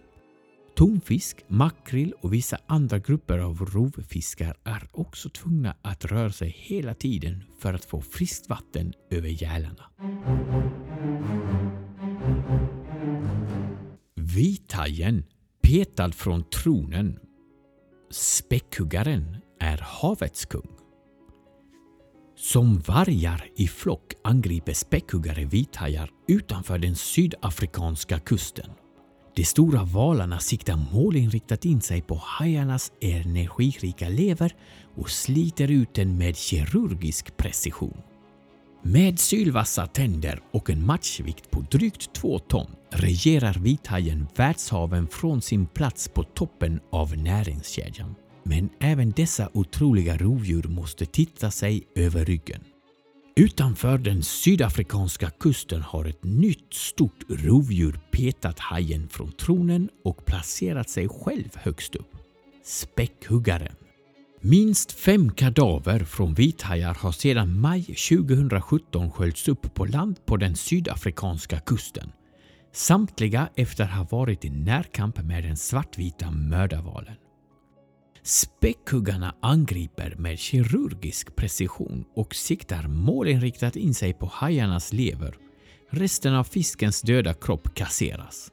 Tonfisk, 0.75 1.45
makrill 1.49 2.15
och 2.21 2.33
vissa 2.33 2.59
andra 2.67 2.99
grupper 2.99 3.39
av 3.39 3.65
rovfiskar 3.65 4.57
är 4.65 4.89
också 4.93 5.29
tvungna 5.29 5.77
att 5.83 6.05
röra 6.05 6.33
sig 6.33 6.57
hela 6.59 6.95
tiden 6.95 7.45
för 7.59 7.75
att 7.75 7.85
få 7.85 8.01
friskt 8.01 8.49
vatten 8.49 8.93
över 9.11 9.29
gälarna. 9.29 9.85
Vithajen, 14.15 15.25
petad 15.63 16.13
från 16.13 16.45
tronen. 16.51 17.19
Späckhuggaren 18.11 19.37
är 19.61 19.79
havets 19.79 20.45
kung. 20.45 20.76
Som 22.39 22.79
vargar 22.79 23.45
i 23.57 23.69
flock 23.69 24.15
angriper 24.25 24.73
späckhuggare 24.73 25.45
vithajar 25.45 26.11
utanför 26.29 26.79
den 26.79 26.97
sydafrikanska 26.97 28.19
kusten. 28.19 28.71
De 29.37 29.45
stora 29.45 29.85
valarna 29.85 30.39
siktar 30.39 30.93
målinriktat 30.93 31.65
in 31.65 31.81
sig 31.81 32.03
på 32.03 32.21
hajarnas 32.23 32.93
energirika 33.01 34.09
lever 34.09 34.55
och 34.97 35.11
sliter 35.11 35.71
ut 35.71 35.95
den 35.95 36.19
med 36.19 36.37
kirurgisk 36.37 37.37
precision. 37.37 38.03
Med 38.83 39.19
sylvassa 39.19 39.87
tänder 39.87 40.41
och 40.53 40.71
en 40.71 40.87
matchvikt 40.87 41.51
på 41.51 41.61
drygt 41.71 42.13
två 42.13 42.39
ton 42.39 42.71
regerar 42.91 43.55
vithajen 43.55 44.27
världshaven 44.37 45.09
från 45.09 45.43
sin 45.43 45.67
plats 45.67 46.09
på 46.09 46.23
toppen 46.23 46.81
av 46.93 47.17
näringskedjan. 47.17 48.15
Men 48.49 48.69
även 48.81 49.11
dessa 49.11 49.49
otroliga 49.53 50.17
rovdjur 50.17 50.63
måste 50.63 51.07
titta 51.07 51.51
sig 51.51 51.87
över 51.95 52.25
ryggen. 52.25 52.61
Utanför 53.37 53.99
den 53.99 54.23
sydafrikanska 54.23 55.31
kusten 55.31 55.83
har 55.83 56.05
ett 56.05 56.25
nytt 56.25 56.75
stort 56.75 57.25
rovdjur 57.29 58.01
petat 58.11 58.59
hajen 58.59 59.09
från 59.09 59.33
tronen 59.33 59.89
och 60.05 60.27
placerat 60.27 60.89
sig 60.89 61.09
själv 61.09 61.49
högst 61.55 61.95
upp. 61.95 62.17
Späckhuggaren. 62.65 63.75
Minst 64.41 64.93
fem 64.93 65.31
kadaver 65.31 66.05
från 66.05 66.35
vithajar 66.35 66.95
har 66.95 67.13
sedan 67.13 67.61
maj 67.61 67.83
2017 67.83 69.11
sköljts 69.11 69.49
upp 69.49 69.75
på 69.75 69.85
land 69.85 70.27
på 70.27 70.37
den 70.37 70.57
sydafrikanska 70.57 71.61
kusten. 71.61 72.13
Samtliga 72.73 73.49
efter 73.55 73.85
att 73.85 73.91
ha 73.91 74.19
varit 74.19 74.45
i 74.45 74.51
närkamp 74.51 75.23
med 75.23 75.45
den 75.45 75.57
svartvita 75.57 76.31
mördarvalen. 76.31 77.15
Späckhuggarna 78.27 79.35
angriper 79.41 80.15
med 80.19 80.39
kirurgisk 80.39 81.37
precision 81.37 82.05
och 82.15 82.35
siktar 82.35 82.89
målinriktat 82.89 83.77
in 83.77 83.95
sig 83.95 84.15
på 84.15 84.27
hajarnas 84.33 84.93
lever. 84.93 85.35
Resten 85.91 86.35
av 86.35 86.45
fiskens 86.45 87.03
döda 87.03 87.35
kropp 87.35 87.75
kasseras. 87.75 88.51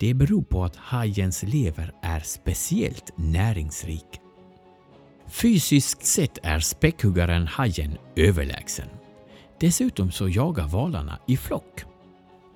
Det 0.00 0.14
beror 0.14 0.42
på 0.42 0.64
att 0.64 0.76
hajens 0.76 1.42
lever 1.42 1.92
är 2.02 2.20
speciellt 2.20 3.12
näringsrik. 3.16 4.06
Fysiskt 5.28 6.04
sett 6.04 6.38
är 6.42 6.60
späckhuggaren 6.60 7.46
hajen 7.46 7.98
överlägsen. 8.16 8.88
Dessutom 9.60 10.12
så 10.12 10.28
jagar 10.28 10.68
valarna 10.68 11.18
i 11.26 11.36
flock. 11.36 11.84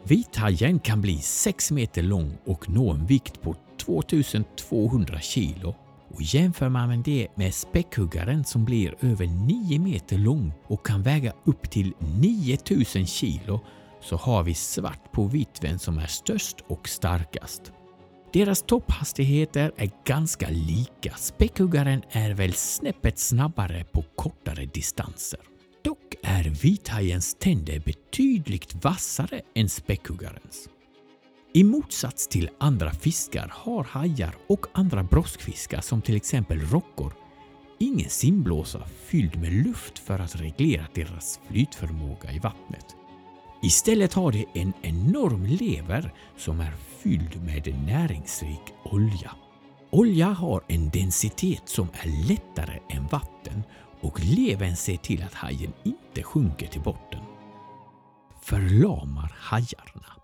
Vithajen 0.05 0.79
kan 0.79 1.01
bli 1.01 1.19
6 1.19 1.71
meter 1.71 2.03
lång 2.03 2.39
och 2.45 2.71
nå 2.71 2.93
en 2.93 3.07
vikt 3.07 3.43
på 3.43 3.57
2200 3.79 5.21
kilo 5.21 5.75
och 6.11 6.23
jämför 6.23 6.69
man 6.69 7.03
det 7.03 7.29
med 7.35 7.55
späckhuggaren 7.55 8.45
som 8.45 8.65
blir 8.65 8.95
över 9.01 9.27
9 9.27 9.79
meter 9.79 10.19
lång 10.19 10.53
och 10.67 10.87
kan 10.87 11.03
väga 11.03 11.33
upp 11.45 11.71
till 11.71 11.95
9000 11.99 13.07
kilo 13.07 13.61
så 14.01 14.17
har 14.17 14.43
vi 14.43 14.55
svart 14.55 15.13
på 15.13 15.25
vitt 15.25 15.59
vem 15.63 15.79
som 15.79 15.99
är 15.99 16.07
störst 16.07 16.57
och 16.69 16.89
starkast. 16.89 17.73
Deras 18.33 18.63
topphastigheter 18.63 19.73
är 19.77 19.91
ganska 20.05 20.49
lika. 20.51 21.15
Späckhuggaren 21.17 22.03
är 22.11 22.35
väl 22.35 22.53
snäppet 22.53 23.19
snabbare 23.19 23.85
på 23.85 24.05
kortare 24.17 24.67
distanser. 24.67 25.41
Dock 25.85 26.15
är 26.23 26.45
vithajens 26.45 27.37
tänder 27.41 27.81
betydligt 27.81 28.85
vassare 28.85 29.41
än 29.55 29.69
späckhuggarens. 29.69 30.69
I 31.59 31.65
motsats 31.65 32.29
till 32.29 32.51
andra 32.59 32.91
fiskar 32.91 33.53
har 33.55 33.85
hajar 33.85 34.37
och 34.47 34.67
andra 34.73 35.03
broskfiskar 35.03 35.81
som 35.81 36.03
till 36.03 36.17
exempel 36.17 36.61
rockor 36.61 37.13
ingen 37.79 38.11
simblåsa 38.11 38.83
fylld 39.07 39.37
med 39.41 39.53
luft 39.53 39.99
för 39.99 40.19
att 40.19 40.37
reglera 40.37 40.87
deras 40.95 41.41
flytförmåga 41.49 42.33
i 42.33 42.39
vattnet. 42.39 42.87
Istället 43.63 44.15
har 44.15 44.33
de 44.33 44.47
en 44.55 44.73
enorm 44.83 45.47
lever 45.47 46.15
som 46.37 46.61
är 46.61 46.73
fylld 46.99 47.43
med 47.43 47.85
näringsrik 47.87 48.63
olja. 48.83 49.31
Olja 49.91 50.27
har 50.27 50.65
en 50.69 50.91
densitet 50.91 51.63
som 51.65 51.89
är 51.93 52.29
lättare 52.29 52.79
än 52.89 53.07
vatten 53.07 53.63
och 54.01 54.21
levern 54.21 54.77
ser 54.77 54.97
till 54.97 55.23
att 55.23 55.35
hajen 55.35 55.73
inte 55.85 56.23
sjunker 56.23 56.67
till 56.67 56.83
botten. 56.83 57.21
Förlamar 58.43 59.33
hajarna. 59.37 60.18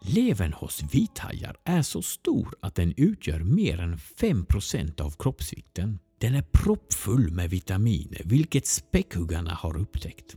Levern 0.00 0.52
hos 0.52 0.82
vithajar 0.94 1.56
är 1.64 1.82
så 1.82 2.02
stor 2.02 2.54
att 2.62 2.74
den 2.74 2.94
utgör 2.96 3.40
mer 3.40 3.80
än 3.80 3.96
5% 3.96 5.00
av 5.00 5.10
kroppsvikten. 5.18 5.98
Den 6.18 6.34
är 6.34 6.42
proppfull 6.42 7.32
med 7.32 7.50
vitaminer, 7.50 8.22
vilket 8.24 8.66
späckhuggarna 8.66 9.54
har 9.54 9.76
upptäckt. 9.76 10.36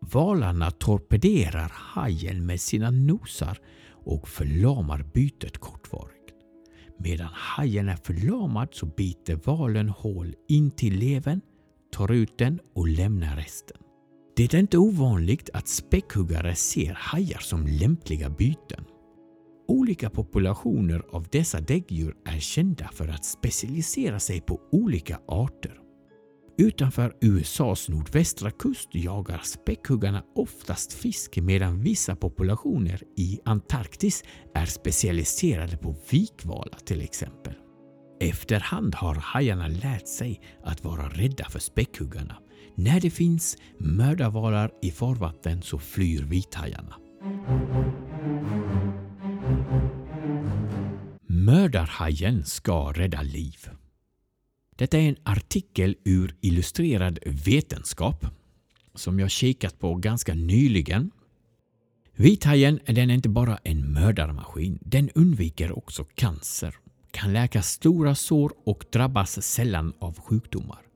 Valarna 0.00 0.70
torpederar 0.70 1.72
hajen 1.74 2.46
med 2.46 2.60
sina 2.60 2.90
nosar 2.90 3.58
och 3.90 4.28
förlamar 4.28 5.02
bytet 5.14 5.58
kortvarigt. 5.58 6.14
Medan 6.98 7.28
hajen 7.32 7.88
är 7.88 7.96
förlamad 7.96 8.68
så 8.72 8.86
biter 8.86 9.40
valen 9.44 9.88
hål 9.88 10.34
in 10.48 10.70
till 10.70 10.98
levern, 10.98 11.40
tar 11.92 12.12
ut 12.12 12.38
den 12.38 12.60
och 12.74 12.88
lämnar 12.88 13.36
resten. 13.36 13.76
Det 14.38 14.54
är 14.54 14.58
inte 14.58 14.78
ovanligt 14.78 15.50
att 15.52 15.68
späckhuggare 15.68 16.54
ser 16.54 16.92
hajar 16.92 17.38
som 17.38 17.66
lämpliga 17.66 18.30
byten. 18.30 18.84
Olika 19.68 20.10
populationer 20.10 21.02
av 21.12 21.26
dessa 21.32 21.60
däggdjur 21.60 22.14
är 22.24 22.38
kända 22.40 22.88
för 22.92 23.08
att 23.08 23.24
specialisera 23.24 24.20
sig 24.20 24.40
på 24.40 24.60
olika 24.72 25.20
arter. 25.28 25.80
Utanför 26.58 27.16
USAs 27.20 27.88
nordvästra 27.88 28.50
kust 28.50 28.88
jagar 28.92 29.40
späckhuggarna 29.44 30.22
oftast 30.34 30.92
fisk 30.92 31.36
medan 31.36 31.80
vissa 31.82 32.16
populationer 32.16 33.02
i 33.16 33.38
Antarktis 33.44 34.24
är 34.54 34.66
specialiserade 34.66 35.76
på 35.76 35.96
vikvalar 36.10 36.78
till 36.84 37.00
exempel. 37.00 37.54
Efterhand 38.20 38.94
har 38.94 39.14
hajarna 39.14 39.68
lärt 39.68 40.08
sig 40.08 40.40
att 40.64 40.84
vara 40.84 41.08
rädda 41.08 41.44
för 41.44 41.58
späckhuggarna. 41.58 42.36
När 42.80 43.00
det 43.00 43.10
finns 43.10 43.56
mördarvalar 43.78 44.70
i 44.82 44.90
farvatten 44.90 45.62
så 45.62 45.78
flyr 45.78 46.22
vithajarna. 46.22 46.96
Mördarhajen 51.26 52.44
ska 52.44 52.92
rädda 52.92 53.22
liv. 53.22 53.68
Detta 54.76 54.98
är 54.98 55.08
en 55.08 55.16
artikel 55.22 55.96
ur 56.04 56.36
Illustrerad 56.40 57.18
vetenskap 57.26 58.26
som 58.94 59.20
jag 59.20 59.30
kikat 59.30 59.78
på 59.78 59.94
ganska 59.94 60.34
nyligen. 60.34 61.10
Vithajen 62.16 62.80
den 62.86 63.10
är 63.10 63.14
inte 63.14 63.28
bara 63.28 63.58
en 63.64 63.92
mördarmaskin, 63.92 64.78
den 64.80 65.10
undviker 65.14 65.78
också 65.78 66.04
cancer, 66.14 66.74
kan 67.10 67.32
läka 67.32 67.62
stora 67.62 68.14
sår 68.14 68.52
och 68.64 68.84
drabbas 68.92 69.42
sällan 69.42 69.92
av 69.98 70.20
sjukdomar. 70.20 70.87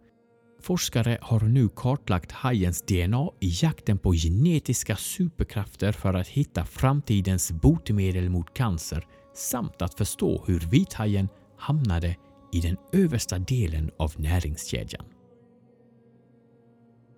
Forskare 0.63 1.19
har 1.21 1.41
nu 1.41 1.69
kartlagt 1.69 2.33
hajens 2.33 2.83
DNA 2.83 3.29
i 3.41 3.53
jakten 3.63 3.99
på 3.99 4.15
genetiska 4.15 4.97
superkrafter 4.97 5.93
för 5.93 6.15
att 6.15 6.29
hitta 6.29 6.65
framtidens 6.65 7.53
botemedel 7.53 8.31
mot 8.31 8.55
cancer 8.55 9.07
samt 9.35 9.83
att 9.83 9.95
förstå 9.95 10.45
hur 10.47 10.61
vithajen 10.61 11.29
hamnade 11.59 12.17
i 12.53 12.61
den 12.61 12.77
översta 12.93 13.39
delen 13.39 13.91
av 13.99 14.13
näringskedjan. 14.17 15.05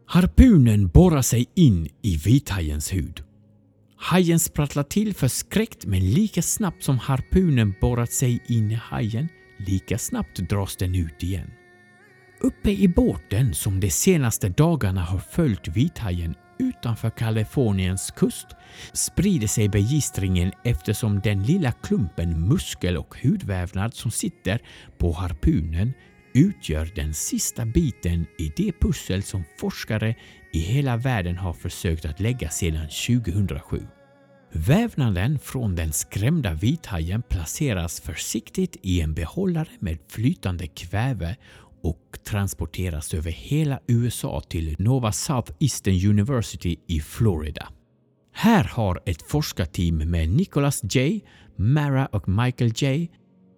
Harpunen 0.06 0.88
borrar 0.88 1.22
sig 1.22 1.46
in 1.54 1.88
i 2.02 2.16
vithajens 2.16 2.92
hud. 2.92 3.24
Hajen 3.96 4.40
sprattlar 4.40 4.82
till 4.82 5.14
förskräckt 5.14 5.86
men 5.86 6.10
lika 6.10 6.42
snabbt 6.42 6.82
som 6.82 6.98
harpunen 6.98 7.74
borrat 7.80 8.12
sig 8.12 8.42
in 8.48 8.70
i 8.70 8.74
hajen, 8.74 9.28
lika 9.58 9.98
snabbt 9.98 10.48
dras 10.48 10.76
den 10.76 10.94
ut 10.94 11.22
igen. 11.22 11.50
Uppe 12.44 12.70
i 12.70 12.88
båten 12.88 13.54
som 13.54 13.80
de 13.80 13.90
senaste 13.90 14.48
dagarna 14.48 15.00
har 15.00 15.18
följt 15.18 15.68
vithajen 15.68 16.34
utanför 16.58 17.10
Kaliforniens 17.10 18.10
kust 18.10 18.46
sprider 18.92 19.46
sig 19.46 19.68
begistringen 19.68 20.52
eftersom 20.64 21.20
den 21.20 21.42
lilla 21.42 21.72
klumpen 21.72 22.48
muskel 22.48 22.96
och 22.96 23.16
hudvävnad 23.22 23.94
som 23.94 24.10
sitter 24.10 24.62
på 24.98 25.12
harpunen 25.12 25.92
utgör 26.34 26.92
den 26.94 27.14
sista 27.14 27.64
biten 27.64 28.26
i 28.38 28.52
det 28.56 28.72
pussel 28.80 29.22
som 29.22 29.44
forskare 29.58 30.14
i 30.52 30.58
hela 30.58 30.96
världen 30.96 31.36
har 31.36 31.52
försökt 31.52 32.04
att 32.04 32.20
lägga 32.20 32.48
sedan 32.48 32.88
2007. 32.88 33.86
Vävnaden 34.56 35.38
från 35.38 35.74
den 35.74 35.92
skrämda 35.92 36.54
vithajen 36.54 37.22
placeras 37.22 38.00
försiktigt 38.00 38.76
i 38.82 39.00
en 39.00 39.14
behållare 39.14 39.68
med 39.78 39.98
flytande 40.08 40.66
kväve 40.66 41.36
och 41.84 42.18
transporteras 42.24 43.14
över 43.14 43.30
hela 43.30 43.80
USA 43.86 44.40
till 44.40 44.76
Nova 44.78 45.12
Southeastern 45.12 46.10
University 46.10 46.76
i 46.88 47.00
Florida. 47.00 47.68
Här 48.32 48.64
har 48.64 49.02
ett 49.06 49.22
forskarteam 49.22 49.96
med 49.96 50.28
Nicholas 50.28 50.94
J, 50.94 51.20
Mara 51.56 52.06
och 52.06 52.28
Michael 52.28 52.72
J 52.76 53.10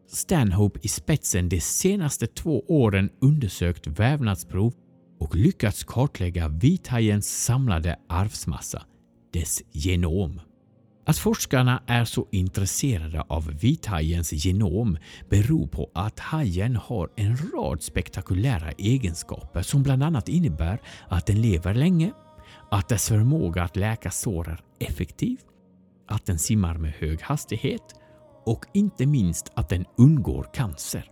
Stanhope 0.08 0.80
i 0.82 0.88
spetsen 0.88 1.48
de 1.48 1.60
senaste 1.60 2.26
två 2.26 2.64
åren 2.68 3.10
undersökt 3.20 3.86
vävnadsprov 3.86 4.74
och 5.20 5.36
lyckats 5.36 5.84
kartlägga 5.84 6.48
vithajens 6.48 7.44
samlade 7.44 7.96
arvsmassa, 8.08 8.82
dess 9.32 9.62
genom. 9.72 10.40
Att 11.08 11.18
forskarna 11.18 11.82
är 11.86 12.04
så 12.04 12.26
intresserade 12.30 13.20
av 13.20 13.52
vithajens 13.60 14.32
genom 14.32 14.98
beror 15.30 15.66
på 15.66 15.90
att 15.94 16.20
hajen 16.20 16.76
har 16.76 17.10
en 17.16 17.36
rad 17.36 17.82
spektakulära 17.82 18.70
egenskaper 18.70 19.62
som 19.62 19.82
bland 19.82 20.02
annat 20.02 20.28
innebär 20.28 20.80
att 21.08 21.26
den 21.26 21.40
lever 21.40 21.74
länge, 21.74 22.12
att 22.70 22.88
dess 22.88 23.08
förmåga 23.08 23.62
att 23.62 23.76
läka 23.76 24.10
sår 24.10 24.48
är 24.48 24.60
effektiv, 24.78 25.38
att 26.08 26.26
den 26.26 26.38
simmar 26.38 26.74
med 26.74 26.92
hög 26.92 27.22
hastighet 27.22 27.94
och 28.46 28.64
inte 28.74 29.06
minst 29.06 29.52
att 29.54 29.68
den 29.68 29.84
undgår 29.98 30.50
cancer. 30.54 31.10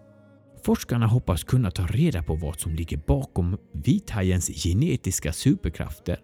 Forskarna 0.64 1.06
hoppas 1.06 1.44
kunna 1.44 1.70
ta 1.70 1.86
reda 1.86 2.22
på 2.22 2.34
vad 2.34 2.60
som 2.60 2.74
ligger 2.74 2.96
bakom 2.96 3.58
vithajens 3.72 4.64
genetiska 4.64 5.32
superkrafter 5.32 6.20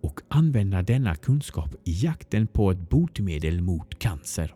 och 0.00 0.20
använda 0.28 0.82
denna 0.82 1.14
kunskap 1.14 1.74
i 1.84 1.92
jakten 2.04 2.46
på 2.46 2.70
ett 2.70 2.90
botemedel 2.90 3.60
mot 3.60 3.98
cancer. 3.98 4.54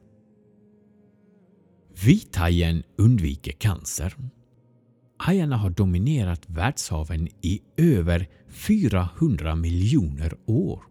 Vithajen 2.04 2.82
undviker 2.98 3.52
cancer. 3.52 4.14
Hajarna 5.16 5.56
har 5.56 5.70
dominerat 5.70 6.50
världshaven 6.50 7.28
i 7.40 7.60
över 7.76 8.28
400 8.48 9.54
miljoner 9.54 10.34
år. 10.46 10.82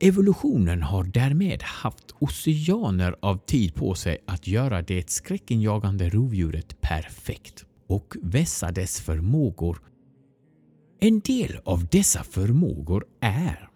Evolutionen 0.00 0.82
har 0.82 1.04
därmed 1.04 1.62
haft 1.62 2.14
oceaner 2.18 3.16
av 3.20 3.36
tid 3.36 3.74
på 3.74 3.94
sig 3.94 4.18
att 4.26 4.46
göra 4.46 4.82
det 4.82 5.10
skräckinjagande 5.10 6.08
rovdjuret 6.08 6.80
perfekt 6.80 7.64
och 7.86 8.16
vässa 8.22 8.72
dess 8.72 9.00
förmågor. 9.00 9.78
En 11.00 11.20
del 11.20 11.58
av 11.64 11.86
dessa 11.86 12.24
förmågor 12.24 13.04
är 13.20 13.69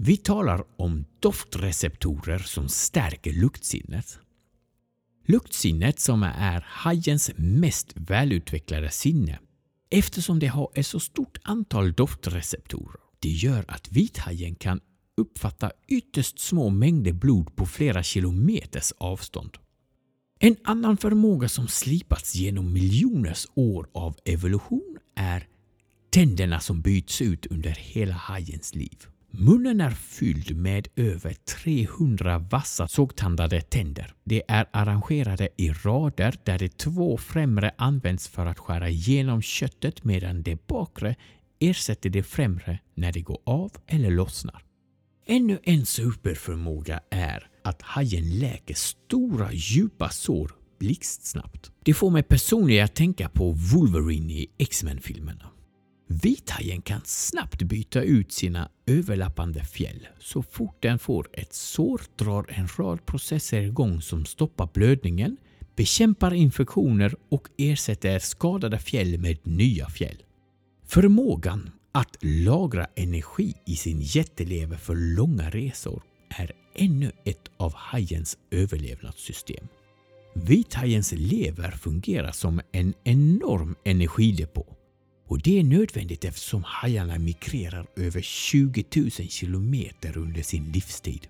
vi 0.00 0.16
talar 0.16 0.64
om 0.76 1.04
doftreceptorer 1.20 2.38
som 2.38 2.68
stärker 2.68 3.32
luktsinnet. 3.32 4.18
Luktsinnet 5.26 6.00
som 6.00 6.22
är 6.22 6.64
hajens 6.66 7.30
mest 7.36 7.92
välutvecklade 7.94 8.90
sinne 8.90 9.38
eftersom 9.90 10.38
det 10.38 10.46
har 10.46 10.70
ett 10.74 10.86
så 10.86 11.00
stort 11.00 11.38
antal 11.42 11.92
doftreceptorer. 11.92 13.00
Det 13.18 13.28
gör 13.28 13.64
att 13.68 13.92
vithajen 13.92 14.54
kan 14.54 14.80
uppfatta 15.16 15.72
ytterst 15.88 16.38
små 16.38 16.70
mängder 16.70 17.12
blod 17.12 17.56
på 17.56 17.66
flera 17.66 18.02
kilometers 18.02 18.92
avstånd. 18.98 19.56
En 20.40 20.56
annan 20.64 20.96
förmåga 20.96 21.48
som 21.48 21.68
slipats 21.68 22.34
genom 22.34 22.72
miljoners 22.72 23.46
år 23.54 23.88
av 23.92 24.16
evolution 24.24 24.98
är 25.16 25.46
tänderna 26.10 26.60
som 26.60 26.80
byts 26.80 27.22
ut 27.22 27.46
under 27.46 27.70
hela 27.70 28.14
hajens 28.14 28.74
liv. 28.74 29.06
Munnen 29.30 29.80
är 29.80 29.90
fylld 29.90 30.56
med 30.56 30.88
över 30.96 31.34
300 31.34 32.38
vassa 32.38 32.88
sågtandade 32.88 33.60
tänder. 33.60 34.14
De 34.24 34.42
är 34.48 34.66
arrangerade 34.72 35.48
i 35.56 35.70
rader 35.70 36.34
där 36.44 36.58
de 36.58 36.68
två 36.68 37.16
främre 37.16 37.70
används 37.78 38.28
för 38.28 38.46
att 38.46 38.58
skära 38.58 38.88
igenom 38.88 39.42
köttet 39.42 40.04
medan 40.04 40.42
de 40.42 40.58
bakre 40.68 41.16
ersätter 41.60 42.10
de 42.10 42.22
främre 42.22 42.78
när 42.94 43.12
de 43.12 43.22
går 43.22 43.38
av 43.44 43.72
eller 43.86 44.10
lossnar. 44.10 44.62
Ännu 45.26 45.58
en 45.62 45.86
superförmåga 45.86 47.00
är 47.10 47.46
att 47.64 47.82
hajen 47.82 48.38
läker 48.38 48.74
stora 48.74 49.52
djupa 49.52 50.08
sår 50.08 50.52
blixtsnabbt. 50.78 51.72
Det 51.84 51.94
får 51.94 52.10
mig 52.10 52.22
personligen 52.22 52.84
att 52.84 52.94
tänka 52.94 53.28
på 53.28 53.52
Wolverine 53.52 54.32
i 54.32 54.46
X-Men-filmerna. 54.58 55.50
Vithajen 56.10 56.82
kan 56.82 57.00
snabbt 57.04 57.62
byta 57.62 58.02
ut 58.02 58.32
sina 58.32 58.70
överlappande 58.86 59.64
fjäll. 59.64 60.08
Så 60.18 60.42
fort 60.42 60.76
den 60.82 60.98
får 60.98 61.28
ett 61.32 61.52
sår 61.52 62.00
drar 62.16 62.46
en 62.48 62.68
rad 62.76 63.06
processer 63.06 63.60
igång 63.60 64.02
som 64.02 64.24
stoppar 64.24 64.68
blödningen, 64.74 65.36
bekämpar 65.76 66.34
infektioner 66.34 67.14
och 67.28 67.48
ersätter 67.56 68.18
skadade 68.18 68.78
fjäll 68.78 69.18
med 69.18 69.38
nya 69.42 69.88
fjäll. 69.88 70.22
Förmågan 70.86 71.70
att 71.92 72.16
lagra 72.20 72.86
energi 72.96 73.54
i 73.66 73.76
sin 73.76 74.00
jättelever 74.00 74.76
för 74.76 74.94
långa 74.94 75.50
resor 75.50 76.02
är 76.28 76.52
ännu 76.74 77.12
ett 77.24 77.50
av 77.56 77.74
hajens 77.74 78.38
överlevnadssystem. 78.50 79.68
Vithajens 80.34 81.12
lever 81.16 81.70
fungerar 81.70 82.32
som 82.32 82.60
en 82.72 82.94
enorm 83.04 83.76
energidepå 83.84 84.77
och 85.28 85.42
det 85.42 85.58
är 85.58 85.64
nödvändigt 85.64 86.24
eftersom 86.24 86.64
hajarna 86.64 87.18
migrerar 87.18 87.86
över 87.96 88.20
20 88.20 88.84
000 88.96 89.10
kilometer 89.10 90.18
under 90.18 90.42
sin 90.42 90.72
livstid. 90.72 91.28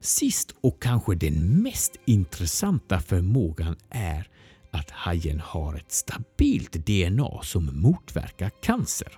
Sist 0.00 0.54
och 0.60 0.82
kanske 0.82 1.14
den 1.14 1.62
mest 1.62 1.92
intressanta 2.04 3.00
förmågan 3.00 3.76
är 3.90 4.28
att 4.70 4.90
hajen 4.90 5.40
har 5.40 5.74
ett 5.74 5.92
stabilt 5.92 6.72
DNA 6.72 7.42
som 7.42 7.80
motverkar 7.80 8.50
cancer. 8.62 9.12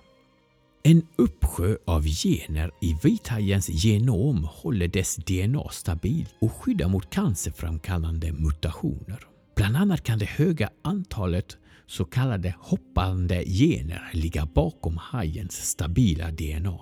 En 0.83 1.07
uppsjö 1.15 1.77
av 1.85 2.05
gener 2.05 2.71
i 2.81 2.95
vithajens 3.03 3.69
genom 3.69 4.43
håller 4.43 4.87
dess 4.87 5.15
DNA 5.15 5.69
stabilt 5.71 6.35
och 6.41 6.53
skyddar 6.53 6.87
mot 6.87 7.09
cancerframkallande 7.09 8.31
mutationer. 8.31 9.27
Bland 9.55 9.77
annat 9.77 10.03
kan 10.03 10.19
det 10.19 10.25
höga 10.25 10.69
antalet 10.81 11.57
så 11.89 12.05
kallade 12.05 12.53
hoppande 12.59 13.43
gener 13.45 14.09
ligga 14.13 14.45
bakom 14.45 14.97
hajens 14.97 15.69
stabila 15.69 16.31
DNA. 16.31 16.79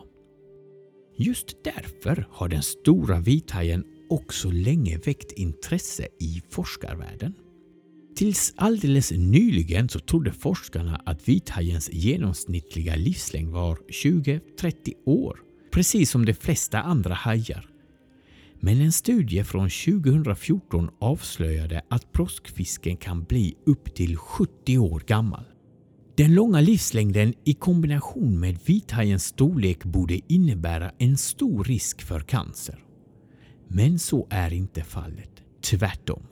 Just 1.17 1.63
därför 1.63 2.27
har 2.31 2.49
den 2.49 2.63
stora 2.63 3.19
vithajen 3.19 3.83
också 4.09 4.49
länge 4.51 4.97
väckt 4.97 5.31
intresse 5.31 6.07
i 6.19 6.41
forskarvärlden. 6.49 7.33
Tills 8.15 8.53
alldeles 8.57 9.11
nyligen 9.11 9.89
så 9.89 9.99
trodde 9.99 10.31
forskarna 10.31 11.01
att 11.05 11.29
vithajens 11.29 11.89
genomsnittliga 11.93 12.95
livslängd 12.95 13.49
var 13.49 13.75
20-30 13.75 14.93
år, 15.05 15.39
precis 15.71 16.11
som 16.11 16.25
de 16.25 16.33
flesta 16.33 16.81
andra 16.81 17.13
hajar. 17.13 17.69
Men 18.59 18.81
en 18.81 18.91
studie 18.91 19.43
från 19.43 19.69
2014 19.69 20.89
avslöjade 20.99 21.81
att 21.89 22.11
broskfisken 22.11 22.97
kan 22.97 23.23
bli 23.23 23.55
upp 23.65 23.95
till 23.95 24.17
70 24.17 24.77
år 24.77 25.03
gammal. 25.07 25.43
Den 26.17 26.33
långa 26.33 26.61
livslängden 26.61 27.33
i 27.43 27.53
kombination 27.53 28.39
med 28.39 28.59
vithajens 28.65 29.25
storlek 29.25 29.83
borde 29.83 30.19
innebära 30.27 30.91
en 30.97 31.17
stor 31.17 31.63
risk 31.63 32.01
för 32.01 32.19
cancer. 32.19 32.83
Men 33.67 33.99
så 33.99 34.27
är 34.29 34.53
inte 34.53 34.83
fallet. 34.83 35.31
Tvärtom. 35.61 36.23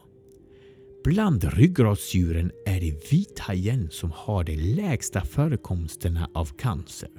Bland 1.03 1.43
ryggradsdjuren 1.43 2.51
är 2.65 2.79
det 2.79 3.11
vithajen 3.11 3.87
som 3.91 4.11
har 4.15 4.43
de 4.43 4.55
lägsta 4.55 5.21
förekomsterna 5.21 6.29
av 6.33 6.45
cancer. 6.45 7.09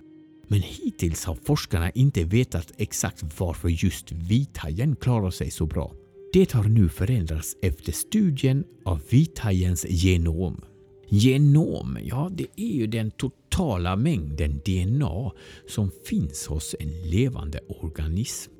Men 0.48 0.60
hittills 0.62 1.24
har 1.24 1.34
forskarna 1.34 1.90
inte 1.90 2.24
vetat 2.24 2.72
exakt 2.76 3.24
varför 3.38 3.68
just 3.68 4.12
vithajen 4.12 4.96
klarar 4.96 5.30
sig 5.30 5.50
så 5.50 5.66
bra. 5.66 5.92
Det 6.32 6.52
har 6.52 6.64
nu 6.64 6.88
förändrats 6.88 7.56
efter 7.62 7.92
studien 7.92 8.64
av 8.84 9.00
vithajens 9.10 9.86
genom. 9.88 10.64
Genom, 11.08 11.98
ja 12.02 12.30
det 12.34 12.46
är 12.56 12.72
ju 12.72 12.86
den 12.86 13.10
totala 13.10 13.96
mängden 13.96 14.60
DNA 14.64 15.32
som 15.68 15.90
finns 16.04 16.46
hos 16.46 16.74
en 16.80 17.10
levande 17.10 17.60
organism. 17.68 18.52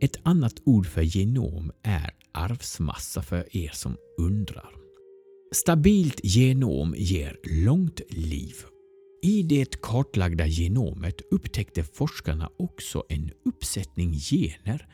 Ett 0.00 0.16
annat 0.22 0.54
ord 0.64 0.86
för 0.86 1.02
genom 1.02 1.72
är 1.82 2.10
arvsmassa 2.32 3.22
för 3.22 3.56
er 3.56 3.70
som 3.72 3.96
undrar. 4.18 4.70
Stabilt 5.52 6.20
genom 6.22 6.94
ger 6.98 7.36
långt 7.64 8.00
liv. 8.08 8.54
I 9.24 9.42
det 9.42 9.80
kartlagda 9.80 10.46
genomet 10.46 11.20
upptäckte 11.30 11.84
forskarna 11.84 12.50
också 12.58 13.04
en 13.08 13.30
uppsättning 13.44 14.12
gener 14.12 14.86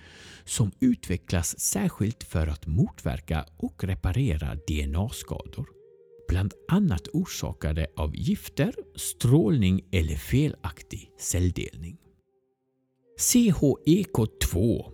som 0.44 0.72
utvecklas 0.80 1.60
särskilt 1.60 2.24
för 2.24 2.46
att 2.46 2.66
motverka 2.66 3.46
och 3.56 3.84
reparera 3.84 4.54
DNA-skador. 4.54 5.68
Bland 6.28 6.52
annat 6.68 7.08
orsakade 7.12 7.86
av 7.96 8.16
gifter, 8.16 8.74
strålning 8.94 9.84
eller 9.92 10.16
felaktig 10.16 11.10
celldelning. 11.18 11.96
CHEK2 13.18 14.84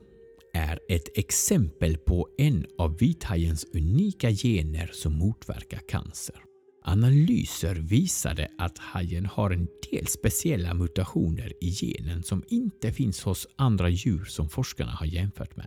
är 0.54 0.80
ett 0.88 1.18
exempel 1.18 1.96
på 1.96 2.28
en 2.38 2.66
av 2.78 2.98
vithajens 2.98 3.66
unika 3.74 4.30
gener 4.30 4.90
som 4.92 5.18
motverkar 5.18 5.80
cancer. 5.88 6.43
Analyser 6.86 7.74
visade 7.74 8.48
att 8.58 8.78
hajen 8.78 9.26
har 9.26 9.50
en 9.50 9.68
del 9.90 10.06
speciella 10.06 10.74
mutationer 10.74 11.52
i 11.60 11.70
genen 11.70 12.22
som 12.22 12.42
inte 12.48 12.92
finns 12.92 13.22
hos 13.22 13.46
andra 13.56 13.88
djur 13.88 14.24
som 14.24 14.48
forskarna 14.48 14.92
har 14.92 15.06
jämfört 15.06 15.56
med. 15.56 15.66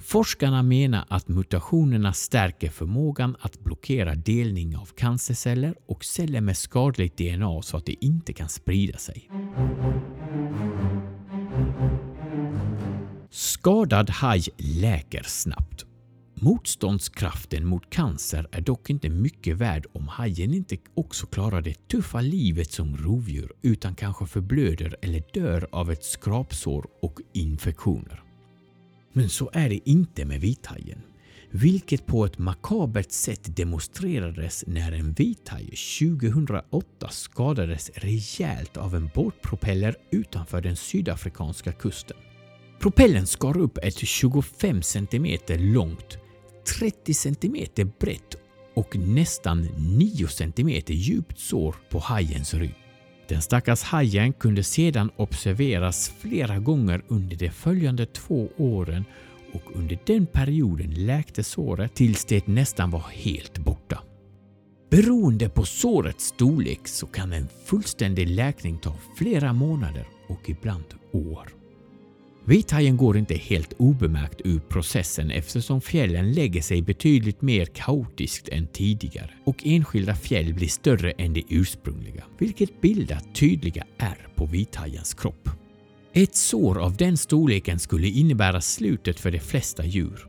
Forskarna 0.00 0.62
menar 0.62 1.04
att 1.08 1.28
mutationerna 1.28 2.12
stärker 2.12 2.70
förmågan 2.70 3.36
att 3.40 3.60
blockera 3.60 4.14
delning 4.14 4.76
av 4.76 4.86
cancerceller 4.86 5.74
och 5.86 6.04
celler 6.04 6.40
med 6.40 6.56
skadligt 6.56 7.16
DNA 7.16 7.62
så 7.62 7.76
att 7.76 7.86
det 7.86 8.04
inte 8.04 8.32
kan 8.32 8.48
sprida 8.48 8.98
sig. 8.98 9.30
Skadad 13.30 14.10
haj 14.10 14.42
läker 14.56 15.22
snabbt. 15.22 15.87
Motståndskraften 16.40 17.66
mot 17.66 17.90
cancer 17.90 18.48
är 18.52 18.60
dock 18.60 18.90
inte 18.90 19.08
mycket 19.08 19.56
värd 19.56 19.86
om 19.92 20.08
hajen 20.08 20.54
inte 20.54 20.76
också 20.94 21.26
klarar 21.26 21.60
det 21.60 21.88
tuffa 21.88 22.20
livet 22.20 22.72
som 22.72 22.96
rovdjur 22.96 23.52
utan 23.62 23.94
kanske 23.94 24.26
förblöder 24.26 24.96
eller 25.02 25.22
dör 25.32 25.68
av 25.72 25.90
ett 25.90 26.04
skrapsår 26.04 26.86
och 27.02 27.20
infektioner. 27.32 28.22
Men 29.12 29.28
så 29.28 29.50
är 29.52 29.68
det 29.68 29.88
inte 29.90 30.24
med 30.24 30.40
vithajen. 30.40 31.02
Vilket 31.50 32.06
på 32.06 32.24
ett 32.24 32.38
makabert 32.38 33.10
sätt 33.10 33.56
demonstrerades 33.56 34.64
när 34.66 34.92
en 34.92 35.12
vithaj 35.12 35.64
2008 35.64 37.08
skadades 37.10 37.90
rejält 37.94 38.76
av 38.76 38.94
en 38.94 39.10
båtpropeller 39.14 39.96
utanför 40.10 40.60
den 40.60 40.76
sydafrikanska 40.76 41.72
kusten. 41.72 42.16
Propellen 42.80 43.26
skar 43.26 43.58
upp 43.58 43.78
ett 43.78 43.98
25 43.98 44.82
cm 44.82 45.38
långt, 45.48 46.18
30 46.68 47.14
cm 47.14 47.56
brett 48.00 48.36
och 48.74 48.96
nästan 48.96 49.68
9 49.78 50.28
cm 50.28 50.82
djupt 50.86 51.38
sår 51.38 51.76
på 51.90 51.98
hajens 51.98 52.54
rygg. 52.54 52.74
Den 53.28 53.42
stackars 53.42 53.82
hajen 53.82 54.32
kunde 54.32 54.62
sedan 54.62 55.10
observeras 55.16 56.12
flera 56.18 56.58
gånger 56.58 57.02
under 57.08 57.36
de 57.36 57.50
följande 57.50 58.06
två 58.06 58.48
åren 58.56 59.04
och 59.52 59.62
under 59.74 59.98
den 60.06 60.26
perioden 60.26 61.06
läkte 61.06 61.44
såret 61.44 61.94
tills 61.94 62.24
det 62.24 62.46
nästan 62.46 62.90
var 62.90 63.04
helt 63.12 63.58
borta. 63.58 64.02
Beroende 64.90 65.48
på 65.48 65.64
sårets 65.64 66.24
storlek 66.24 66.88
så 66.88 67.06
kan 67.06 67.32
en 67.32 67.48
fullständig 67.64 68.28
läkning 68.28 68.78
ta 68.78 68.94
flera 69.16 69.52
månader 69.52 70.06
och 70.28 70.50
ibland 70.50 70.84
år. 71.12 71.48
Vithajen 72.48 72.96
går 72.96 73.16
inte 73.16 73.34
helt 73.34 73.72
obemärkt 73.78 74.40
ur 74.44 74.60
processen 74.60 75.30
eftersom 75.30 75.80
fjällen 75.80 76.32
lägger 76.32 76.62
sig 76.62 76.82
betydligt 76.82 77.42
mer 77.42 77.64
kaotiskt 77.64 78.48
än 78.48 78.66
tidigare 78.66 79.30
och 79.44 79.62
enskilda 79.64 80.14
fjäll 80.14 80.54
blir 80.54 80.68
större 80.68 81.10
än 81.10 81.32
de 81.32 81.44
ursprungliga, 81.48 82.24
vilket 82.38 82.80
bildar 82.80 83.20
tydliga 83.34 83.84
ärr 83.98 84.28
på 84.34 84.46
vithajens 84.46 85.14
kropp. 85.14 85.48
Ett 86.12 86.36
sår 86.36 86.78
av 86.78 86.96
den 86.96 87.16
storleken 87.16 87.78
skulle 87.78 88.06
innebära 88.06 88.60
slutet 88.60 89.20
för 89.20 89.30
de 89.30 89.40
flesta 89.40 89.84
djur. 89.84 90.26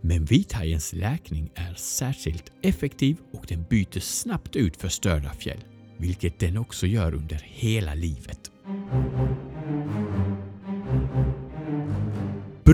Men 0.00 0.24
vithajens 0.24 0.92
läkning 0.92 1.50
är 1.54 1.74
särskilt 1.74 2.52
effektiv 2.62 3.16
och 3.32 3.44
den 3.48 3.64
byter 3.70 4.00
snabbt 4.00 4.56
ut 4.56 4.76
förstörda 4.76 5.32
fjäll, 5.32 5.64
vilket 5.98 6.38
den 6.38 6.56
också 6.56 6.86
gör 6.86 7.14
under 7.14 7.40
hela 7.44 7.94
livet. 7.94 8.50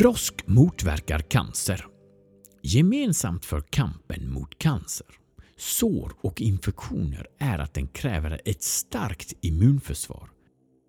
Brosk 0.00 0.46
motverkar 0.46 1.18
cancer. 1.18 1.86
Gemensamt 2.62 3.44
för 3.44 3.60
kampen 3.60 4.32
mot 4.32 4.58
cancer, 4.58 5.06
sår 5.56 6.12
och 6.20 6.40
infektioner 6.40 7.26
är 7.38 7.58
att 7.58 7.74
den 7.74 7.88
kräver 7.88 8.40
ett 8.44 8.62
starkt 8.62 9.32
immunförsvar. 9.40 10.30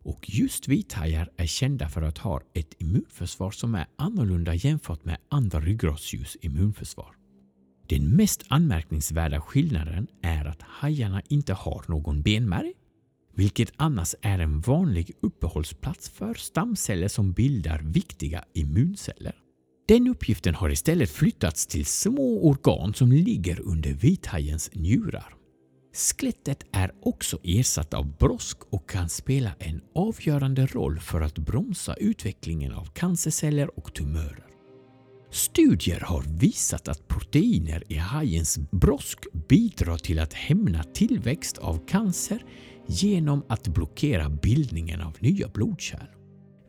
Och 0.03 0.29
just 0.29 0.67
vithajar 0.67 1.29
är 1.37 1.45
kända 1.45 1.89
för 1.89 2.01
att 2.01 2.17
ha 2.17 2.41
ett 2.53 2.81
immunförsvar 2.81 3.51
som 3.51 3.75
är 3.75 3.87
annorlunda 3.97 4.53
jämfört 4.53 5.05
med 5.05 5.17
andra 5.29 5.59
ryggradsdjurs 5.59 6.37
immunförsvar. 6.41 7.15
Den 7.89 8.15
mest 8.15 8.43
anmärkningsvärda 8.47 9.41
skillnaden 9.41 10.07
är 10.21 10.45
att 10.45 10.61
hajarna 10.61 11.21
inte 11.29 11.53
har 11.53 11.83
någon 11.87 12.21
benmärg 12.21 12.73
vilket 13.37 13.71
annars 13.75 14.15
är 14.21 14.39
en 14.39 14.61
vanlig 14.61 15.11
uppehållsplats 15.21 16.09
för 16.09 16.33
stamceller 16.33 17.07
som 17.07 17.31
bildar 17.31 17.79
viktiga 17.79 18.43
immunceller. 18.53 19.35
Den 19.87 20.07
uppgiften 20.07 20.55
har 20.55 20.69
istället 20.69 21.11
flyttats 21.11 21.67
till 21.67 21.85
små 21.85 22.47
organ 22.49 22.93
som 22.93 23.11
ligger 23.11 23.59
under 23.61 23.93
vithajens 23.93 24.69
njurar. 24.73 25.33
Skelettet 25.93 26.65
är 26.71 26.91
också 27.01 27.39
ersatt 27.43 27.93
av 27.93 28.17
brosk 28.17 28.57
och 28.69 28.89
kan 28.89 29.09
spela 29.09 29.51
en 29.59 29.81
avgörande 29.95 30.65
roll 30.65 30.99
för 30.99 31.21
att 31.21 31.37
bromsa 31.37 31.93
utvecklingen 31.93 32.73
av 32.73 32.85
cancerceller 32.85 33.79
och 33.79 33.93
tumörer. 33.93 34.47
Studier 35.31 35.99
har 35.99 36.23
visat 36.39 36.87
att 36.87 37.07
proteiner 37.07 37.83
i 37.87 37.95
hajens 37.95 38.57
brosk 38.71 39.19
bidrar 39.49 39.97
till 39.97 40.19
att 40.19 40.33
hämna 40.33 40.83
tillväxt 40.83 41.57
av 41.57 41.85
cancer 41.87 42.43
genom 42.87 43.43
att 43.49 43.67
blockera 43.67 44.29
bildningen 44.29 45.01
av 45.01 45.15
nya 45.19 45.47
blodkärl, 45.47 46.07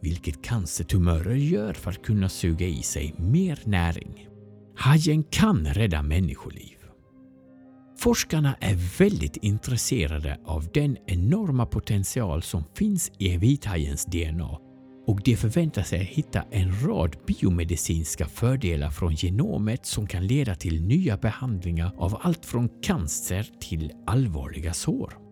vilket 0.03 0.43
cancertumörer 0.43 1.35
gör 1.35 1.73
för 1.73 1.91
att 1.91 2.03
kunna 2.03 2.29
suga 2.29 2.67
i 2.67 2.83
sig 2.83 3.15
mer 3.19 3.61
näring. 3.65 4.29
Hajen 4.77 5.23
kan 5.23 5.67
rädda 5.67 6.03
människoliv. 6.03 6.79
Forskarna 7.99 8.55
är 8.61 8.99
väldigt 8.99 9.37
intresserade 9.37 10.41
av 10.45 10.69
den 10.75 10.97
enorma 11.07 11.67
potential 11.67 12.43
som 12.43 12.65
finns 12.75 13.13
i 13.19 13.37
vithajens 13.37 14.05
DNA 14.05 14.59
och 15.07 15.21
de 15.25 15.37
förväntar 15.37 15.83
sig 15.83 15.99
hitta 15.99 16.43
en 16.51 16.87
rad 16.87 17.17
biomedicinska 17.27 18.27
fördelar 18.27 18.91
från 18.91 19.15
genomet 19.15 19.87
som 19.87 20.07
kan 20.07 20.27
leda 20.27 20.55
till 20.55 20.83
nya 20.83 21.17
behandlingar 21.17 21.93
av 21.97 22.19
allt 22.23 22.47
från 22.47 22.69
cancer 22.83 23.51
till 23.61 23.93
allvarliga 24.07 24.75
sår. 24.75 25.28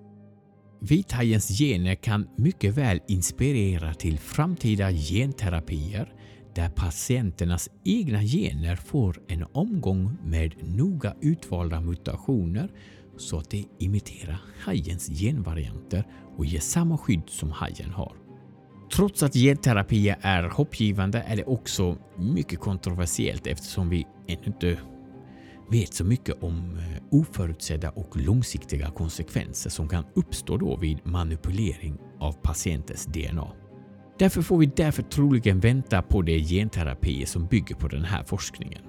Vithajens 0.80 1.58
gener 1.58 1.94
kan 1.94 2.28
mycket 2.36 2.74
väl 2.74 3.00
inspirera 3.08 3.94
till 3.94 4.18
framtida 4.18 4.92
genterapier 4.92 6.12
där 6.54 6.68
patienternas 6.68 7.70
egna 7.84 8.22
gener 8.22 8.76
får 8.76 9.20
en 9.28 9.44
omgång 9.52 10.16
med 10.24 10.54
noga 10.76 11.14
utvalda 11.20 11.80
mutationer 11.80 12.70
så 13.16 13.38
att 13.38 13.50
de 13.50 13.68
imiterar 13.78 14.40
hajens 14.60 15.06
genvarianter 15.08 16.06
och 16.36 16.46
ger 16.46 16.60
samma 16.60 16.98
skydd 16.98 17.22
som 17.26 17.50
hajen 17.50 17.90
har. 17.90 18.12
Trots 18.94 19.22
att 19.22 19.34
genterapier 19.34 20.18
är 20.20 20.42
hoppgivande 20.42 21.24
är 21.26 21.36
det 21.36 21.44
också 21.44 21.96
mycket 22.18 22.60
kontroversiellt 22.60 23.46
eftersom 23.46 23.88
vi 23.88 24.06
ännu 24.28 24.44
inte 24.46 24.78
vet 25.70 25.94
så 25.94 26.04
mycket 26.04 26.42
om 26.42 26.78
eh, 26.78 27.02
oförutsedda 27.10 27.90
och 27.90 28.16
långsiktiga 28.16 28.90
konsekvenser 28.90 29.70
som 29.70 29.88
kan 29.88 30.04
uppstå 30.14 30.56
då 30.56 30.76
vid 30.76 31.06
manipulering 31.06 31.98
av 32.20 32.32
patientens 32.32 33.06
DNA. 33.06 33.52
Därför 34.18 34.42
får 34.42 34.58
vi 34.58 34.66
därför 34.66 35.02
troligen 35.02 35.60
vänta 35.60 36.02
på 36.02 36.22
de 36.22 36.38
genterapier 36.38 37.26
som 37.26 37.46
bygger 37.46 37.74
på 37.74 37.88
den 37.88 38.04
här 38.04 38.24
forskningen. 38.24 38.82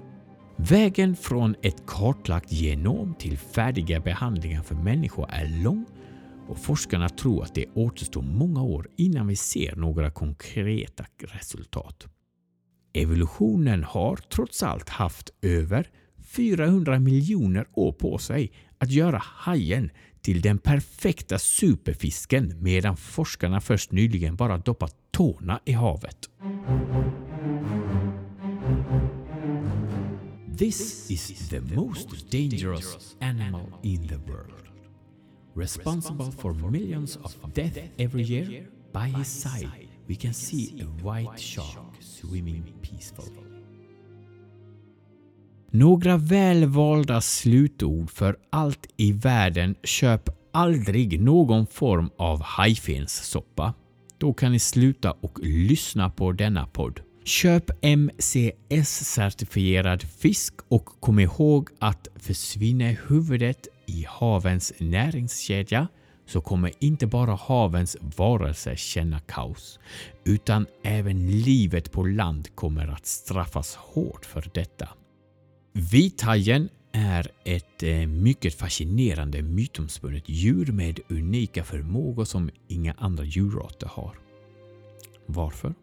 Vägen 0.56 1.16
från 1.16 1.54
ett 1.62 1.86
kartlagt 1.86 2.52
genom 2.52 3.14
till 3.14 3.38
färdiga 3.38 4.00
behandlingar 4.00 4.62
för 4.62 4.74
människor 4.74 5.30
är 5.30 5.62
lång 5.62 5.86
och 6.48 6.58
forskarna 6.58 7.08
tror 7.08 7.42
att 7.42 7.54
det 7.54 7.66
återstår 7.74 8.22
många 8.22 8.62
år 8.62 8.88
innan 8.96 9.26
vi 9.26 9.36
ser 9.36 9.76
några 9.76 10.10
konkreta 10.10 11.04
resultat. 11.18 12.06
Evolutionen 12.94 13.84
har 13.84 14.16
trots 14.16 14.62
allt 14.62 14.88
haft 14.88 15.30
över 15.42 15.90
400 16.28 16.98
miljoner 16.98 17.66
år 17.72 17.92
på 17.92 18.18
sig 18.18 18.52
att 18.78 18.90
göra 18.90 19.22
hajen 19.24 19.90
till 20.20 20.40
den 20.40 20.58
perfekta 20.58 21.38
superfisken 21.38 22.54
medan 22.62 22.96
forskarna 22.96 23.60
först 23.60 23.92
nyligen 23.92 24.36
bara 24.36 24.58
doppat 24.58 24.94
tårna 25.10 25.60
i 25.64 25.72
havet. 25.72 26.30
This 30.58 31.10
is 31.10 31.48
the 31.48 31.60
most 31.60 32.30
dangerous 32.30 33.16
animal 33.20 33.66
in 33.82 34.08
the 34.08 34.16
world. 34.16 34.52
Responsible 35.56 36.32
for 36.32 36.54
millions 36.54 37.16
of 37.16 37.36
deaths 37.54 37.78
every 37.96 38.22
year, 38.22 38.66
by 38.92 39.18
his 39.18 39.28
side 39.28 39.88
we 40.08 40.14
can 40.14 40.34
see 40.34 40.82
a 40.82 40.86
white 41.02 41.38
shark 41.38 41.94
swimming 42.00 42.64
peacefully. 42.82 43.47
Några 45.70 46.16
välvalda 46.16 47.20
slutord 47.20 48.10
för 48.10 48.36
allt 48.50 48.86
i 48.96 49.12
världen. 49.12 49.74
Köp 49.82 50.30
aldrig 50.52 51.20
någon 51.20 51.66
form 51.66 52.10
av 52.18 52.42
hajfenssoppa. 52.42 53.74
Då 54.18 54.32
kan 54.32 54.52
ni 54.52 54.58
sluta 54.58 55.12
och 55.12 55.38
lyssna 55.42 56.10
på 56.10 56.32
denna 56.32 56.66
podd. 56.66 57.00
Köp 57.24 57.70
MCS-certifierad 57.82 60.06
fisk 60.06 60.54
och 60.68 60.84
kom 61.00 61.18
ihåg 61.18 61.68
att 61.78 62.08
försvinner 62.16 63.00
huvudet 63.08 63.68
i 63.86 64.06
havens 64.08 64.72
näringskedja 64.78 65.88
så 66.26 66.40
kommer 66.40 66.72
inte 66.78 67.06
bara 67.06 67.34
havens 67.34 67.96
varelser 68.16 68.76
känna 68.76 69.20
kaos, 69.20 69.78
utan 70.24 70.66
även 70.84 71.30
livet 71.30 71.92
på 71.92 72.04
land 72.04 72.48
kommer 72.54 72.88
att 72.88 73.06
straffas 73.06 73.74
hårt 73.74 74.26
för 74.26 74.50
detta. 74.54 74.88
Vithajen 75.80 76.68
är 76.92 77.30
ett 77.44 77.82
eh, 77.82 78.06
mycket 78.06 78.54
fascinerande 78.54 79.42
mytomspunnet 79.42 80.28
djur 80.28 80.72
med 80.72 81.00
unika 81.08 81.64
förmågor 81.64 82.24
som 82.24 82.50
inga 82.68 82.92
andra 82.98 83.24
djurarter 83.24 83.86
har. 83.86 84.18
Varför? 85.26 85.74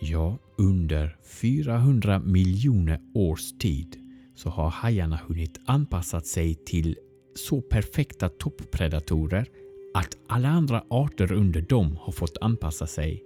Ja, 0.00 0.38
under 0.58 1.16
400 1.24 2.18
miljoner 2.18 3.00
års 3.14 3.52
tid 3.58 3.96
så 4.34 4.50
har 4.50 4.68
hajarna 4.68 5.20
hunnit 5.26 5.60
anpassa 5.66 6.20
sig 6.20 6.54
till 6.54 6.96
så 7.34 7.60
perfekta 7.60 8.28
toppredatorer 8.28 9.48
att 9.94 10.16
alla 10.26 10.48
andra 10.48 10.84
arter 10.90 11.32
under 11.32 11.60
dem 11.60 11.96
har 12.00 12.12
fått 12.12 12.38
anpassa 12.40 12.86
sig 12.86 13.22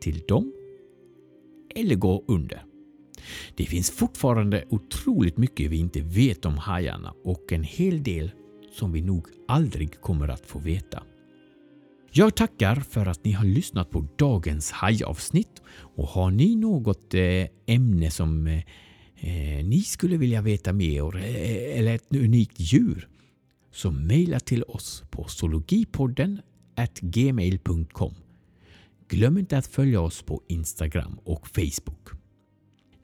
till 0.00 0.22
dem 0.28 0.52
eller 1.74 1.94
gå 1.94 2.24
under. 2.28 2.73
Det 3.56 3.66
finns 3.66 3.90
fortfarande 3.90 4.64
otroligt 4.70 5.36
mycket 5.36 5.70
vi 5.70 5.76
inte 5.76 6.00
vet 6.00 6.44
om 6.44 6.58
hajarna 6.58 7.14
och 7.24 7.52
en 7.52 7.62
hel 7.62 8.02
del 8.02 8.30
som 8.72 8.92
vi 8.92 9.02
nog 9.02 9.26
aldrig 9.48 10.00
kommer 10.00 10.28
att 10.28 10.46
få 10.46 10.58
veta. 10.58 11.02
Jag 12.16 12.34
tackar 12.34 12.76
för 12.76 13.06
att 13.06 13.24
ni 13.24 13.32
har 13.32 13.44
lyssnat 13.44 13.90
på 13.90 14.06
dagens 14.16 14.70
hajavsnitt 14.70 15.62
och 15.96 16.08
har 16.08 16.30
ni 16.30 16.56
något 16.56 17.14
eh, 17.14 17.46
ämne 17.66 18.10
som 18.10 18.46
eh, 18.46 18.58
eh, 19.16 19.64
ni 19.64 19.82
skulle 19.82 20.16
vilja 20.16 20.42
veta 20.42 20.72
mer 20.72 21.16
eller 21.16 21.94
ett 21.94 22.14
unikt 22.14 22.60
djur 22.60 23.08
så 23.72 23.90
mejla 23.90 24.40
till 24.40 24.62
oss 24.62 25.02
på 25.10 25.24
zoologipodden 25.24 26.40
gmail.com. 27.00 28.14
Glöm 29.08 29.38
inte 29.38 29.58
att 29.58 29.66
följa 29.66 30.00
oss 30.00 30.22
på 30.22 30.42
Instagram 30.48 31.18
och 31.24 31.48
Facebook. 31.48 32.23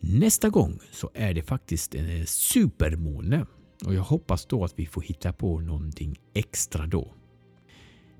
Nästa 0.00 0.48
gång 0.48 0.78
så 0.90 1.10
är 1.14 1.34
det 1.34 1.42
faktiskt 1.42 1.94
en 1.94 2.26
supermåne 2.26 3.46
och 3.84 3.94
jag 3.94 4.02
hoppas 4.02 4.46
då 4.46 4.64
att 4.64 4.78
vi 4.78 4.86
får 4.86 5.02
hitta 5.02 5.32
på 5.32 5.60
någonting 5.60 6.20
extra 6.34 6.86
då. 6.86 7.14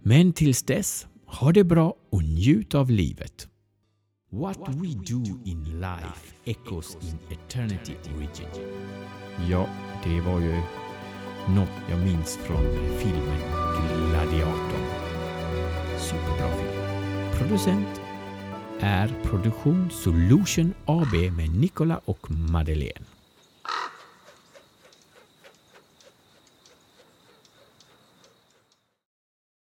Men 0.03 0.33
tills 0.33 0.63
dess, 0.63 1.07
ha 1.27 1.53
det 1.53 1.65
bra 1.65 1.95
och 2.11 2.23
njut 2.23 2.75
av 2.75 2.91
livet. 2.91 3.49
What 4.33 4.59
we 4.69 4.89
do 4.89 5.25
in 5.45 5.65
life 5.65 6.35
echoes 6.45 6.97
in 7.01 7.19
eternity 7.31 7.93
origin. 8.17 8.49
Ja, 9.51 9.69
det 10.05 10.21
var 10.21 10.41
ju 10.41 10.63
något 11.49 11.69
jag 11.91 11.99
minns 11.99 12.37
från 12.37 12.65
filmen 12.99 13.41
Gladiatorn. 14.11 14.85
Superbra 15.99 16.57
film. 16.57 17.39
Producent 17.39 18.00
är 18.81 19.09
Produktion 19.23 19.91
Solution 19.91 20.75
AB 20.85 21.13
med 21.37 21.51
Nicola 21.61 22.01
och 22.05 22.31
Madeleine. 22.31 23.10